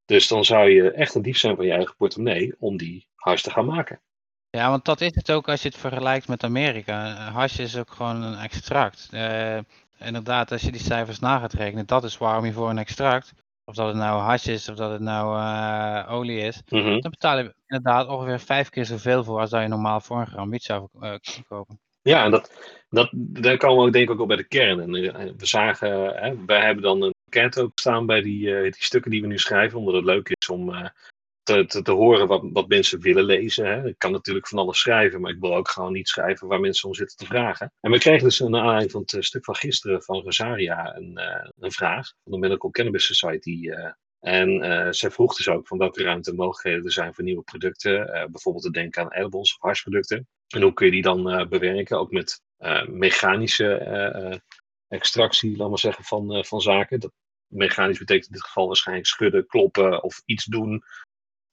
Dus 0.04 0.28
dan 0.28 0.44
zou 0.44 0.70
je 0.70 0.90
echt 0.90 1.14
een 1.14 1.22
dief 1.22 1.38
zijn 1.38 1.56
van 1.56 1.64
je 1.64 1.72
eigen 1.72 1.96
portemonnee 1.96 2.54
om 2.58 2.76
die 2.76 3.08
hash 3.14 3.42
te 3.42 3.50
gaan 3.50 3.66
maken. 3.66 4.00
Ja, 4.50 4.70
want 4.70 4.84
dat 4.84 5.00
is 5.00 5.14
het 5.14 5.30
ook 5.30 5.48
als 5.48 5.62
je 5.62 5.68
het 5.68 5.78
vergelijkt 5.78 6.28
met 6.28 6.44
Amerika. 6.44 7.30
Hash 7.30 7.58
is 7.58 7.76
ook 7.76 7.90
gewoon 7.90 8.22
een 8.22 8.38
extract. 8.38 9.08
Uh, 9.12 9.58
inderdaad, 9.98 10.52
als 10.52 10.62
je 10.62 10.72
die 10.72 10.80
cijfers 10.80 11.18
na 11.18 11.38
gaat 11.38 11.52
rekenen, 11.52 11.86
dat 11.86 12.04
is 12.04 12.18
waarom 12.18 12.44
je 12.44 12.52
voor 12.52 12.70
een 12.70 12.78
extract 12.78 13.32
of 13.68 13.74
dat 13.74 13.86
het 13.86 13.96
nou 13.96 14.20
hash 14.20 14.46
is 14.46 14.68
of 14.68 14.76
dat 14.76 14.90
het 14.90 15.00
nou 15.00 15.38
uh, 15.38 16.12
olie 16.12 16.38
is, 16.38 16.62
mm-hmm. 16.68 17.00
dan 17.00 17.10
betaal 17.10 17.38
je 17.38 17.54
inderdaad 17.66 18.08
ongeveer 18.08 18.40
vijf 18.40 18.68
keer 18.68 18.84
zoveel 18.84 19.24
voor 19.24 19.40
als 19.40 19.50
dat 19.50 19.62
je 19.62 19.68
normaal 19.68 20.00
voor 20.00 20.20
een 20.20 20.26
gram 20.26 20.50
wiet 20.50 20.62
zou 20.62 20.88
uh, 21.00 21.14
kopen. 21.48 21.80
Ja, 22.02 22.24
en 22.24 22.30
dat, 22.30 22.52
dat, 22.88 23.10
daar 23.12 23.56
komen 23.56 23.76
we 23.76 23.86
ook 23.86 23.92
denk 23.92 24.10
ik 24.10 24.20
ook 24.20 24.26
bij 24.26 24.36
de 24.36 24.48
kern. 24.48 24.80
En 24.80 24.94
eh, 24.94 25.30
we 25.36 25.46
zagen, 25.46 25.90
hè, 26.16 26.44
wij 26.46 26.64
hebben 26.64 26.82
dan 26.82 27.02
een 27.02 27.14
enquête 27.24 27.62
ook 27.62 27.78
staan 27.78 28.06
bij 28.06 28.22
die, 28.22 28.62
die 28.62 28.74
stukken 28.84 29.10
die 29.10 29.20
we 29.20 29.26
nu 29.26 29.38
schrijven, 29.38 29.78
omdat 29.78 29.94
het 29.94 30.04
leuk 30.04 30.28
is 30.28 30.48
om 30.48 30.90
te, 31.48 31.82
te, 31.82 31.90
horen 31.90 32.26
wat, 32.26 32.42
wat 32.52 32.68
mensen 32.68 33.00
willen 33.00 33.24
lezen. 33.24 33.66
Hè. 33.66 33.86
Ik 33.86 33.98
kan 33.98 34.12
natuurlijk 34.12 34.48
van 34.48 34.58
alles 34.58 34.78
schrijven, 34.78 35.20
maar 35.20 35.30
ik 35.30 35.40
wil 35.40 35.54
ook 35.54 35.68
gewoon 35.68 35.92
niet 35.92 36.08
schrijven 36.08 36.48
waar 36.48 36.60
mensen 36.60 36.88
om 36.88 36.94
zitten 36.94 37.16
te 37.16 37.26
vragen. 37.26 37.72
En 37.80 37.90
we 37.90 37.98
kregen 37.98 38.24
dus 38.24 38.38
naar 38.38 38.60
aanleiding 38.60 38.90
van 38.90 39.00
het 39.00 39.12
eh, 39.12 39.20
stuk 39.20 39.44
van 39.44 39.56
gisteren 39.56 40.02
van 40.02 40.20
Rosaria 40.22 40.96
een, 40.96 41.18
uh, 41.18 41.48
een 41.58 41.72
vraag 41.72 42.12
van 42.22 42.32
de 42.32 42.38
Medical 42.38 42.70
Cannabis 42.70 43.06
Society. 43.06 43.50
Uh, 43.50 43.90
en 44.20 44.64
uh, 44.64 44.86
zij 44.90 45.10
vroeg 45.10 45.36
dus 45.36 45.48
ook 45.48 45.66
van 45.66 45.78
welke 45.78 46.02
ruimte 46.02 46.30
en 46.30 46.36
mogelijkheden 46.36 46.84
er 46.84 46.92
zijn 46.92 47.14
voor 47.14 47.24
nieuwe 47.24 47.42
producten. 47.42 48.06
bijvoorbeeld 48.30 48.64
te 48.64 48.70
denken 48.70 49.02
aan 49.02 49.12
edibles 49.12 49.54
of 49.54 49.60
hashproducten. 49.60 50.28
En 50.48 50.62
hoe 50.62 50.72
kun 50.72 50.86
je 50.86 50.92
die 50.92 51.02
dan 51.02 51.48
bewerken, 51.48 51.98
ook 51.98 52.10
met 52.10 52.42
mechanische 52.86 54.42
extractie, 54.88 55.56
laten 55.56 55.72
we 55.72 55.78
zeggen, 55.78 56.04
van, 56.04 56.44
van 56.44 56.60
zaken. 56.60 57.00
Dat, 57.00 57.12
mechanisch 57.48 57.98
betekent 57.98 58.26
in 58.26 58.32
dit 58.32 58.44
geval 58.44 58.66
waarschijnlijk 58.66 59.06
schudden, 59.06 59.46
kloppen 59.46 60.02
of 60.02 60.22
iets 60.24 60.44
doen 60.44 60.84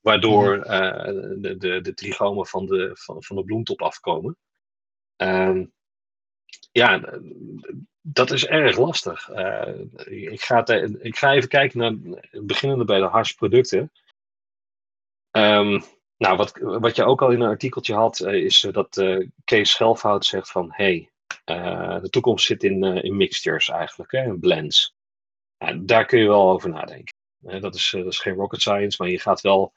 Waardoor 0.06 0.58
mhm. 0.58 0.70
eh, 0.70 1.04
de, 1.42 1.56
de, 1.58 1.82
de 1.82 1.94
trigomen 1.94 2.46
van 2.46 2.66
de, 2.66 2.92
van, 2.94 3.24
van 3.24 3.36
de 3.36 3.44
bloemtop 3.44 3.82
afkomen. 3.82 4.38
Um, 5.18 5.74
ja, 6.72 7.20
dat 8.02 8.32
is 8.32 8.46
erg 8.46 8.78
lastig. 8.78 9.30
Uh, 9.30 9.80
ik, 10.06 10.42
ga 10.42 10.68
ik 11.00 11.18
ga 11.18 11.34
even 11.34 11.50
kijken 11.50 11.80
naar, 11.80 12.22
beginnende 12.44 12.86
bij 12.86 13.00
de 13.00 13.06
harsproducten. 13.06 13.92
Um, 15.32 15.84
nou, 16.18 16.38
wat, 16.38 16.58
wat 16.60 16.96
je 16.96 17.04
ook 17.04 17.22
al 17.22 17.32
in 17.32 17.42
een 17.42 17.50
artikeltje 17.50 17.94
had, 17.94 18.20
uh, 18.20 18.34
is 18.34 18.68
dat 18.72 18.98
uh, 18.98 19.28
Kees 19.44 19.72
Schelfhout 19.72 20.26
zegt 20.26 20.52
van, 20.52 20.72
hey, 20.72 21.10
de 22.02 22.08
toekomst 22.10 22.46
zit 22.46 22.64
in, 22.64 22.84
in 22.84 23.18
mixtures 23.18 23.70
eigenlijk, 23.70 24.12
hè, 24.12 24.24
in 24.24 24.40
blends. 24.40 24.96
daar 25.76 26.06
kun 26.06 26.20
je 26.20 26.28
wel 26.28 26.50
over 26.50 26.70
nadenken. 26.70 27.16
dat, 27.40 27.76
is, 27.76 27.90
dat 27.90 28.06
is 28.06 28.20
geen 28.20 28.36
rocket 28.36 28.62
science, 28.62 29.04
maar 29.04 29.12
je 29.12 29.20
gaat 29.20 29.42
wel 29.42 29.74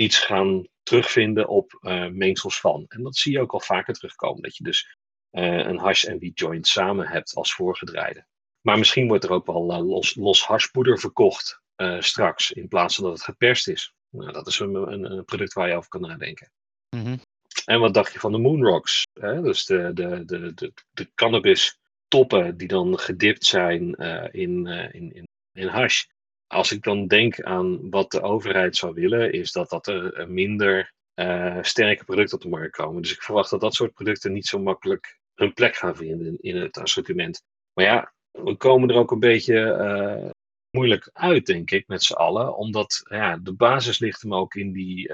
iets 0.00 0.18
gaan 0.18 0.66
terugvinden 0.82 1.48
op 1.48 1.78
uh, 1.80 2.06
mengsels 2.06 2.60
van. 2.60 2.84
En 2.88 3.02
dat 3.02 3.16
zie 3.16 3.32
je 3.32 3.40
ook 3.40 3.52
al 3.52 3.60
vaker 3.60 3.94
terugkomen, 3.94 4.42
dat 4.42 4.56
je 4.56 4.64
dus 4.64 4.96
uh, 5.32 5.58
een 5.58 5.78
hash 5.78 6.04
en 6.04 6.18
wiet 6.18 6.38
joint 6.38 6.66
samen 6.66 7.08
hebt 7.08 7.34
als 7.34 7.54
voorgedraaide. 7.54 8.26
Maar 8.60 8.78
misschien 8.78 9.08
wordt 9.08 9.24
er 9.24 9.30
ook 9.30 9.46
wel 9.46 9.72
uh, 9.72 9.88
los, 9.88 10.14
los 10.14 10.44
hashpoeder 10.44 10.98
verkocht 10.98 11.60
straks, 11.98 12.50
in 12.50 12.68
plaats 12.68 12.94
van 12.94 13.04
dat 13.04 13.12
het 13.12 13.22
geperst 13.22 13.68
is. 13.68 13.94
Nou, 14.10 14.32
dat 14.32 14.46
is 14.46 14.58
een, 14.58 14.74
een, 14.74 15.12
een, 15.12 15.24
product 15.24 15.52
waar 15.52 15.68
je 15.68 15.76
over 15.76 15.88
kan 15.88 16.00
nadenken. 16.00 16.52
Mhm. 16.96 17.16
En 17.64 17.80
wat 17.80 17.94
dacht 17.94 18.12
je 18.12 18.18
van 18.18 18.32
de 18.32 18.38
Moonrocks? 18.38 19.06
Hè? 19.20 19.42
Dus 19.42 19.64
de, 19.64 19.90
de, 19.94 20.24
de, 20.24 20.54
de, 20.54 20.72
de 20.90 21.10
cannabis 21.14 21.78
toppen 22.08 22.56
die 22.56 22.68
dan 22.68 22.98
gedipt 22.98 23.44
zijn 23.44 23.94
in, 24.32 24.66
in, 24.66 25.12
in, 25.14 25.24
in 25.52 25.66
hash. 25.66 26.04
Als 26.50 26.72
ik 26.72 26.82
dan 26.82 27.06
denk 27.06 27.40
aan 27.40 27.90
wat 27.90 28.10
de 28.10 28.22
overheid 28.22 28.76
zou 28.76 28.94
willen, 28.94 29.32
is 29.32 29.52
dat, 29.52 29.70
dat 29.70 29.86
er 29.86 30.30
minder 30.30 30.92
uh, 31.14 31.58
sterke 31.60 32.04
producten 32.04 32.36
op 32.36 32.42
de 32.42 32.48
markt 32.48 32.76
komen. 32.76 33.02
Dus 33.02 33.12
ik 33.12 33.22
verwacht 33.22 33.50
dat 33.50 33.60
dat 33.60 33.74
soort 33.74 33.94
producten 33.94 34.32
niet 34.32 34.46
zo 34.46 34.58
makkelijk 34.58 35.18
hun 35.34 35.52
plek 35.52 35.76
gaan 35.76 35.96
vinden 35.96 36.36
in, 36.40 36.56
het 36.56 36.78
assortiment. 36.78 37.42
Maar 37.72 37.84
ja, 37.84 38.12
we 38.30 38.56
komen 38.56 38.88
er 38.88 38.96
ook 38.96 39.10
een 39.10 39.20
beetje 39.20 40.32
moeilijk 40.70 41.10
uit, 41.12 41.46
denk 41.46 41.70
ik, 41.70 41.88
met 41.88 42.02
z'n 42.02 42.12
allen. 42.12 42.56
Omdat 42.56 43.00
ja, 43.08 43.36
de 43.36 43.52
basis 43.52 43.98
ligt 43.98 44.22
hem 44.22 44.34
ook 44.34 44.54
in 44.54 44.72
die 44.72 45.12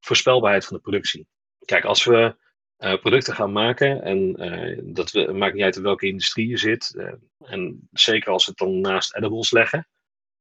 voorspelbaarheid 0.00 0.64
van 0.64 0.76
de 0.76 0.82
productie. 0.82 1.26
Kijk, 1.64 1.84
als 1.84 2.04
we 2.04 2.36
producten 2.76 3.34
gaan 3.34 3.52
maken. 3.52 4.02
En 4.02 4.44
uh, 4.44 4.80
dat 4.94 5.10
we, 5.10 5.32
maakt 5.32 5.54
niet 5.54 5.62
uit 5.62 5.76
in 5.76 5.82
welke 5.82 6.06
industrie 6.06 6.48
je 6.48 6.56
zit. 6.56 6.96
En 7.38 7.88
zeker 7.92 8.32
als 8.32 8.44
we 8.44 8.50
het 8.50 8.60
dan 8.60 8.80
naast 8.80 9.16
edibles 9.16 9.50
leggen. 9.50 9.86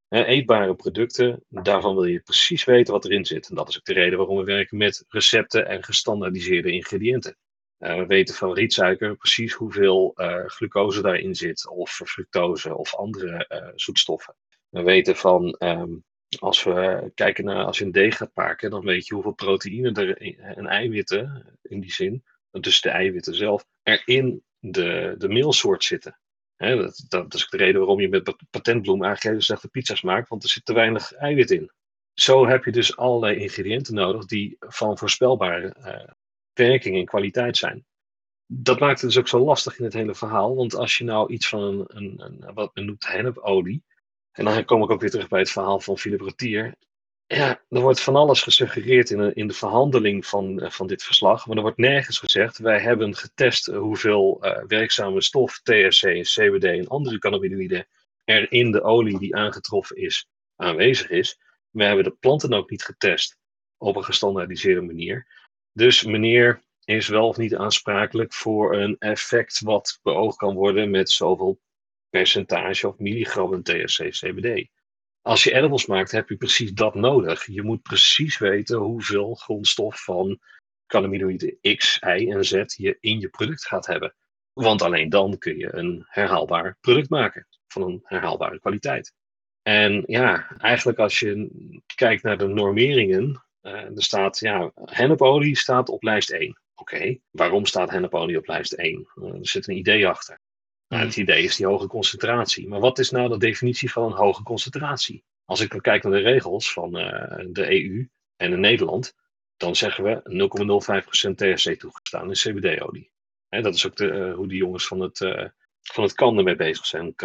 Eetbare 0.10 0.76
producten, 0.76 1.44
daarvan 1.50 1.96
wil 1.96 2.04
je 2.04 2.20
precies 2.20 2.64
weten 2.64 2.94
wat 2.94 3.06
erin 3.06 3.26
zit. 3.26 3.50
En 3.50 3.56
dat 3.56 3.70
is 3.70 3.78
ook 3.78 3.86
de 3.86 3.94
reden 3.94 4.18
waarom 4.18 4.38
we 4.38 4.44
werken 4.44 4.78
met 4.78 5.06
recepten 5.08 5.68
en 5.68 5.84
gestandaardiseerde 5.84 6.72
ingrediënten. 6.72 7.38
we 7.78 8.06
weten 8.08 8.36
van 8.36 8.54
rietsuiker 8.54 9.16
precies 9.16 9.54
hoeveel 9.54 10.12
glucose 10.46 11.02
daarin 11.02 11.36
zit, 11.36 11.70
of 11.70 11.92
fructose 11.92 12.76
of 12.76 12.96
andere 12.96 13.74
zoetstoffen. 13.76 14.36
We 14.70 14.84
weten 14.84 15.16
van 15.16 15.56
um, 15.60 16.04
als 16.40 16.64
we 16.64 17.12
kijken 17.16 17.46
naar, 17.46 17.66
als 17.66 17.78
je 17.78 17.86
een 17.86 17.92
deeg 17.92 18.18
gaat 18.18 18.36
maken, 18.36 18.70
dan 18.70 18.86
weet 18.86 19.08
je 19.08 19.14
hoeveel 19.14 19.34
proteïne 19.34 19.92
er 19.92 20.18
en 20.58 20.66
eiwitten, 20.66 21.58
in 21.62 21.80
die 21.80 21.92
zin, 21.92 22.24
dus 22.52 22.82
de 22.82 22.90
eiwitten 22.90 23.36
zelf, 23.36 23.66
er 23.84 24.02
in 24.06 24.44
de, 24.60 25.16
de 25.18 25.28
meelsoort 25.28 25.84
zitten. 25.84 26.20
Dat, 27.08 27.34
is 27.34 27.48
de 27.50 27.58
reden 27.58 27.80
waarom 27.80 28.00
je 28.00 28.10
met 28.10 28.36
patentbloem 28.50 29.04
hele 29.04 29.42
slechte 29.42 29.68
pizza's 29.68 30.02
maakt, 30.02 30.30
want 30.30 30.44
er 30.44 30.50
zit 30.50 30.66
te 30.66 30.74
weinig 30.74 31.14
eiwit 31.14 31.52
in. 31.52 31.72
Zo 32.14 32.48
heb 32.48 32.64
je 32.64 32.72
dus 32.72 32.98
allerlei 32.98 33.36
ingrediënten 33.36 33.94
nodig 33.94 34.26
die 34.26 34.56
van 34.60 34.98
voorspelbare 34.98 35.76
uh, 35.80 36.14
werking 36.54 36.96
en 36.96 37.06
kwaliteit 37.06 37.58
zijn. 37.58 37.86
Dat 38.46 38.80
maakt 38.80 39.02
het 39.02 39.10
dus 39.10 39.20
ook 39.20 39.28
zo 39.28 39.40
lastig 39.40 39.78
in 39.78 39.84
het 39.84 39.94
hele 39.94 40.16
verhaal, 40.16 40.56
want 40.56 40.76
als 40.76 40.98
je 40.98 41.04
nou 41.04 41.34
iets 41.34 41.50
van 41.50 41.62
een, 41.64 41.86
een, 41.88 42.22
een 42.22 42.54
wat 42.54 42.76
men 42.76 42.86
noemt 42.86 43.08
hennepolie, 43.08 43.84
en 44.32 44.46
dan 44.46 44.66
kom 44.66 44.84
ik 44.84 44.90
ook 44.90 45.02
weer 45.02 45.10
terug 45.10 45.28
bij 45.28 45.40
het 45.40 45.52
verhaal 45.52 45.80
van 45.80 45.98
Philip 45.98 46.22
Rotier. 46.22 46.76
Ja, 47.28 47.64
er 47.70 47.82
wordt 47.82 48.02
van 48.02 48.16
alles 48.16 48.42
gesuggereerd 48.42 49.10
in 49.10 49.34
in 49.34 49.48
de 49.48 49.54
verhandeling 49.54 50.26
van, 50.26 50.64
uh, 50.64 50.70
van 50.70 50.88
dit 50.88 51.04
verslag, 51.04 51.48
maar 51.48 51.56
er 51.56 51.62
wordt 51.62 51.78
nergens 51.78 52.20
gezegd, 52.20 52.58
wij 52.58 52.80
hebben 52.80 53.16
getest 53.16 53.66
hoeveel 53.66 54.46
uh, 54.46 54.64
werkzame 54.68 55.22
stof, 55.22 55.62
THC, 55.62 56.22
CBD 56.22 56.64
en 56.64 56.88
andere 56.88 57.20
cannabinoïden 57.20 57.88
er 58.24 58.52
in 58.52 58.72
de 58.72 58.82
olie 58.84 59.20
die 59.20 59.36
aangetroffen 59.36 59.96
is, 59.96 60.28
aanwezig 60.56 61.10
is. 61.10 61.40
We 61.70 61.84
hebben 61.84 62.04
de 62.04 62.16
planten 62.20 62.54
ook 62.54 62.70
niet 62.70 62.84
getest 62.84 63.38
op 63.78 63.96
een 63.96 64.04
gestandaardiseerde 64.04 64.82
manier. 64.82 65.28
Dus 65.72 66.04
meneer 66.04 66.62
is 66.84 67.08
wel 67.08 67.28
of 67.28 67.38
niet 67.38 67.56
aansprakelijk 67.56 68.34
voor 68.34 68.76
een 68.76 68.96
effect 69.00 69.60
wat 69.60 70.00
beoogd 70.04 70.38
kan 70.38 70.56
worden 70.56 70.90
met 70.90 71.10
zoveel 71.10 71.60
percentage 72.10 72.88
of 72.88 72.98
milligram 72.98 73.64
THC 73.64 74.10
CBD. 74.10 74.68
Als 75.26 75.44
je 75.44 75.54
edibles 75.54 75.86
maakt, 75.86 76.12
heb 76.12 76.30
je 76.30 76.38
precies 76.38 76.74
dat 76.74 76.96
nodig. 76.96 77.46
Je 77.46 77.62
moet 77.62 77.82
precies 77.82 78.38
weten 78.38 78.78
hoeveel 78.78 79.36
grondstof 79.36 80.04
van 80.04 80.40
cannabinoïde 80.88 81.76
X, 81.76 82.00
Y 82.00 82.32
en 82.32 82.46
Z 82.46 82.52
je 82.66 82.98
in 83.00 83.20
je 83.20 83.30
product 83.30 83.68
gaat 83.68 83.86
hebben. 83.86 84.16
Want 84.54 84.82
alleen 84.82 85.10
dan 85.10 85.38
kun 85.38 85.58
je 85.58 85.76
een 85.76 86.06
herhaalbaar 86.08 86.78
product 86.82 87.10
maken 87.10 87.48
van 87.68 87.82
een 87.82 88.02
herhaalbare 88.04 88.60
kwaliteit. 88.60 89.14
En 89.62 90.04
ja, 90.08 90.58
eigenlijk 90.58 90.98
als 90.98 91.20
je 91.20 91.50
kijkt 91.96 92.24
naar 92.24 92.38
de 92.38 92.48
normeringen, 92.48 93.44
uh, 93.62 93.74
er 93.74 94.04
staat, 94.04 94.40
ja, 94.40 94.72
hennepolie 94.76 95.58
staat 95.58 95.90
op 95.90 96.04
lijst 96.04 96.32
1. 96.32 96.62
Oké, 96.76 97.18
waarom 97.32 97.66
staat 97.66 97.90
hennepolie 97.90 98.38
op 98.38 98.48
lijst 98.48 98.74
1? 98.74 99.08
Uh, 99.16 99.34
er 99.34 99.48
zit 99.48 99.68
een 99.68 99.78
idee 99.78 100.08
achter. 100.08 100.40
Nou, 100.88 101.06
het 101.06 101.18
idee 101.18 101.44
is 101.44 101.56
die 101.56 101.66
hoge 101.66 101.88
concentratie. 101.88 102.68
Maar 102.68 102.80
wat 102.80 103.00
is 103.00 103.10
nou 103.10 103.30
de 103.30 103.38
definitie 103.38 103.92
van 103.92 104.04
een 104.04 104.18
hoge 104.18 104.44
concentratie? 104.44 105.24
Als 105.46 105.60
ik 105.60 105.70
dan 105.70 105.82
kijk 105.82 106.04
naar 106.04 106.12
de 106.12 106.20
regels 106.20 106.74
van 106.74 106.98
uh, 106.98 107.46
de 107.48 107.72
EU 107.72 108.10
en 108.36 108.52
in 108.52 108.60
Nederland, 108.60 109.14
dan 109.58 109.76
zeggen 109.76 110.04
we 110.04 111.30
0,05% 111.30 111.36
THC 111.36 111.80
toegestaan 111.80 112.28
in 112.28 112.34
CBD-olie. 112.34 113.12
dat 113.50 113.76
is 113.76 113.88
ook 113.88 113.96
de, 113.96 114.06
uh, 114.06 114.34
hoe 114.34 114.48
die 114.48 114.58
jongens 114.58 114.88
van 114.88 115.00
het, 115.00 115.20
uh, 115.20 115.46
van 115.82 116.04
het 116.04 116.14
KAN 116.14 116.38
ermee 116.38 116.56
bezig 116.56 116.86
zijn. 116.86 117.16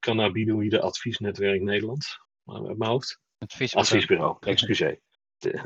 Cannabinoïde 0.00 0.80
Adviesnetwerk 0.80 1.60
Nederland, 1.60 2.18
uit 2.44 2.78
mijn 2.78 2.90
hoofd. 2.90 3.20
Adviesbureau, 3.38 3.86
Adviesbureau 3.86 4.36
excuseer. 4.40 5.00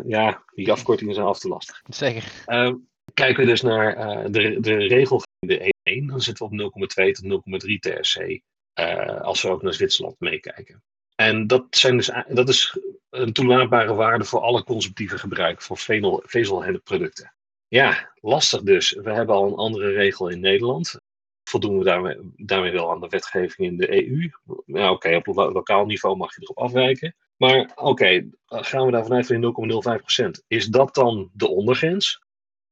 Ja, 0.07 0.45
die 0.55 0.73
afkortingen 0.73 1.15
zijn 1.15 1.27
af 1.27 1.39
te 1.39 1.49
lastig. 1.49 1.83
Zeker. 1.89 2.43
Ehm, 2.47 2.75
kijken 3.15 3.45
we 3.45 3.51
dus 3.51 3.63
naar 3.63 3.95
de, 4.31 4.61
de 4.61 4.77
regelgeving, 4.77 5.27
de 5.39 5.74
dan 5.85 6.21
zitten 6.21 6.49
we 6.49 6.65
op 6.65 6.73
0,2 6.73 7.11
tot 7.11 7.65
0,3 7.65 7.79
THC. 7.79 8.41
Uh, 8.81 9.21
als 9.21 9.43
we 9.43 9.49
ook 9.49 9.63
naar 9.63 9.75
Zwitserland 9.75 10.21
meekijken. 10.21 10.83
En 11.15 11.47
dat, 11.47 11.67
zijn 11.71 11.97
dus, 11.97 12.11
dat 12.29 12.49
is 12.49 12.79
een 13.11 13.33
toelaatbare 13.33 13.95
waarde 13.95 14.25
voor 14.25 14.41
alle 14.41 14.65
consumptieve 14.65 15.19
gebruik 15.19 15.63
van 15.63 15.77
vezelhennepproducten. 16.23 17.35
Ja, 17.69 18.13
lastig 18.21 18.63
dus. 18.63 18.91
We 18.91 19.13
hebben 19.13 19.35
al 19.35 19.47
een 19.47 19.55
andere 19.55 19.93
regel 19.93 20.29
in 20.29 20.41
Nederland. 20.41 21.01
Voldoen 21.43 21.79
we 21.79 21.85
daarmee, 21.85 22.17
daarmee 22.37 22.73
wel 22.73 22.91
aan 22.91 23.01
de 23.01 23.09
wetgeving 23.09 23.69
in 23.71 23.77
de 23.77 24.09
EU? 24.09 24.31
Nou, 24.67 24.95
oké, 24.95 25.17
op 25.17 25.27
lo 25.27 25.53
lokaal 25.53 25.87
niveau 25.87 26.17
mag 26.17 26.35
je 26.35 26.43
erop 26.43 26.59
afwijken. 26.59 27.17
Maar 27.37 27.73
oké, 27.75 28.29
gaan 28.47 28.87
we 28.87 28.93
daar 28.93 29.05
vanuit 29.05 29.27
van 29.27 30.37
0,05%. 30.39 30.45
Is 30.47 30.67
dat 30.67 30.95
dan 30.95 31.31
de 31.33 31.49
ondergrens? 31.49 32.23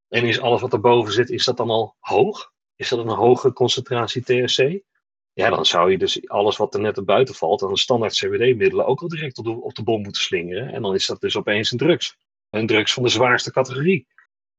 En 0.08 0.24
is 0.24 0.40
alles 0.40 0.60
wat 0.60 0.72
erboven 0.72 1.12
zit, 1.12 1.30
is 1.30 1.44
dat 1.44 1.56
dan 1.56 1.70
al 1.70 1.96
hoog? 1.98 2.51
Is 2.76 2.88
dat 2.88 2.98
een 2.98 3.08
hoge 3.08 3.52
concentratie 3.52 4.22
THC? 4.22 4.80
Ja, 5.32 5.50
dan 5.50 5.66
zou 5.66 5.90
je 5.90 5.98
dus 5.98 6.28
alles 6.28 6.56
wat 6.56 6.74
er 6.74 6.80
net 6.80 6.96
er 6.96 7.04
buiten 7.04 7.34
valt, 7.34 7.62
aan 7.62 7.70
een 7.70 7.76
standaard 7.76 8.14
CBD-middelen, 8.14 8.86
ook 8.86 9.02
al 9.02 9.08
direct 9.08 9.38
op 9.38 9.44
de, 9.44 9.70
de 9.72 9.82
bom 9.82 10.02
moeten 10.02 10.22
slingeren. 10.22 10.72
En 10.72 10.82
dan 10.82 10.94
is 10.94 11.06
dat 11.06 11.20
dus 11.20 11.36
opeens 11.36 11.70
een 11.70 11.78
drugs. 11.78 12.16
Een 12.50 12.66
drugs 12.66 12.92
van 12.92 13.02
de 13.02 13.08
zwaarste 13.08 13.52
categorie. 13.52 14.06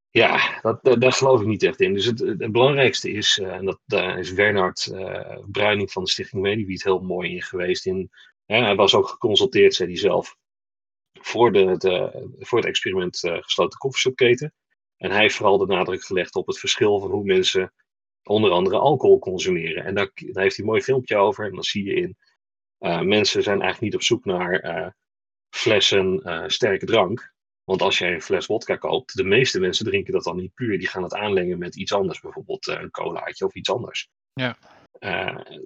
Ja, 0.09 0.59
dat, 0.61 1.01
daar 1.01 1.14
geloof 1.14 1.41
ik 1.41 1.47
niet 1.47 1.64
echt 1.64 1.82
in. 1.82 1.93
Dus 1.93 2.05
het, 2.05 2.51
belangrijkste 2.51 3.11
is, 3.11 3.38
uh, 3.38 3.53
en 3.53 3.66
dat, 3.66 3.80
daar 3.86 4.20
is 4.20 4.34
Bernard 4.34 4.89
uh, 4.91 5.38
Bruining 5.51 5.91
van 5.91 6.03
de 6.03 6.09
Stichting 6.09 6.41
Mediwiet 6.41 6.84
heel 6.84 6.99
mooi 6.99 7.36
in 7.36 7.41
geweest. 7.41 7.86
In, 7.86 8.11
hij 8.45 8.76
was 8.76 8.95
ook 8.95 9.07
geconsulteerd, 9.07 9.74
zei 9.74 9.89
hij 9.89 9.97
zelf, 9.97 10.36
voor, 11.20 11.51
de, 11.51 11.78
de 11.78 12.28
voor 12.39 12.57
het 12.57 12.68
experiment 12.68 13.24
uh, 13.24 13.38
gesloten 13.39 13.80
koffieshopketen. 13.80 14.53
En 14.97 15.11
hij 15.11 15.22
heeft 15.22 15.36
vooral 15.36 15.57
de 15.57 15.66
nadruk 15.66 16.03
gelegd 16.03 16.36
op 16.36 16.47
het 16.47 16.59
verschil 16.59 16.99
van 16.99 17.11
hoe 17.11 17.24
mensen 17.24 17.74
onder 18.24 18.52
andere 18.52 18.78
alcohol 18.78 19.20
consumeren. 19.20 19.84
En 19.84 19.96
daar, 19.96 20.12
daar, 20.14 20.44
heeft 20.44 20.56
hij 20.56 20.66
een 20.66 20.72
mooi 20.72 20.82
filmpje 20.82 21.18
over. 21.18 21.46
En 21.46 21.54
dan 21.54 21.64
zie 21.64 21.86
je 21.86 21.94
in, 21.94 22.18
uh, 22.80 23.02
mensen 23.02 23.44
zijn 23.44 23.62
eigenlijk 23.62 23.82
niet 23.82 23.96
op 23.96 24.08
zoek 24.08 24.26
naar 24.26 24.66
uh, 24.66 24.88
flessen 25.56 26.22
uh, 26.24 26.44
sterke 26.48 26.86
drank. 26.86 27.34
Want 27.64 27.82
als 27.82 27.98
jij 27.98 28.14
een 28.14 28.22
fles 28.22 28.46
wodka 28.46 28.76
koopt, 28.76 29.16
de 29.16 29.24
meeste 29.24 29.60
mensen 29.60 29.86
drinken 29.86 30.14
dat 30.14 30.24
dan 30.24 30.36
niet 30.36 30.54
puur. 30.54 30.80
Die 30.80 30.88
gaan 30.88 31.04
het 31.04 31.14
aanlengen 31.14 31.58
met 31.58 31.76
iets 31.76 31.94
anders, 31.94 32.20
bijvoorbeeld 32.20 32.68
een 32.68 32.92
colaatje 32.92 33.46
of 33.46 33.56
iets 33.56 33.70
anders. 33.70 34.10
Ja. 34.34 34.58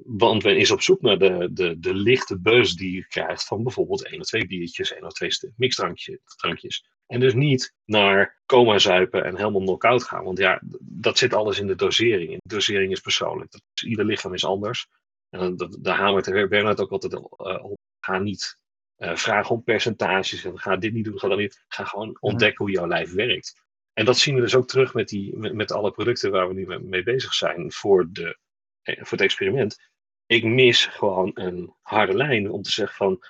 want 0.04 0.44
men 0.44 0.58
is 0.58 0.72
op 0.72 0.82
zoek 0.82 1.02
naar 1.02 1.18
de, 1.18 1.50
de, 1.54 1.80
de 1.80 1.94
lichte 1.94 2.40
buzz 2.40 2.74
die 2.74 2.92
je 2.92 3.08
krijgt 3.08 3.46
van 3.46 3.64
bijvoorbeeld 3.64 4.06
één 4.06 4.20
of 4.20 4.26
twee 4.26 4.48
biertjes, 4.48 4.94
één 4.94 5.06
of 5.06 5.14
twee 5.14 5.32
mixdrankjes. 5.56 6.84
En 7.08 7.20
dus 7.20 7.34
niet 7.34 7.74
naar 7.86 8.42
coma 8.46 8.80
zuipen 8.80 9.26
en 9.26 9.38
helemaal 9.38 9.62
knock-out 9.62 10.04
gaan. 10.04 10.24
Want 10.24 10.38
ja, 10.38 10.62
dat 10.80 11.18
zit 11.18 11.34
alles 11.34 11.60
in 11.60 11.68
de 11.68 11.76
dosering. 11.76 12.30
De 12.30 12.56
dosering 12.56 12.92
is 12.92 13.00
persoonlijk. 13.00 13.52
Dat 13.52 13.62
is, 13.74 13.84
ieder 13.84 14.06
lichaam 14.06 14.34
is 14.34 14.46
anders. 14.46 14.88
En 15.30 15.56
dat, 15.56 15.78
daar 15.82 15.98
hamert 15.98 16.50
Bernard 16.50 16.80
ook 16.80 16.92
altijd 16.92 17.14
uh, 17.14 17.20
op. 17.64 17.78
Ga 18.00 18.20
niet 18.20 18.58
uh, 18.98 19.16
vragen 19.16 19.56
om 19.56 19.64
percentages. 19.64 20.46
En 20.46 20.60
ga 20.60 20.76
dit 20.76 20.94
niet 20.94 21.06
doen, 21.06 21.20
ga 21.20 21.28
dat 21.28 21.38
niet. 21.38 21.64
Ga 21.68 21.84
gewoon 21.84 22.18
ontdekken 22.20 22.66
hoe 22.66 22.74
jouw 22.74 22.88
lijf 22.88 23.14
werkt. 23.14 23.66
En 23.94 24.06
dat 24.06 24.18
zien 24.18 24.36
we 24.36 24.42
dus 24.42 24.56
ook 24.56 24.68
terug 24.68 24.94
met, 24.94 25.08
die, 25.08 25.38
met, 25.38 25.54
met 25.54 25.72
alle 25.72 25.92
producten 25.92 26.32
waar 26.32 26.48
we 26.48 26.54
nu 26.54 26.80
mee 26.80 27.04
bezig 27.04 27.34
zijn 27.34 27.72
voor, 27.72 28.08
de, 28.12 28.38
eh, 28.82 28.96
voor 28.96 29.18
het 29.18 29.22
experiment. 29.22 29.78
Ik 30.26 30.44
mis 30.44 30.86
gewoon 30.86 31.32
een 31.34 31.74
harde 31.82 32.14
lijn 32.14 32.52
om 32.52 32.62
te 32.62 32.72
zeggen 32.72 32.96
van 32.96 33.24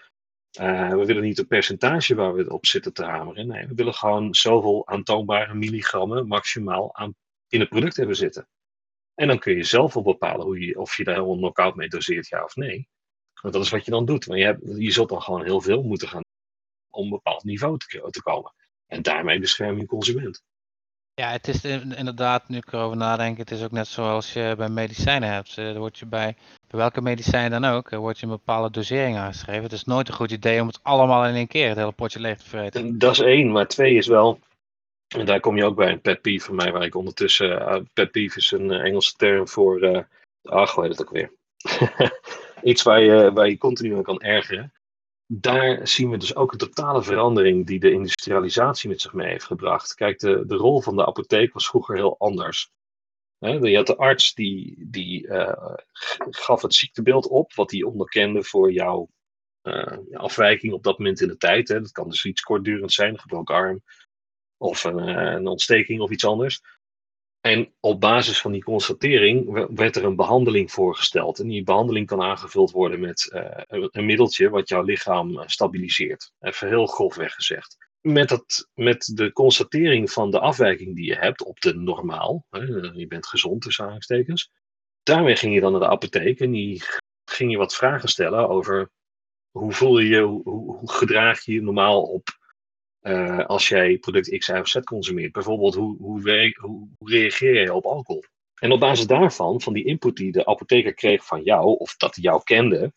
uh, 0.59 0.89
we 0.89 1.05
willen 1.05 1.23
niet 1.23 1.37
een 1.37 1.47
percentage 1.47 2.15
waar 2.15 2.33
we 2.33 2.53
op 2.53 2.65
zitten 2.65 2.93
te 2.93 3.03
hameren. 3.03 3.47
Nee, 3.47 3.67
we 3.67 3.73
willen 3.73 3.93
gewoon 3.93 4.35
zoveel 4.35 4.87
aantoonbare 4.87 5.53
milligrammen 5.53 6.27
maximaal 6.27 6.95
aan, 6.95 7.15
in 7.47 7.59
het 7.59 7.69
product 7.69 7.95
hebben 7.95 8.15
zitten. 8.15 8.47
En 9.15 9.27
dan 9.27 9.39
kun 9.39 9.55
je 9.55 9.63
zelf 9.63 9.93
wel 9.93 10.03
bepalen 10.03 10.45
hoe 10.45 10.59
je, 10.59 10.79
of 10.79 10.97
je 10.97 11.03
daar 11.03 11.15
helemaal 11.15 11.37
knock-out 11.37 11.75
mee 11.75 11.87
doseert, 11.87 12.27
ja 12.27 12.43
of 12.43 12.55
nee. 12.55 12.87
Want 13.41 13.53
dat 13.53 13.63
is 13.63 13.69
wat 13.69 13.85
je 13.85 13.91
dan 13.91 14.05
doet. 14.05 14.27
Maar 14.27 14.37
je, 14.37 14.43
hebt, 14.43 14.61
je 14.77 14.91
zult 14.91 15.09
dan 15.09 15.21
gewoon 15.21 15.43
heel 15.43 15.61
veel 15.61 15.83
moeten 15.83 16.07
gaan 16.07 16.21
om 16.89 17.03
een 17.03 17.09
bepaald 17.09 17.43
niveau 17.43 17.77
te, 17.77 18.07
te 18.09 18.21
komen. 18.21 18.53
En 18.85 19.01
daarmee 19.01 19.39
bescherm 19.39 19.77
je 19.77 19.85
consument. 19.85 20.43
Ja, 21.21 21.31
het 21.31 21.47
is 21.47 21.63
inderdaad, 21.95 22.47
nu 22.47 22.57
ik 22.57 22.73
erover 22.73 22.97
nadenk, 22.97 23.37
het 23.37 23.51
is 23.51 23.63
ook 23.63 23.71
net 23.71 23.87
zoals 23.87 24.33
je 24.33 24.53
bij 24.57 24.69
medicijnen 24.69 25.29
hebt. 25.29 25.55
Dan 25.55 25.77
word 25.77 25.97
je 25.97 26.05
bij, 26.05 26.35
welke 26.67 27.01
medicijn 27.01 27.51
dan 27.51 27.65
ook, 27.65 27.89
wordt 27.89 28.19
je 28.19 28.25
een 28.25 28.31
bepaalde 28.31 28.71
dosering 28.71 29.17
aangeschreven. 29.17 29.63
Het 29.63 29.71
is 29.71 29.83
nooit 29.83 30.07
een 30.07 30.13
goed 30.13 30.31
idee 30.31 30.61
om 30.61 30.67
het 30.67 30.79
allemaal 30.83 31.25
in 31.25 31.35
één 31.35 31.47
keer, 31.47 31.67
het 31.67 31.77
hele 31.77 31.91
potje 31.91 32.19
leeg 32.19 32.37
te 32.37 32.49
vreten. 32.49 32.97
Dat 32.97 33.11
is 33.11 33.19
één, 33.19 33.51
maar 33.51 33.67
twee 33.67 33.95
is 33.95 34.07
wel, 34.07 34.39
en 35.15 35.25
daar 35.25 35.39
kom 35.39 35.57
je 35.57 35.65
ook 35.65 35.75
bij 35.75 35.91
een 35.91 36.01
pet 36.01 36.21
peeve 36.21 36.45
van 36.45 36.55
mij, 36.55 36.71
waar 36.71 36.85
ik 36.85 36.95
ondertussen, 36.95 37.49
uh, 37.49 37.77
pet 37.93 38.11
peeve 38.11 38.37
is 38.37 38.51
een 38.51 38.71
Engelse 38.71 39.13
term 39.15 39.47
voor, 39.47 39.83
uh, 39.83 39.99
ach, 40.43 40.71
hoe 40.71 40.83
heet 40.83 40.97
het 40.97 41.07
ook 41.07 41.13
weer? 41.13 41.31
Iets 42.63 42.83
waar 42.83 43.01
je, 43.01 43.31
waar 43.33 43.49
je 43.49 43.57
continu 43.57 43.95
aan 43.95 44.03
kan 44.03 44.21
ergeren 44.21 44.71
daar 45.27 45.87
zien 45.87 46.09
we 46.09 46.17
dus 46.17 46.35
ook 46.35 46.51
een 46.51 46.57
totale 46.57 47.03
verandering 47.03 47.67
die 47.67 47.79
de 47.79 47.91
industrialisatie 47.91 48.89
met 48.89 49.01
zich 49.01 49.13
mee 49.13 49.29
heeft 49.29 49.45
gebracht. 49.45 49.93
Kijk, 49.93 50.19
de, 50.19 50.45
de 50.45 50.55
rol 50.55 50.81
van 50.81 50.95
de 50.95 51.05
apotheek 51.05 51.53
was 51.53 51.67
vroeger 51.67 51.95
heel 51.95 52.19
anders. 52.19 52.71
je 53.39 53.75
had 53.75 53.87
de 53.87 53.97
arts 53.97 54.33
die, 54.33 54.85
die 54.87 55.27
uh, 55.27 55.75
gaf 56.29 56.61
het 56.61 56.73
ziektebeeld 56.73 57.27
op, 57.27 57.53
wat 57.53 57.71
hij 57.71 57.83
onderkende 57.83 58.43
voor 58.43 58.71
jouw 58.71 59.09
uh, 59.63 59.97
afwijking 60.13 60.73
op 60.73 60.83
dat 60.83 60.97
moment 60.97 61.21
in 61.21 61.27
de 61.27 61.37
tijd. 61.37 61.67
Hè. 61.67 61.81
Dat 61.81 61.91
kan 61.91 62.09
dus 62.09 62.25
iets 62.25 62.41
kortdurend 62.41 62.93
zijn, 62.93 63.13
een 63.13 63.19
gebroken 63.19 63.55
arm 63.55 63.83
of 64.57 64.83
een, 64.83 64.97
uh, 64.97 65.31
een 65.31 65.47
ontsteking 65.47 66.01
of 66.01 66.11
iets 66.11 66.25
anders. 66.25 66.61
En 67.47 67.73
op 67.79 68.01
basis 68.01 68.41
van 68.41 68.51
die 68.51 68.63
constatering 68.63 69.67
werd 69.75 69.95
er 69.95 70.03
een 70.03 70.15
behandeling 70.15 70.71
voorgesteld. 70.71 71.39
En 71.39 71.47
die 71.47 71.63
behandeling 71.63 72.07
kan 72.07 72.21
aangevuld 72.21 72.71
worden 72.71 72.99
met 72.99 73.29
uh, 73.33 73.87
een 73.91 74.05
middeltje 74.05 74.49
wat 74.49 74.69
jouw 74.69 74.81
lichaam 74.81 75.39
eh, 75.39 75.47
stabiliseert. 75.47 76.31
Even 76.39 76.67
heel 76.67 76.85
grofweg 76.85 77.33
gezegd. 77.33 77.77
Met, 78.01 78.29
dat, 78.29 78.69
met 78.73 79.11
de 79.13 79.31
constatering 79.31 80.11
van 80.11 80.31
de 80.31 80.39
afwijking 80.39 80.95
die 80.95 81.05
je 81.05 81.15
hebt 81.15 81.43
op 81.43 81.59
de 81.59 81.73
normaal, 81.73 82.45
hè, 82.49 82.59
je 82.93 83.07
bent 83.07 83.27
gezond 83.27 83.61
tussen 83.61 83.83
aanhalingstekens, 83.83 84.51
daarmee 85.03 85.35
ging 85.35 85.53
je 85.53 85.59
dan 85.59 85.71
naar 85.71 85.81
de 85.81 85.87
apotheek 85.87 86.39
en 86.39 86.51
die 86.51 86.81
ging 87.25 87.51
je 87.51 87.57
wat 87.57 87.75
vragen 87.75 88.09
stellen 88.09 88.49
over 88.49 88.89
hoe 89.51 89.71
voel 89.71 89.99
je 89.99 90.07
je, 90.07 90.21
hoe, 90.21 90.43
hoe 90.43 90.91
gedraag 90.91 91.45
je 91.45 91.53
je 91.53 91.61
normaal 91.61 92.01
op 92.01 92.27
uh, 93.07 93.45
als 93.45 93.67
jij 93.67 93.97
product 93.97 94.37
X, 94.37 94.47
Y 94.47 94.51
of 94.51 94.67
Z 94.67 94.79
consumeert. 94.79 95.31
Bijvoorbeeld, 95.31 95.75
hoe, 95.75 95.97
hoe, 95.97 96.53
hoe, 96.59 96.87
reageer 96.99 97.61
je 97.61 97.73
op 97.73 97.85
alcohol? 97.85 98.23
En 98.59 98.71
op 98.71 98.79
basis 98.79 99.07
daarvan, 99.07 99.61
van 99.61 99.73
die 99.73 99.85
input 99.85 100.15
die 100.15 100.31
de 100.31 100.45
apotheker 100.45 100.93
kreeg 100.93 101.25
van 101.25 101.43
jou, 101.43 101.77
of 101.77 101.97
dat 101.97 102.15
hij 102.15 102.23
jou 102.23 102.43
kende, 102.43 102.93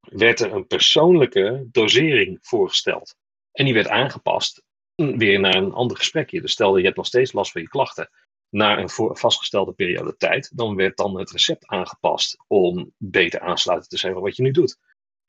werd 0.00 0.40
er 0.40 0.52
een 0.52 0.66
persoonlijke 0.66 1.68
dosering 1.70 2.38
voorgesteld. 2.42 3.14
En 3.52 3.64
die 3.64 3.74
werd 3.74 3.88
aangepast 3.88 4.62
weer 4.94 5.40
naar 5.40 5.54
een 5.54 5.72
ander 5.72 5.96
gesprekje. 5.96 6.40
Dus 6.40 6.52
stel 6.52 6.76
je 6.76 6.84
hebt 6.84 6.96
nog 6.96 7.06
steeds 7.06 7.32
last 7.32 7.52
van 7.52 7.60
je 7.60 7.68
klachten 7.68 8.10
na 8.48 8.78
een 8.78 8.90
vastgestelde 9.16 9.72
periode 9.72 10.16
tijd, 10.16 10.56
dan 10.56 10.74
werd 10.74 10.96
dan 10.96 11.18
het 11.18 11.30
recept 11.30 11.66
aangepast 11.66 12.36
om 12.46 12.92
beter 12.96 13.40
aansluiten 13.40 13.88
te 13.88 13.98
zijn 13.98 14.14
wat 14.14 14.36
je 14.36 14.42
nu 14.42 14.50
doet. 14.50 14.78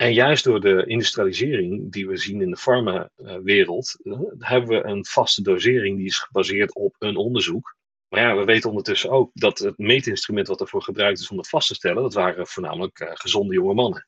En 0.02 0.14
juist 0.14 0.43
door 0.43 0.62
de 0.62 0.86
industrialisering 0.86 1.91
die 1.91 2.08
we 2.08 2.18
zien 2.18 2.41
in 2.41 2.49
de 2.49 2.58
farmawereld, 2.58 3.97
uh, 4.04 4.20
hebben 4.39 4.70
we 4.70 4.84
een 4.84 5.06
vaste 5.06 5.41
dosering 5.41 5.97
die 5.97 6.06
is 6.06 6.18
gebaseerd 6.18 6.76
op 6.76 6.95
een 6.99 7.16
onderzoek. 7.16 7.76
Maar 8.08 8.22
ja, 8.22 8.36
we 8.36 8.43
weten 8.43 8.70
ondertussen 8.70 9.10
ook 9.10 9.32
dat 9.34 9.60
het 9.60 9.78
meetinstrument 9.78 10.47
wat 10.47 10.62
ervoor 10.62 10.82
gebruikt 10.82 11.20
is 11.20 11.30
om 11.30 11.38
dat 11.38 11.49
vast 11.49 11.68
te 11.68 11.74
stellen, 11.74 12.04
dat 12.04 12.14
waren 12.14 12.47
voornamelijk 12.47 12.99
uh, 12.99 13.10
gezonde 13.14 13.54
jonge 13.54 13.74
mannen. 13.74 14.08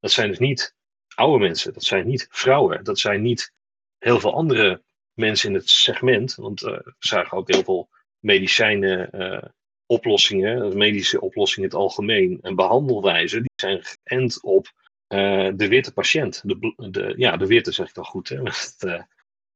Dat 0.00 0.10
zijn 0.10 0.28
dus 0.28 0.38
niet 0.38 0.74
oude 1.14 1.44
mensen, 1.44 1.72
dat 1.72 1.84
zijn 1.84 2.06
niet 2.06 2.26
vrouwen, 2.30 2.84
dat 2.84 2.98
zijn 2.98 3.22
niet 3.22 3.52
heel 3.98 4.20
veel 4.20 4.34
andere 4.34 4.82
mensen 5.12 5.48
in 5.48 5.54
het 5.54 5.68
segment. 5.68 6.34
Want 6.34 6.62
uh, 6.62 6.70
we 6.70 6.94
zagen 6.98 7.38
ook 7.38 7.52
heel 7.52 7.64
veel 7.64 7.88
medicijnen, 8.18 9.52
oplossingen, 9.86 10.76
medische 10.76 11.20
oplossingen 11.20 11.68
in 11.68 11.76
het 11.76 11.84
algemeen 11.84 12.38
en 12.42 12.54
behandelwijzen, 12.54 13.42
die 13.42 13.52
zijn 13.54 13.80
geënt 13.82 14.42
op 14.42 14.72
uh, 15.08 15.50
de 15.54 15.68
witte 15.68 15.92
patiënt. 15.92 16.42
De, 16.44 16.74
de, 16.90 17.14
ja, 17.16 17.36
de 17.36 17.46
witte 17.46 17.72
zeg 17.72 17.88
ik 17.88 17.94
dan 17.94 18.04
goed, 18.04 18.28
hè, 18.28 18.42
met 18.42 18.76
uh, 18.84 19.02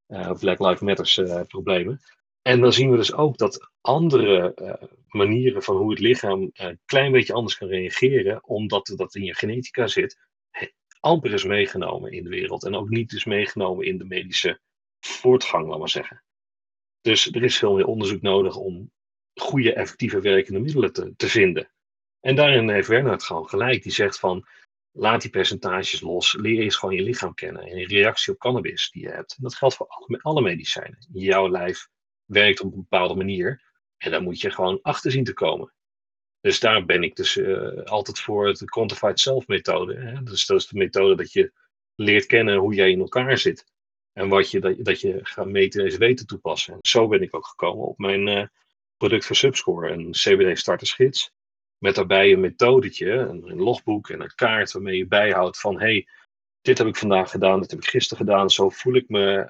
uh, 0.09 0.33
Black 0.39 0.59
Lives 0.59 0.81
Matter 0.81 1.47
problemen. 1.47 2.01
En 2.43 2.61
dan 2.61 2.73
zien 2.73 2.91
we 2.91 2.97
dus 2.97 3.13
ook 3.13 3.39
dat 3.39 3.71
andere 3.81 4.55
manieren 5.09 5.63
van 5.63 5.77
hoe 5.77 5.91
het 5.91 5.99
lichaam 5.99 6.51
een 6.53 6.81
klein 6.85 7.13
beetje 7.13 7.33
anders 7.33 7.57
kan 7.57 7.69
reageren, 7.69 8.45
omdat 8.49 8.93
dat 8.97 9.15
in 9.15 9.25
je 9.25 9.35
genetica 9.35 9.87
zit, 9.87 10.19
amper 11.01 11.33
is 11.33 11.45
meegenomen 11.45 12.13
in 12.13 12.23
de 12.23 12.31
wereld. 12.31 12.65
En 12.65 12.75
ook 12.75 12.89
niet 12.89 13.13
is 13.13 13.25
meegenomen 13.25 13.87
in 13.87 13.99
de 13.99 14.05
medische 14.05 14.61
voortgang, 15.01 15.69
laat 15.69 15.79
maar 15.79 15.89
zeggen. 15.89 16.25
Dus 17.01 17.33
er 17.33 17.45
is 17.45 17.59
veel 17.59 17.75
meer 17.75 17.87
onderzoek 17.87 18.23
nodig 18.23 18.57
om 18.57 18.91
goede, 19.35 19.73
effectieve 19.73 20.21
werkende 20.21 20.61
middelen 20.61 20.93
te, 20.93 21.13
te 21.17 21.29
vinden. 21.29 21.71
En 22.21 22.37
daarin 22.37 22.71
heeft 22.71 22.89
Bernhard 22.89 23.23
gewoon 23.23 23.49
gelijk. 23.49 23.83
Die 23.83 23.93
zegt 23.93 24.19
van, 24.19 24.47
Laat 24.93 25.21
die 25.21 25.31
percentages 25.31 26.01
los. 26.01 26.35
Leer 26.35 26.61
eens 26.61 26.77
gewoon 26.77 26.95
je 26.95 27.03
lichaam 27.03 27.35
kennen 27.35 27.63
en 27.63 27.77
je 27.77 27.87
reactie 27.87 28.33
op 28.33 28.39
cannabis 28.39 28.91
die 28.91 29.03
je 29.03 29.09
hebt. 29.09 29.35
En 29.37 29.43
dat 29.43 29.55
geldt 29.55 29.75
voor 29.75 29.87
alle, 29.87 30.23
alle 30.23 30.43
medicijnen. 30.43 31.07
Jouw 31.13 31.49
lijf 31.49 31.89
werkt 32.25 32.61
op 32.61 32.73
een 32.73 32.79
bepaalde 32.89 33.15
manier. 33.15 33.63
En 33.97 34.11
daar 34.11 34.23
moet 34.23 34.41
je 34.41 34.51
gewoon 34.51 34.79
achter 34.83 35.11
zien 35.11 35.25
te 35.25 35.33
komen. 35.33 35.73
Dus 36.41 36.61
daar 36.61 36.85
ben 36.85 37.03
ik 37.03 37.17
dus 37.17 37.37
uh, 37.37 37.83
altijd 37.85 38.21
voor 38.21 38.53
de 38.53 38.65
quantified 38.65 39.21
self 39.21 39.47
methode. 39.47 39.95
Hè? 39.95 40.23
Dus 40.23 40.47
dat 40.47 40.61
is 40.61 40.67
de 40.67 40.79
methode 40.79 41.15
dat 41.15 41.33
je 41.33 41.53
leert 41.95 42.27
kennen 42.27 42.57
hoe 42.57 42.75
jij 42.75 42.91
in 42.91 43.01
elkaar 43.01 43.39
zit. 43.39 43.65
En 44.13 44.29
wat 44.29 44.51
je, 44.51 44.61
dat, 44.61 44.85
dat 44.85 45.01
je 45.01 45.19
gaat 45.23 45.47
meten 45.47 45.87
en 45.87 45.99
weten 45.99 46.27
toepassen. 46.27 46.75
En 46.75 46.79
zo 46.83 47.09
ben 47.09 47.23
ik 47.23 47.37
ook 47.37 47.47
gekomen 47.47 47.87
op 47.87 47.99
mijn 47.99 48.27
uh, 48.29 48.47
product 48.97 49.27
voor 49.27 49.37
Subscore. 49.37 49.91
Een 49.91 50.11
CBD 50.11 50.59
startersgids. 50.59 51.33
Met 51.83 51.95
daarbij 51.95 52.33
een 52.33 52.41
methodetje, 52.41 53.11
een, 53.11 53.55
logboek 53.55 54.09
en 54.09 54.21
een 54.21 54.35
kaart 54.35 54.73
waarmee 54.73 54.97
je 54.97 55.07
bijhoudt 55.07 55.61
van 55.61 55.81
hey, 55.81 56.07
dit 56.61 56.79
heb 56.79 56.87
ik 56.87 56.97
vandaag 56.97 57.31
gedaan, 57.31 57.61
dit 57.61 57.71
heb 57.71 57.81
ik 57.81 57.89
gisteren 57.89 58.27
gedaan, 58.27 58.51
zo 58.51 58.69
voel 58.69 58.95
ik 58.95 59.09
me. 59.09 59.49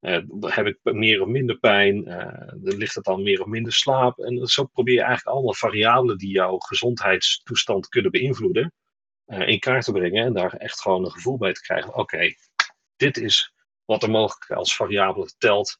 Uh, 0.00 0.50
heb 0.54 0.66
ik 0.66 0.78
meer 0.82 1.20
of 1.20 1.28
minder 1.28 1.58
pijn? 1.58 2.08
Uh, 2.08 2.52
ligt 2.62 2.94
het 2.94 3.04
dan 3.04 3.22
meer 3.22 3.40
of 3.40 3.46
minder 3.46 3.72
slaap? 3.72 4.18
En 4.18 4.46
zo 4.46 4.64
probeer 4.64 4.94
je 4.94 5.02
eigenlijk 5.02 5.36
allemaal 5.36 5.54
variabelen 5.54 6.18
die 6.18 6.30
jouw 6.30 6.58
gezondheidstoestand 6.58 7.88
kunnen 7.88 8.10
beïnvloeden, 8.10 8.72
in 9.26 9.58
kaart 9.58 9.84
te 9.84 9.92
brengen 9.92 10.24
en 10.24 10.32
daar 10.32 10.52
echt 10.52 10.80
gewoon 10.80 11.04
een 11.04 11.10
gevoel 11.10 11.38
bij 11.38 11.52
te 11.52 11.60
krijgen. 11.60 11.94
Oké, 11.94 12.34
dit 12.96 13.16
is 13.16 13.52
wat 13.84 14.02
er 14.02 14.10
mogelijk 14.10 14.50
als 14.50 14.76
variabele 14.76 15.30
telt 15.38 15.78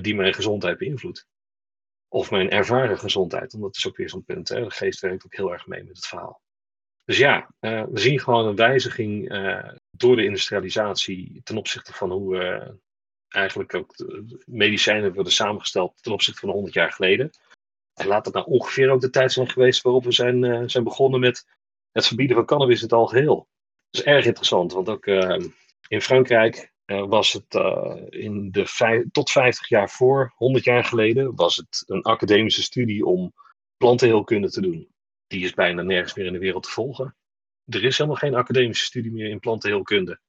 die 0.00 0.14
mijn 0.14 0.34
gezondheid 0.34 0.78
beïnvloedt 0.78 1.26
of 2.12 2.30
mijn 2.30 2.50
ervaren 2.50 2.98
gezondheid. 2.98 3.52
Want 3.52 3.64
dat 3.64 3.76
is 3.76 3.86
ook 3.86 3.96
weer 3.96 4.08
zo'n 4.08 4.24
punt. 4.24 4.48
Hè? 4.48 4.64
De 4.64 4.70
geest 4.70 5.00
werkt 5.00 5.24
ook 5.24 5.34
heel 5.34 5.52
erg 5.52 5.66
mee 5.66 5.84
met 5.84 5.96
het 5.96 6.06
verhaal. 6.06 6.40
Dus 7.04 7.18
ja, 7.18 7.54
uh, 7.60 7.84
we 7.90 8.00
zien 8.00 8.20
gewoon 8.20 8.46
een 8.46 8.56
wijziging 8.56 9.32
uh, 9.32 9.68
door 9.90 10.16
de 10.16 10.24
industrialisatie 10.24 11.40
ten 11.44 11.56
opzichte 11.56 11.92
van 11.92 12.10
hoe 12.10 12.36
uh, 12.36 12.68
eigenlijk 13.28 13.74
ook 13.74 13.94
medicijnen 14.44 15.14
worden 15.14 15.32
samengesteld 15.32 16.02
ten 16.02 16.12
opzichte 16.12 16.40
van 16.40 16.50
100 16.50 16.74
jaar 16.74 16.92
geleden. 16.92 17.30
En 17.94 18.06
laat 18.06 18.24
het 18.24 18.34
nou 18.34 18.46
ongeveer 18.46 18.90
ook 18.90 19.00
de 19.00 19.10
tijd 19.10 19.32
zijn 19.32 19.50
geweest 19.50 19.82
waarop 19.82 20.04
we 20.04 20.12
zijn, 20.12 20.70
zijn 20.70 20.84
begonnen 20.84 21.20
met 21.20 21.46
het 21.92 22.06
verbieden 22.06 22.36
van 22.36 22.46
cannabis 22.46 22.76
in 22.76 22.84
het 22.84 22.92
algeheel. 22.92 23.48
Dat 23.90 24.00
is 24.00 24.02
erg 24.02 24.24
interessant, 24.24 24.72
want 24.72 24.88
ook 24.88 25.06
in 25.88 26.00
Frankrijk 26.00 26.71
was 26.84 27.32
het 27.32 27.54
uh, 27.54 27.96
in 28.08 28.50
de 28.50 29.08
tot 29.12 29.30
50 29.30 29.68
jaar 29.68 29.90
voor, 29.90 30.32
100 30.36 30.64
jaar 30.64 30.84
geleden, 30.84 31.34
was 31.34 31.56
het 31.56 31.84
een 31.86 32.02
academische 32.02 32.62
studie 32.62 33.06
om 33.06 33.32
plantenheelkunde 33.76 34.50
te 34.50 34.60
doen. 34.60 34.88
Die 35.26 35.44
is 35.44 35.54
bijna 35.54 35.82
nergens 35.82 36.14
meer 36.14 36.26
in 36.26 36.32
de 36.32 36.38
wereld 36.38 36.62
te 36.62 36.70
volgen. 36.70 37.16
Er 37.64 37.84
is 37.84 37.96
helemaal 37.96 38.18
geen 38.18 38.34
academische 38.34 38.84
studie 38.84 39.12
meer 39.12 39.28
in 39.28 39.38
plantenheelkunde. 39.38 40.20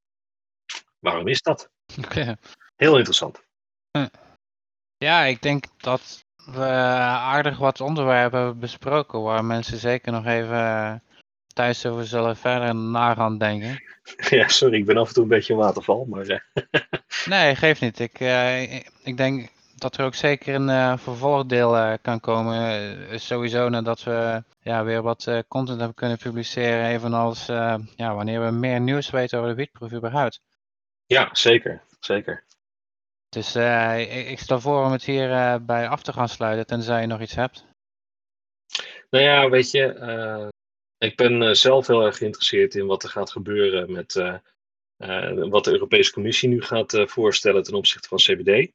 Waarom 1.00 1.28
is 1.28 1.42
dat? 1.42 1.72
Okay. 2.06 2.38
Heel 2.76 2.96
interessant. 2.98 3.44
Hm. 3.92 4.08
Ja, 4.98 5.24
ik 5.24 5.42
denk 5.42 5.66
dat 5.78 6.26
we 6.46 6.66
aardig 6.66 7.58
wat 7.58 7.82
onderwerpen 7.82 8.40
hebben 8.40 8.60
besproken 8.60 9.22
waar 9.22 9.46
mensen 9.46 9.78
zeker 9.78 10.12
nog 10.12 10.26
even 10.26 11.04
thuis 11.54 11.86
over 11.86 12.06
zullen 12.06 12.38
verder 12.38 12.76
na 12.76 13.14
gaan 13.14 13.38
denken. 13.38 13.82
Ja, 14.30 14.48
sorry, 14.48 14.78
ik 14.78 14.86
ben 14.86 14.98
af 14.98 15.08
en 15.08 15.14
toe 15.14 15.24
een 15.24 15.30
beetje 15.30 15.54
een 15.54 15.60
waterval, 15.60 16.06
maar... 16.06 16.26
Uh... 16.26 16.40
nee, 17.26 17.56
geeft 17.56 17.82
niet. 17.82 18.00
Ik, 18.00 18.20
uh, 18.20 18.74
ik 19.04 19.18
denk 19.18 19.50
dat 19.76 19.98
er 19.98 20.06
ook 20.06 20.16
zeker 20.16 20.56
een 20.56 20.70
uh, 20.70 20.98
vervolgdeel 20.98 21.98
kan 22.02 22.20
komen. 22.20 23.20
sowieso 23.20 23.70
nadat 23.70 24.04
we 24.04 24.44
ja, 24.62 24.84
weer 24.84 25.02
wat 25.02 25.44
content 25.48 25.78
hebben 25.78 25.96
kunnen 25.96 26.18
publiceren. 26.18 26.86
Evenals 26.86 27.46
ja, 27.96 28.16
wanneer 28.16 28.46
we 28.46 28.52
meer 28.52 28.80
nieuws 28.80 29.10
weten 29.10 29.38
over 29.38 29.50
de 29.50 29.56
wietproef 29.56 29.94
überhaupt. 29.94 30.42
Ja, 31.06 31.30
zeker. 31.32 31.82
Zeker. 32.00 32.44
Dus 33.30 33.56
ik, 33.56 34.28
ik, 34.28 34.40
stel 34.40 34.60
voor 34.60 34.86
om 34.86 34.92
het 34.92 35.04
hier 35.04 35.60
bij 35.66 35.88
af 35.88 36.04
te 36.04 36.14
gaan 36.14 36.30
sluiten, 36.30 36.68
tenzij 36.68 37.02
je 37.02 37.08
nog 37.08 37.22
iets 37.22 37.36
hebt. 37.36 37.66
Nou 39.10 39.24
ja, 39.24 39.50
weet 39.50 39.72
je, 39.72 40.52
ik 41.04 41.16
ben 41.16 41.42
eh, 41.42 41.54
zelf 41.54 41.88
heel 41.88 42.06
erg 42.06 42.18
geïnteresseerd 42.18 42.76
in 42.76 42.86
wat 42.86 43.04
er 43.04 43.10
gaat 43.10 43.32
gebeuren 43.32 43.92
met 43.92 44.16
uh, 44.16 44.38
wat 45.50 45.64
de 45.64 45.72
Europese 45.72 46.12
Commissie 46.12 46.50
nu 46.50 46.62
gaat 46.62 47.04
voorstellen 47.06 47.64
ten 47.64 47.74
opzichte 47.74 48.08
van 48.08 48.18
CBD. 48.18 48.72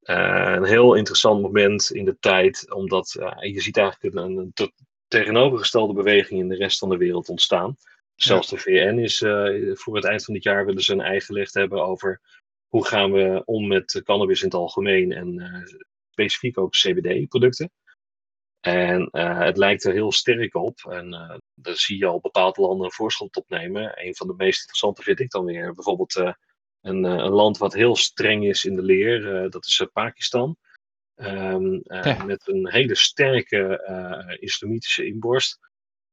een 0.00 0.64
heel 0.64 0.94
interessant 0.94 1.42
moment 1.42 1.90
in 1.90 2.04
de 2.04 2.16
tijd, 2.20 2.72
omdat 2.72 3.16
je 3.40 3.60
ziet 3.60 3.76
eigenlijk 3.76 4.14
een, 4.14 4.36
een 4.36 4.72
tegenovergestelde 5.08 5.92
beweging 5.92 6.40
in 6.40 6.48
de 6.48 6.56
rest 6.56 6.78
van 6.78 6.88
de 6.88 6.96
wereld 6.96 7.28
ontstaan. 7.28 7.76
Zelfs 8.14 8.48
de 8.48 8.58
VN 8.58 8.98
is 8.98 9.18
voor 9.80 9.94
het 9.96 10.04
eind 10.04 10.24
van 10.24 10.34
dit 10.34 10.42
jaar 10.42 10.66
willen 10.66 10.82
ze 10.82 10.92
een 10.92 11.00
eigen 11.00 11.26
gelegd 11.26 11.54
hebben 11.54 11.84
over 11.84 12.20
hoe 12.68 12.86
gaan 12.86 13.12
we 13.12 13.42
om 13.44 13.66
met 13.66 14.00
cannabis 14.04 14.40
in 14.40 14.48
het 14.48 14.56
algemeen 14.56 15.12
en 15.12 15.64
specifiek 16.10 16.58
ook 16.58 16.70
CBD-producten. 16.70 17.70
En 18.60 19.08
uh, 19.12 19.38
het 19.38 19.56
lijkt 19.56 19.84
er 19.84 19.92
heel 19.92 20.12
sterk 20.12 20.54
op. 20.54 20.78
En 20.90 21.12
uh, 21.12 21.36
daar 21.54 21.76
zie 21.76 21.98
je 21.98 22.06
al 22.06 22.20
bepaalde 22.20 22.60
landen 22.60 22.84
een 22.84 22.92
voorschot 22.92 23.36
opnemen. 23.36 24.06
Een 24.06 24.14
van 24.14 24.26
de 24.26 24.34
meest 24.36 24.58
interessante 24.58 25.02
vind 25.02 25.20
ik 25.20 25.30
dan 25.30 25.44
weer 25.44 25.74
bijvoorbeeld 25.74 26.16
uh, 26.16 26.32
een, 26.80 27.04
een, 27.04 27.30
land 27.30 27.58
wat 27.58 27.72
heel 27.72 27.96
streng 27.96 28.44
is 28.44 28.64
in 28.64 28.76
de 28.76 28.82
leer. 28.82 29.50
dat 29.50 29.66
is 29.66 29.86
Pakistan. 29.92 30.56
Um, 31.16 31.80
ja. 31.84 32.24
Met 32.24 32.48
een 32.48 32.70
hele 32.70 32.94
sterke 32.94 34.36
islamitische 34.40 35.06
inborst. 35.06 35.58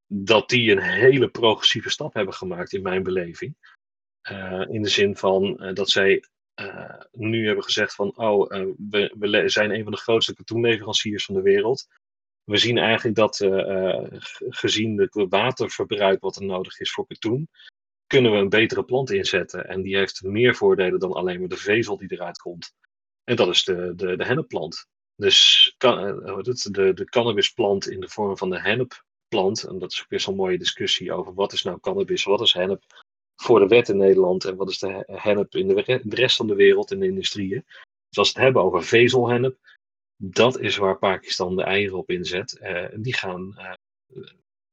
Dat 0.07 0.49
die 0.49 0.71
een 0.71 0.81
hele 0.81 1.29
progressieve 1.29 1.89
stap 1.89 2.13
hebben 2.13 2.33
gemaakt 2.33 2.73
in 2.73 2.81
mijn 2.81 3.03
beleving. 3.03 3.55
in 4.69 4.81
de 4.81 4.89
zin 4.89 5.17
van 5.17 5.71
dat 5.73 5.89
zij 5.89 6.23
nu 7.11 7.45
hebben 7.45 7.63
gezegd 7.63 7.95
van, 7.95 8.17
oh, 8.17 8.49
we, 8.89 9.15
we, 9.19 9.49
zijn 9.49 9.71
een 9.71 9.83
van 9.83 9.91
de 9.91 9.97
grootste 9.97 10.33
katoenleveranciers 10.33 11.25
van 11.25 11.35
de 11.35 11.41
wereld 11.41 11.87
we 12.45 12.57
zien 12.57 12.77
eigenlijk 12.77 13.15
dat 13.15 13.39
uh, 13.39 14.03
gezien 14.39 14.99
het 14.99 15.25
waterverbruik 15.29 16.21
wat 16.21 16.35
er 16.35 16.45
nodig 16.45 16.79
is 16.79 16.91
voor 16.91 17.07
katoen, 17.07 17.49
kunnen 18.07 18.31
we 18.31 18.37
een 18.37 18.49
betere 18.49 18.83
plant 18.83 19.11
inzetten. 19.11 19.67
En 19.67 19.81
die 19.81 19.97
heeft 19.97 20.23
meer 20.23 20.55
voordelen 20.55 20.99
dan 20.99 21.13
alleen 21.13 21.39
maar 21.39 21.49
de 21.49 21.57
vezel 21.57 21.97
die 21.97 22.11
eruit 22.11 22.37
komt. 22.37 22.73
En 23.23 23.35
dat 23.35 23.47
is 23.47 23.63
de, 23.63 23.93
de, 23.95 24.15
de 24.15 24.25
hennepplant. 24.25 24.87
Dus 25.15 25.73
kan, 25.77 25.95
de, 25.95 26.93
de 26.93 27.05
cannabisplant 27.05 27.89
in 27.89 27.99
de 27.99 28.09
vorm 28.09 28.37
van 28.37 28.49
de 28.49 28.61
hennepplant. 28.61 29.63
En 29.63 29.79
dat 29.79 29.91
is 29.91 30.01
ook 30.01 30.09
weer 30.09 30.19
zo'n 30.19 30.35
mooie 30.35 30.57
discussie 30.57 31.13
over 31.13 31.33
wat 31.33 31.53
is 31.53 31.63
nou 31.63 31.79
cannabis, 31.79 32.23
wat 32.23 32.41
is 32.41 32.53
hennep 32.53 32.83
voor 33.35 33.59
de 33.59 33.67
wet 33.67 33.89
in 33.89 33.97
Nederland 33.97 34.45
en 34.45 34.55
wat 34.55 34.69
is 34.69 34.79
de 34.79 35.03
hennep 35.11 35.55
in 35.55 35.67
de, 35.67 35.99
rest 36.03 36.35
van 36.35 36.47
de 36.47 36.55
wereld 36.55 36.91
in 36.91 36.99
de 36.99 37.05
industrieën. 37.05 37.63
Dus 38.09 38.17
als 38.17 38.31
we 38.31 38.33
het 38.33 38.43
hebben 38.43 38.63
over 38.63 38.83
vezelhennep, 38.83 39.57
dat 40.17 40.59
is 40.59 40.77
waar 40.77 40.97
Pakistan 40.97 41.55
de 41.55 41.63
eieren 41.63 41.97
op 41.97 42.09
inzet. 42.09 42.59
Uh, 42.61 42.87
die 42.95 43.15
gaan 43.15 43.55
uh, 43.57 43.73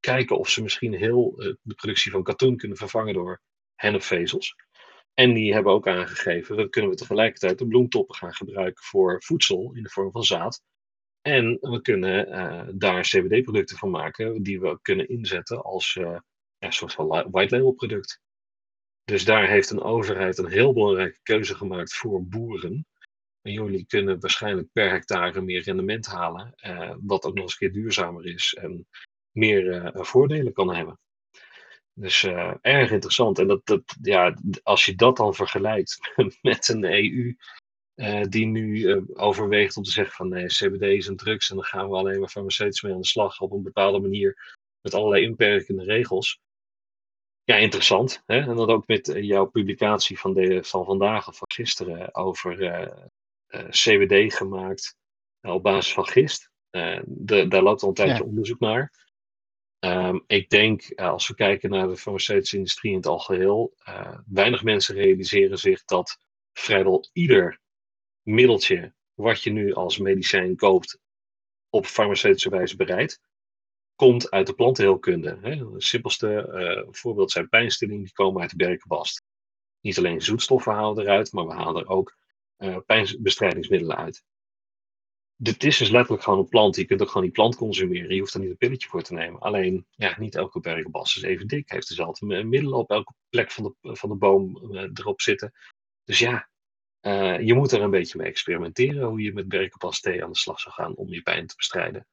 kijken 0.00 0.38
of 0.38 0.48
ze 0.48 0.62
misschien 0.62 0.94
heel 0.94 1.42
uh, 1.42 1.54
de 1.62 1.74
productie 1.74 2.10
van 2.10 2.22
katoen 2.22 2.56
kunnen 2.56 2.76
vervangen 2.76 3.14
door 3.14 3.40
hennepvezels. 3.74 4.54
En 5.14 5.32
die 5.32 5.52
hebben 5.52 5.72
ook 5.72 5.88
aangegeven, 5.88 6.56
dat 6.56 6.70
kunnen 6.70 6.90
we 6.90 6.96
tegelijkertijd 6.96 7.58
de 7.58 7.66
bloemtoppen 7.66 8.14
gaan 8.14 8.34
gebruiken 8.34 8.84
voor 8.84 9.22
voedsel 9.22 9.72
in 9.74 9.82
de 9.82 9.88
vorm 9.88 10.10
van 10.10 10.24
zaad. 10.24 10.62
En 11.20 11.58
we 11.60 11.80
kunnen 11.80 12.78
daar 12.78 13.02
CBD-producten 13.02 13.76
van 13.76 13.90
maken 13.90 14.42
die 14.42 14.60
we 14.60 14.78
kunnen 14.82 15.08
inzetten 15.08 15.62
als 15.62 15.98
een 16.58 16.72
soort 16.72 16.92
van 16.92 17.06
white 17.06 17.56
label 17.56 17.72
product. 17.72 18.20
Dus 19.04 19.24
daar 19.24 19.48
heeft 19.48 19.70
een 19.70 19.82
overheid 19.82 20.38
een 20.38 20.50
heel 20.50 20.72
belangrijke 20.72 21.18
keuze 21.22 21.54
gemaakt 21.54 21.94
voor 21.94 22.26
boeren 22.26 22.86
en 23.42 23.52
jullie 23.52 23.86
kunnen 23.86 24.20
waarschijnlijk 24.20 24.72
per 24.72 24.90
hectare 24.90 25.40
meer 25.40 25.62
rendement 25.62 26.06
halen, 26.06 26.54
eh, 26.56 26.94
wat 27.00 27.24
ook 27.24 27.34
nog 27.34 27.42
eens 27.42 27.52
een 27.52 27.58
keer 27.58 27.72
duurzamer 27.72 28.26
is 28.26 28.54
en 28.54 28.86
meer 29.30 29.64
uh, 29.64 30.04
voordelen 30.04 30.52
kan 30.52 30.74
hebben. 30.74 30.98
Dus 31.94 32.22
uh, 32.22 32.54
erg 32.60 32.90
interessant. 32.90 33.38
En 33.38 33.46
dat, 33.46 33.66
dat, 33.66 33.96
ja, 34.02 34.36
als 34.62 34.84
je 34.84 34.94
dat 34.94 35.16
dan 35.16 35.34
vergelijkt 35.34 36.12
met 36.42 36.68
een 36.68 36.84
EU 36.84 37.36
die 38.28 38.46
nu 38.46 38.96
overweegt 39.14 39.76
om 39.76 39.82
te 39.82 39.90
zeggen 39.90 40.14
van 40.14 40.28
nee, 40.28 40.46
CBD 40.46 40.82
is 40.82 41.06
een 41.06 41.16
drugs 41.16 41.50
en 41.50 41.56
dan 41.56 41.64
gaan 41.64 41.88
we 41.88 41.96
alleen 41.96 42.20
maar 42.20 42.28
farmaceutisch 42.28 42.82
mee 42.82 42.92
aan 42.92 43.00
de 43.00 43.06
slag 43.06 43.40
op 43.40 43.52
een 43.52 43.62
bepaalde 43.62 44.00
manier 44.00 44.58
met 44.80 44.94
allerlei 44.94 45.24
inperkende 45.24 45.84
regels. 45.84 46.40
Ja, 47.44 47.56
interessant. 47.56 48.22
Hè? 48.26 48.38
En 48.38 48.56
dat 48.56 48.68
ook 48.68 48.86
met 48.86 49.06
jouw 49.14 49.46
publicatie 49.46 50.18
van, 50.18 50.34
de, 50.34 50.64
van 50.64 50.84
vandaag 50.84 51.28
of 51.28 51.36
van 51.36 51.50
gisteren 51.52 52.14
over 52.14 52.62
eh, 52.62 53.04
CBD 53.70 54.34
gemaakt 54.34 54.96
eh, 55.40 55.52
op 55.52 55.62
basis 55.62 55.92
van 55.92 56.06
gist. 56.06 56.50
Eh, 56.70 57.00
de, 57.04 57.48
daar 57.48 57.62
loopt 57.62 57.82
al 57.82 57.88
een 57.88 57.94
tijdje 57.94 58.24
onderzoek 58.24 58.60
naar. 58.60 59.00
Um, 59.84 60.24
ik 60.26 60.48
denk, 60.48 60.92
als 60.94 61.28
we 61.28 61.34
kijken 61.34 61.70
naar 61.70 61.88
de 61.88 61.96
farmaceutische 61.96 62.56
industrie 62.56 62.90
in 62.90 62.96
het 62.96 63.06
algeheel, 63.06 63.74
weinig 64.26 64.62
mensen 64.62 64.94
realiseren 64.94 65.58
zich 65.58 65.84
dat 65.84 66.18
vrijwel 66.52 67.08
ieder 67.12 67.60
middeltje 68.22 68.94
wat 69.14 69.42
je 69.42 69.50
nu 69.50 69.72
als 69.72 69.98
medicijn 69.98 70.56
koopt 70.56 70.98
op 71.68 71.86
farmaceutische 71.86 72.50
wijze 72.50 72.76
bereidt, 72.76 73.20
komt 73.94 74.30
uit 74.30 74.46
de 74.46 74.54
plantenheelkunde. 74.54 75.38
Hè. 75.40 75.50
Het 75.50 75.82
simpelste 75.82 76.48
uh, 76.52 76.92
voorbeeld 76.94 77.30
zijn 77.30 77.48
pijnstillingen, 77.48 78.02
die 78.02 78.12
komen 78.12 78.40
uit 78.40 78.50
de 78.50 78.56
berkenbast. 78.56 79.22
Niet 79.80 79.98
alleen 79.98 80.20
zoetstoffen 80.20 80.72
halen 80.72 81.04
eruit, 81.04 81.32
maar 81.32 81.46
we 81.46 81.52
halen 81.52 81.82
er 81.82 81.88
ook 81.88 82.16
uh, 82.62 82.76
pijnbestrijdingsmiddelen 82.86 83.96
uit. 83.96 84.24
Dit 85.36 85.64
is 85.64 85.76
dus 85.78 85.90
letterlijk 85.90 86.22
gewoon 86.22 86.38
een 86.38 86.48
plant. 86.48 86.76
Je 86.76 86.84
kunt 86.84 87.02
ook 87.02 87.08
gewoon 87.08 87.22
die 87.22 87.32
plant 87.32 87.56
consumeren. 87.56 88.14
Je 88.14 88.20
hoeft 88.20 88.34
er 88.34 88.40
niet 88.40 88.50
een 88.50 88.56
pilletje 88.56 88.88
voor 88.88 89.02
te 89.02 89.14
nemen. 89.14 89.40
Alleen, 89.40 89.86
ja, 89.90 90.18
niet 90.18 90.34
elke 90.34 90.60
berkenbas 90.60 91.16
is 91.16 91.22
even 91.22 91.46
dik. 91.46 91.70
Heeft 91.70 91.88
dezelfde 91.88 92.26
middelen 92.44 92.78
op 92.78 92.90
elke 92.90 93.12
plek 93.28 93.50
van 93.50 93.76
de, 93.80 93.96
van 93.96 94.08
de 94.08 94.14
boom 94.14 94.72
uh, 94.72 94.88
erop 94.94 95.20
zitten. 95.20 95.52
Dus 96.04 96.18
ja, 96.18 96.48
uh, 97.00 97.40
je 97.40 97.54
moet 97.54 97.72
er 97.72 97.82
een 97.82 97.90
beetje 97.90 98.18
mee 98.18 98.26
experimenteren 98.26 99.08
hoe 99.08 99.22
je 99.22 99.32
met 99.32 99.48
berkenpas 99.48 100.00
thee 100.00 100.24
aan 100.24 100.32
de 100.32 100.38
slag 100.38 100.60
zou 100.60 100.74
gaan 100.74 100.94
om 100.94 101.08
je 101.08 101.22
pijn 101.22 101.46
te 101.46 101.56
bestrijden. 101.56 102.06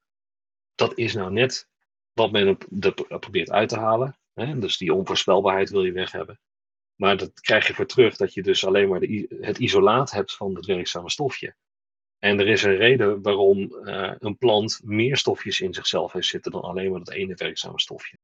Dat 0.75 0.97
is 0.97 1.13
nou 1.13 1.31
net 1.31 1.67
wat 2.13 2.31
men 2.31 2.57
er 2.79 3.19
probeert 3.19 3.51
uit 3.51 3.69
te 3.69 3.79
halen. 3.79 4.19
Hè? 4.33 4.59
Dus 4.59 4.77
die 4.77 4.93
onvoorspelbaarheid 4.93 5.69
wil 5.69 5.83
je 5.83 5.91
weg 5.91 6.11
hebben. 6.11 6.39
Maar 6.99 7.17
dat 7.17 7.39
krijg 7.39 7.67
je 7.67 7.73
voor 7.73 7.85
terug 7.85 8.15
dat 8.15 8.33
je 8.33 8.43
dus 8.43 8.65
alleen 8.65 8.89
maar 8.89 8.99
de, 8.99 9.37
het 9.41 9.57
isolaat 9.57 10.11
hebt 10.11 10.35
van 10.35 10.55
het 10.55 10.65
werkzame 10.65 11.09
stofje. 11.09 11.55
En 12.17 12.39
er 12.39 12.47
is 12.47 12.63
een 12.63 12.75
reden 12.75 13.21
waarom 13.21 13.59
uh, 13.59 14.13
een 14.17 14.37
plant 14.37 14.81
meer 14.83 15.17
stofjes 15.17 15.61
in 15.61 15.73
zichzelf 15.73 16.11
heeft 16.11 16.27
zitten 16.27 16.51
dan 16.51 16.61
alleen 16.61 16.91
maar 16.91 16.99
dat 16.99 17.13
ene 17.13 17.35
werkzame 17.35 17.79
stofje. 17.79 18.17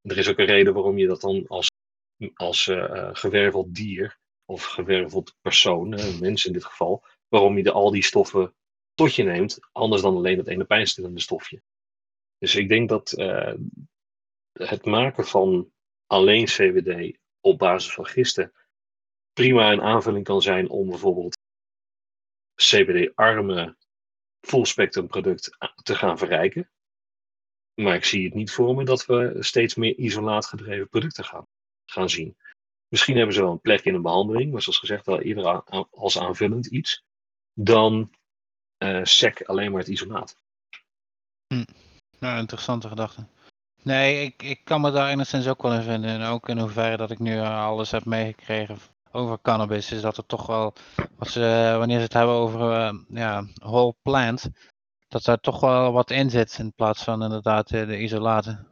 Er 0.00 0.18
is 0.18 0.28
ook 0.28 0.38
een 0.38 0.46
reden 0.46 0.74
waarom 0.74 0.98
je 0.98 1.06
dat 1.06 1.20
dan 1.20 1.46
als, 1.46 1.70
als 2.34 2.66
uh, 2.66 3.08
gewerveld 3.12 3.74
dier 3.74 4.18
of 4.44 4.64
gewerveld 4.64 5.36
persoon, 5.40 5.98
een 5.98 6.18
mens 6.20 6.46
in 6.46 6.52
dit 6.52 6.64
geval, 6.64 7.04
waarom 7.28 7.56
je 7.56 7.62
de, 7.62 7.72
al 7.72 7.90
die 7.90 8.04
stoffen 8.04 8.54
tot 8.94 9.14
je 9.14 9.22
neemt, 9.22 9.58
anders 9.72 10.02
dan 10.02 10.16
alleen 10.16 10.36
dat 10.36 10.48
ene 10.48 10.64
pijnstillende 10.64 11.20
stofje. 11.20 11.62
Dus 12.38 12.54
ik 12.54 12.68
denk 12.68 12.88
dat 12.88 13.10
het 14.52 14.84
maken 14.84 15.24
van 15.24 15.72
alleen 16.06 16.44
CBD 16.44 17.20
op 17.42 17.58
basis 17.58 17.92
van 17.92 18.06
gisten 18.06 18.52
prima 19.32 19.72
een 19.72 19.82
aanvulling 19.82 20.24
kan 20.24 20.42
zijn 20.42 20.68
om 20.68 20.88
bijvoorbeeld 20.88 21.38
CBD-arme 22.54 23.76
full 24.40 24.64
spectrum 24.64 25.06
product 25.06 25.56
te 25.82 25.94
gaan 25.94 26.18
verrijken. 26.18 26.70
Maar 27.74 27.94
ik 27.94 28.04
zie 28.04 28.24
het 28.24 28.34
niet 28.34 28.52
voor 28.52 28.74
me 28.74 28.84
dat 28.84 29.06
we 29.06 29.36
steeds 29.40 29.74
meer 29.74 29.96
isolaatgedreven 29.96 30.88
producten 30.88 31.24
gaan, 31.24 31.46
gaan 31.84 32.10
zien. 32.10 32.36
Misschien 32.88 33.16
hebben 33.16 33.34
ze 33.34 33.40
wel 33.40 33.50
een 33.50 33.60
plek 33.60 33.84
in 33.84 33.94
een 33.94 34.02
behandeling, 34.02 34.52
maar 34.52 34.62
zoals 34.62 34.78
gezegd 34.78 35.06
wel 35.06 35.20
eerder 35.20 35.62
als 35.90 36.18
aanvullend 36.18 36.66
iets, 36.66 37.04
dan 37.52 38.14
uh, 38.78 39.04
SEC 39.04 39.42
alleen 39.42 39.70
maar 39.70 39.80
het 39.80 39.88
isolaat. 39.88 40.36
Hm. 41.46 41.64
Nou, 42.18 42.38
interessante 42.38 42.88
gedachte. 42.88 43.26
Nee, 43.82 44.24
ik, 44.24 44.42
ik 44.42 44.60
kan 44.64 44.80
me 44.80 44.90
daar 44.90 45.10
enigszins 45.10 45.48
ook 45.48 45.62
wel 45.62 45.72
in 45.72 45.82
vinden. 45.82 46.10
En 46.10 46.22
ook 46.22 46.48
in 46.48 46.58
hoeverre 46.58 46.96
dat 46.96 47.10
ik 47.10 47.18
nu 47.18 47.36
eh, 47.36 47.66
alles 47.66 47.90
heb 47.90 48.04
meegekregen 48.04 48.76
over 49.12 49.38
cannabis, 49.42 49.92
is 49.92 50.00
dat 50.00 50.16
er 50.16 50.26
toch 50.26 50.46
wel, 50.46 50.72
wat 51.16 51.28
ze, 51.28 51.74
wanneer 51.78 51.96
ze 51.96 52.02
het 52.02 52.12
hebben 52.12 52.34
over 52.34 52.60
uh, 52.60 52.92
ja, 53.08 53.44
whole 53.54 53.94
plant, 54.02 54.50
dat 55.08 55.24
daar 55.24 55.40
toch 55.40 55.60
wel 55.60 55.92
wat 55.92 56.10
in 56.10 56.30
zit 56.30 56.56
in 56.58 56.72
plaats 56.74 57.04
van 57.04 57.22
inderdaad 57.22 57.70
eh, 57.70 57.86
de 57.86 57.98
isolaten. 57.98 58.66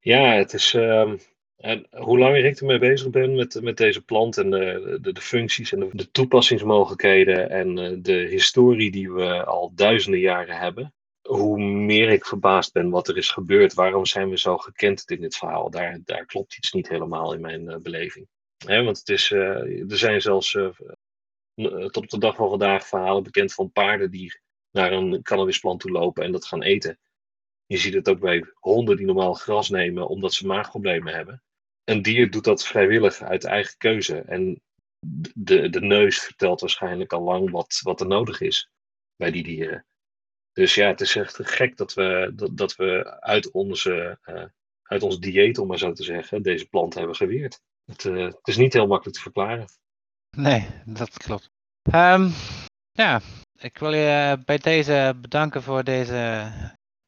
Ja, 0.00 0.32
het 0.32 0.52
is, 0.52 0.74
uh, 0.74 1.12
en 1.56 1.86
hoe 1.90 2.18
langer 2.18 2.44
ik 2.44 2.60
ermee 2.60 2.78
bezig 2.78 3.10
ben 3.10 3.34
met, 3.34 3.60
met 3.62 3.76
deze 3.76 4.02
plant 4.02 4.38
en 4.38 4.50
de, 4.50 4.98
de, 5.00 5.12
de 5.12 5.20
functies 5.20 5.72
en 5.72 5.80
de, 5.80 5.88
de 5.92 6.10
toepassingsmogelijkheden 6.10 7.50
en 7.50 8.02
de 8.02 8.26
historie 8.30 8.90
die 8.90 9.12
we 9.12 9.44
al 9.44 9.72
duizenden 9.74 10.20
jaren 10.20 10.56
hebben, 10.56 10.94
hoe 11.36 11.58
meer 11.58 12.10
ik 12.10 12.26
verbaasd 12.26 12.72
ben 12.72 12.90
wat 12.90 13.08
er 13.08 13.16
is 13.16 13.30
gebeurd, 13.30 13.74
waarom 13.74 14.06
zijn 14.06 14.28
we 14.30 14.38
zo 14.38 14.58
gekend 14.58 15.10
in 15.10 15.20
dit 15.20 15.36
verhaal? 15.36 15.70
Daar, 15.70 16.00
daar 16.04 16.26
klopt 16.26 16.56
iets 16.56 16.72
niet 16.72 16.88
helemaal 16.88 17.34
in 17.34 17.40
mijn 17.40 17.62
uh, 17.62 17.76
beleving. 17.76 18.28
want 18.66 18.98
het 18.98 19.08
is, 19.08 19.30
uh, 19.30 19.90
er 19.90 19.98
zijn 19.98 20.20
zelfs 20.20 20.54
uh, 20.54 20.68
tot 21.54 21.96
op 21.96 22.08
de 22.08 22.18
dag 22.18 22.36
van 22.36 22.48
vandaag 22.48 22.86
verhalen 22.86 23.22
bekend 23.22 23.54
van 23.54 23.72
paarden 23.72 24.10
die 24.10 24.40
naar 24.70 24.92
een 24.92 25.22
cannabisplant 25.22 25.80
toe 25.80 25.90
lopen 25.90 26.24
en 26.24 26.32
dat 26.32 26.46
gaan 26.46 26.62
eten. 26.62 26.98
Je 27.66 27.76
ziet 27.76 27.94
het 27.94 28.08
ook 28.08 28.20
bij 28.20 28.44
honden 28.54 28.96
die 28.96 29.06
normaal 29.06 29.34
gras 29.34 29.68
nemen 29.68 30.08
omdat 30.08 30.32
ze 30.32 30.46
maagproblemen 30.46 31.14
hebben. 31.14 31.42
een 31.84 32.02
dier 32.02 32.30
doet 32.30 32.44
dat 32.44 32.66
vrijwillig 32.66 33.22
uit 33.22 33.44
eigen 33.44 33.74
keuze. 33.76 34.18
En 34.18 34.60
de, 35.34 35.70
de 35.70 35.80
neus 35.80 36.18
vertelt 36.18 36.60
waarschijnlijk 36.60 37.12
al 37.12 37.22
lang 37.22 37.50
wat, 37.50 37.80
wat 37.82 38.00
er 38.00 38.06
nodig 38.06 38.40
is 38.40 38.70
bij 39.16 39.30
die 39.30 39.42
dieren. 39.42 39.84
Dus 40.54 40.74
ja, 40.74 40.86
het 40.86 41.00
is 41.00 41.16
echt 41.16 41.38
gek 41.42 41.76
dat 41.76 41.94
we, 41.94 42.32
dat, 42.34 42.56
dat 42.56 42.76
we 42.76 43.20
uit, 43.20 43.50
onze, 43.50 44.18
uh, 44.24 44.44
uit 44.82 45.02
ons 45.02 45.18
dieet, 45.18 45.58
om 45.58 45.66
maar 45.66 45.78
zo 45.78 45.92
te 45.92 46.02
zeggen, 46.02 46.42
deze 46.42 46.66
plant 46.66 46.94
hebben 46.94 47.16
geweerd. 47.16 47.60
Het, 47.84 48.04
uh, 48.04 48.24
het 48.24 48.48
is 48.48 48.56
niet 48.56 48.72
heel 48.72 48.86
makkelijk 48.86 49.16
te 49.16 49.22
verklaren. 49.22 49.66
Nee, 50.36 50.66
dat 50.84 51.16
klopt. 51.16 51.50
Um, 51.94 52.32
ja, 52.92 53.20
ik 53.58 53.78
wil 53.78 53.92
je 53.92 54.42
bij 54.44 54.58
deze 54.58 55.18
bedanken 55.20 55.62
voor 55.62 55.84
deze 55.84 56.50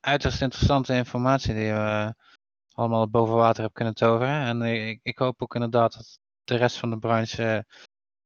uiterst 0.01 0.43
interessante 0.43 0.95
informatie 0.95 1.55
die 1.55 1.65
je 1.65 2.15
allemaal 2.73 3.09
boven 3.09 3.35
water 3.35 3.63
hebt 3.63 3.75
kunnen 3.75 3.95
toveren. 3.95 4.43
En 4.43 4.63
ik, 4.63 5.01
ik, 5.03 5.19
hoop 5.19 5.43
ook 5.43 5.55
inderdaad 5.55 5.93
dat 5.93 6.19
de 6.45 6.57
rest 6.57 6.77
van 6.77 6.91
de 6.91 6.99
branche 6.99 7.65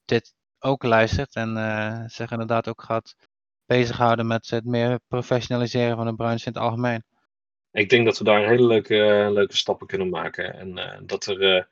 dit 0.04 0.34
ook 0.58 0.82
luistert 0.82 1.34
en 1.34 1.56
uh, 1.56 2.02
zich 2.06 2.30
inderdaad 2.30 2.68
ook 2.68 2.82
gaat 2.82 3.14
bezighouden 3.76 4.26
met 4.26 4.50
het 4.50 4.64
meer 4.64 5.00
professionaliseren 5.08 5.96
van 5.96 6.06
de 6.06 6.14
branche 6.14 6.46
in 6.46 6.52
het 6.52 6.62
algemeen. 6.62 7.04
Ik 7.72 7.88
denk 7.88 8.04
dat 8.04 8.18
we 8.18 8.24
daar 8.24 8.48
hele 8.48 8.66
leuke, 8.66 9.28
leuke 9.32 9.56
stappen 9.56 9.86
kunnen 9.86 10.08
maken. 10.08 10.54
En 10.54 10.78
uh, 10.78 10.98
dat 11.02 11.26
er 11.26 11.56
uh, 11.56 11.62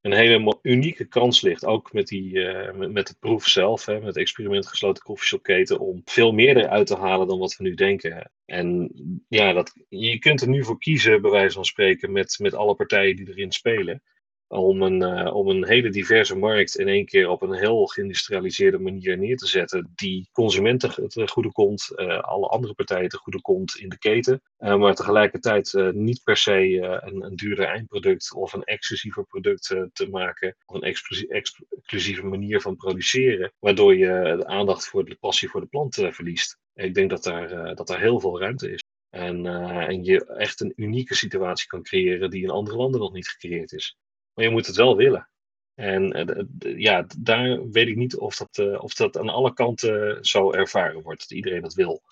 een 0.00 0.12
hele 0.12 0.58
unieke 0.62 1.04
kans 1.04 1.40
ligt, 1.40 1.64
ook 1.64 1.92
met, 1.92 2.06
die, 2.06 2.32
met, 2.74 2.92
met, 2.92 3.06
de 3.06 3.14
proef 3.18 3.46
zelf, 3.46 3.86
hè, 3.86 3.94
met 3.94 4.06
het 4.06 4.16
experiment 4.16 4.66
gesloten 4.66 5.02
koffieshopketen, 5.02 5.78
om 5.78 6.02
veel 6.04 6.32
meer 6.32 6.56
eruit 6.56 6.86
te 6.86 6.96
halen 6.96 7.28
dan 7.28 7.38
wat 7.38 7.56
we 7.56 7.64
nu 7.64 7.74
denken. 7.74 8.30
En 8.44 8.90
ja, 9.28 9.52
dat, 9.52 9.72
je 9.88 10.18
kunt 10.18 10.40
er 10.40 10.48
nu 10.48 10.64
voor 10.64 10.78
kiezen, 10.78 11.22
bij 11.22 11.30
wijze 11.30 11.54
van 11.54 11.64
spreken, 11.64 12.12
met, 12.12 12.38
met 12.38 12.54
alle 12.54 12.74
partijen 12.74 13.16
die 13.16 13.28
erin 13.28 13.52
spelen 13.52 14.02
om 14.50 14.82
een, 14.82 15.02
uh, 15.02 15.34
om 15.34 15.48
een 15.48 15.66
hele 15.66 15.90
diverse 15.90 16.36
markt 16.36 16.78
in 16.78 16.88
één 16.88 17.04
keer 17.04 17.28
op 17.28 17.42
een 17.42 17.52
heel 17.52 17.86
geïndustrialiseerde 17.86 18.78
manier 18.78 19.18
neer 19.18 19.36
te 19.36 19.46
zetten, 19.46 19.92
die 19.94 20.28
consumenten 20.32 21.08
te 21.08 21.28
goede 21.28 21.52
komt, 21.52 21.92
uh, 21.94 22.18
alle 22.18 22.46
andere 22.46 22.74
partijen 22.74 23.08
te 23.08 23.16
goede 23.16 23.40
komt 23.40 23.76
in 23.76 23.88
de 23.88 23.98
keten, 23.98 24.42
uh, 24.58 24.76
maar 24.76 24.94
tegelijkertijd 24.94 25.92
niet 25.92 26.22
per 26.24 26.36
se 26.36 26.78
een, 27.02 27.24
een 27.24 27.36
duurder 27.36 27.64
eindproduct 27.64 28.34
of 28.34 28.52
een 28.52 28.64
exclusiever 28.64 29.24
product 29.24 29.66
te 29.92 30.08
maken, 30.10 30.56
of 30.66 30.74
een 30.74 30.96
exclusieve 31.28 32.26
manier 32.26 32.60
van 32.60 32.76
produceren, 32.76 33.52
waardoor 33.58 33.96
je 33.96 34.34
de 34.36 34.46
aandacht 34.46 34.88
voor 34.88 35.04
de 35.04 35.16
passie 35.20 35.48
voor 35.48 35.60
de 35.60 35.66
plant 35.66 35.94
verliest. 35.94 36.58
Ik 36.74 36.94
denk 36.94 37.10
dat 37.10 37.22
daar, 37.22 37.74
dat 37.74 37.86
daar 37.86 38.00
heel 38.00 38.20
veel 38.20 38.40
ruimte 38.40 38.72
is. 38.72 38.84
En, 39.10 39.46
en 39.86 40.04
je 40.04 40.26
echt 40.26 40.60
een 40.60 40.72
unieke 40.76 41.14
situatie 41.14 41.66
kan 41.66 41.82
creëren 41.82 42.30
die 42.30 42.42
in 42.42 42.50
andere 42.50 42.76
landen 42.76 43.00
nog 43.00 43.12
niet 43.12 43.28
gecreëerd 43.28 43.72
is. 43.72 43.96
Maar 44.34 44.44
je 44.44 44.50
moet 44.50 44.66
het 44.66 44.76
wel 44.76 44.96
willen. 44.96 45.28
En 45.74 46.28
uh, 46.28 46.78
ja, 46.78 47.06
daar 47.18 47.70
weet 47.70 47.88
ik 47.88 47.96
niet 47.96 48.16
of 48.16 48.36
dat, 48.36 48.58
uh, 48.58 48.82
of 48.82 48.94
dat 48.94 49.18
aan 49.18 49.28
alle 49.28 49.52
kanten 49.52 50.24
zo 50.24 50.52
ervaren 50.52 51.02
wordt. 51.02 51.20
Dat 51.20 51.30
iedereen 51.30 51.62
dat 51.62 51.74
wil. 51.74 52.02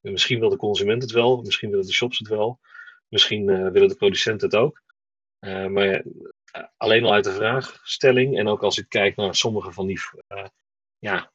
Misschien 0.00 0.40
wil 0.40 0.48
de 0.48 0.56
consument 0.56 1.02
het 1.02 1.10
wel, 1.10 1.42
misschien 1.42 1.70
willen 1.70 1.86
de 1.86 1.92
shops 1.92 2.18
het 2.18 2.28
wel, 2.28 2.60
misschien 3.08 3.48
uh, 3.48 3.68
willen 3.70 3.88
de 3.88 3.96
producenten 3.96 4.46
het 4.48 4.56
ook. 4.56 4.82
maar 5.70 6.04
alleen 6.76 7.04
al 7.04 7.12
uit 7.12 7.24
de 7.24 7.32
vraagstelling 7.32 8.38
en 8.38 8.48
ook 8.48 8.62
als 8.62 8.78
ik 8.78 8.88
kijk 8.88 9.16
naar 9.16 9.34
sommige 9.34 9.72
van 9.72 9.86
die 9.86 10.00
ja, 10.98 11.32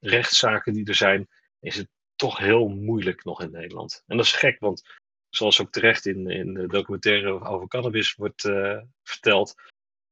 rechtszaken 0.00 0.72
die 0.72 0.86
er 0.86 0.94
zijn, 0.94 1.28
is 1.60 1.76
het 1.76 1.88
toch 2.16 2.38
heel 2.38 2.68
moeilijk 2.68 3.24
nog 3.24 3.42
in 3.42 3.50
Nederland. 3.50 4.02
En 4.06 4.16
dat 4.16 4.26
is 4.26 4.32
gek, 4.32 4.60
want 4.60 4.82
zoals 5.30 5.60
ook 5.60 5.70
terecht 5.70 6.06
in, 6.06 6.30
in 6.30 6.54
de 6.54 6.66
documentaire 6.66 7.44
over 7.44 7.68
cannabis 7.68 8.14
wordt 8.14 8.44
uh, 8.44 8.80
verteld. 9.02 9.54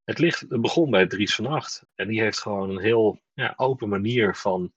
Het, 0.03 0.19
ligt, 0.19 0.47
begon 0.47 0.89
bij 0.89 1.07
Dries 1.07 1.35
van 1.35 1.45
Acht. 1.45 1.85
En 1.95 2.07
die 2.07 2.21
heeft 2.21 2.39
gewoon 2.39 2.69
een 2.69 2.81
heel 2.81 3.21
ja, 3.33 3.53
open 3.55 3.89
manier 3.89 4.35
van, 4.35 4.73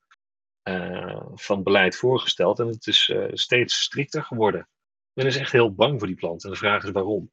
uh, 0.68 1.22
van 1.34 1.62
beleid 1.62 1.96
voorgesteld. 1.96 2.58
En 2.58 2.66
het 2.66 2.86
is 2.86 3.08
uh, 3.08 3.28
steeds 3.32 3.80
strikter 3.80 4.24
geworden. 4.24 4.68
Men 5.12 5.26
is 5.26 5.36
echt 5.36 5.52
heel 5.52 5.74
bang 5.74 5.98
voor 5.98 6.06
die 6.06 6.16
plant. 6.16 6.44
En 6.44 6.50
de 6.50 6.56
vraag 6.56 6.84
is 6.84 6.90
waarom. 6.90 7.30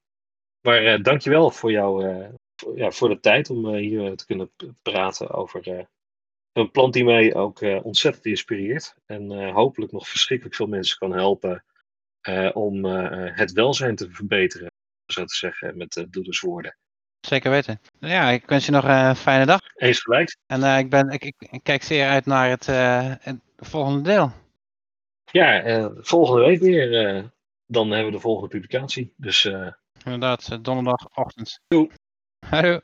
Maar 0.61 0.83
uh, 0.83 1.03
dankjewel 1.03 1.51
voor, 1.51 1.71
jou, 1.71 2.25
voor, 2.55 2.77
ja, 2.77 2.91
voor 2.91 3.09
de 3.09 3.19
tijd 3.19 3.49
om 3.49 3.75
hier 3.75 4.15
te 4.15 4.25
kunnen 4.25 4.51
praten 4.81 5.29
over 5.29 5.87
een 6.51 6.71
plant 6.71 6.93
die 6.93 7.03
mij 7.03 7.35
ook 7.35 7.61
ontzettend 7.61 8.25
inspireert. 8.25 8.95
En 9.05 9.51
hopelijk 9.51 9.91
nog 9.91 10.07
verschrikkelijk 10.07 10.55
veel 10.55 10.67
mensen 10.67 10.97
kan 10.97 11.11
helpen 11.11 11.65
om 12.53 12.85
uh, 12.85 13.35
het 13.35 13.51
welzijn 13.51 13.95
te 13.95 14.11
verbeteren, 14.11 14.71
zo 15.05 15.25
te 15.25 15.35
zeggen, 15.35 15.77
met 15.77 16.05
doelerswoorden. 16.09 16.77
Zeker 17.19 17.51
weten. 17.51 17.81
Ja, 17.99 18.29
ik 18.29 18.45
wens 18.45 18.65
je 18.65 18.71
nog 18.71 18.83
een 18.83 19.15
fijne 19.15 19.45
dag. 19.45 19.59
Eens 19.75 19.99
gelijk. 19.99 20.37
En 20.45 20.77
ik, 20.77 20.89
ben, 20.89 21.09
ik, 21.09 21.23
ik, 21.23 21.35
ik, 21.51 21.63
kijk 21.63 21.83
zeer 21.83 22.07
uit 22.07 22.25
naar 22.25 22.49
het, 22.49 22.65
het 23.23 23.39
volgende 23.57 24.01
deel. 24.01 24.31
Ja, 25.31 25.91
volgende 25.95 26.45
week 26.45 26.59
weer. 26.59 26.89
dan 27.65 27.89
hebben 27.89 28.05
we 28.05 28.15
de 28.15 28.19
volgende 28.19 28.49
publicatie. 28.49 29.13
Dus, 29.17 29.49
Inderdaad, 30.03 30.63
donderdagochtend. 30.65 31.59
Doei. 31.67 31.89
Hallo. 32.45 32.79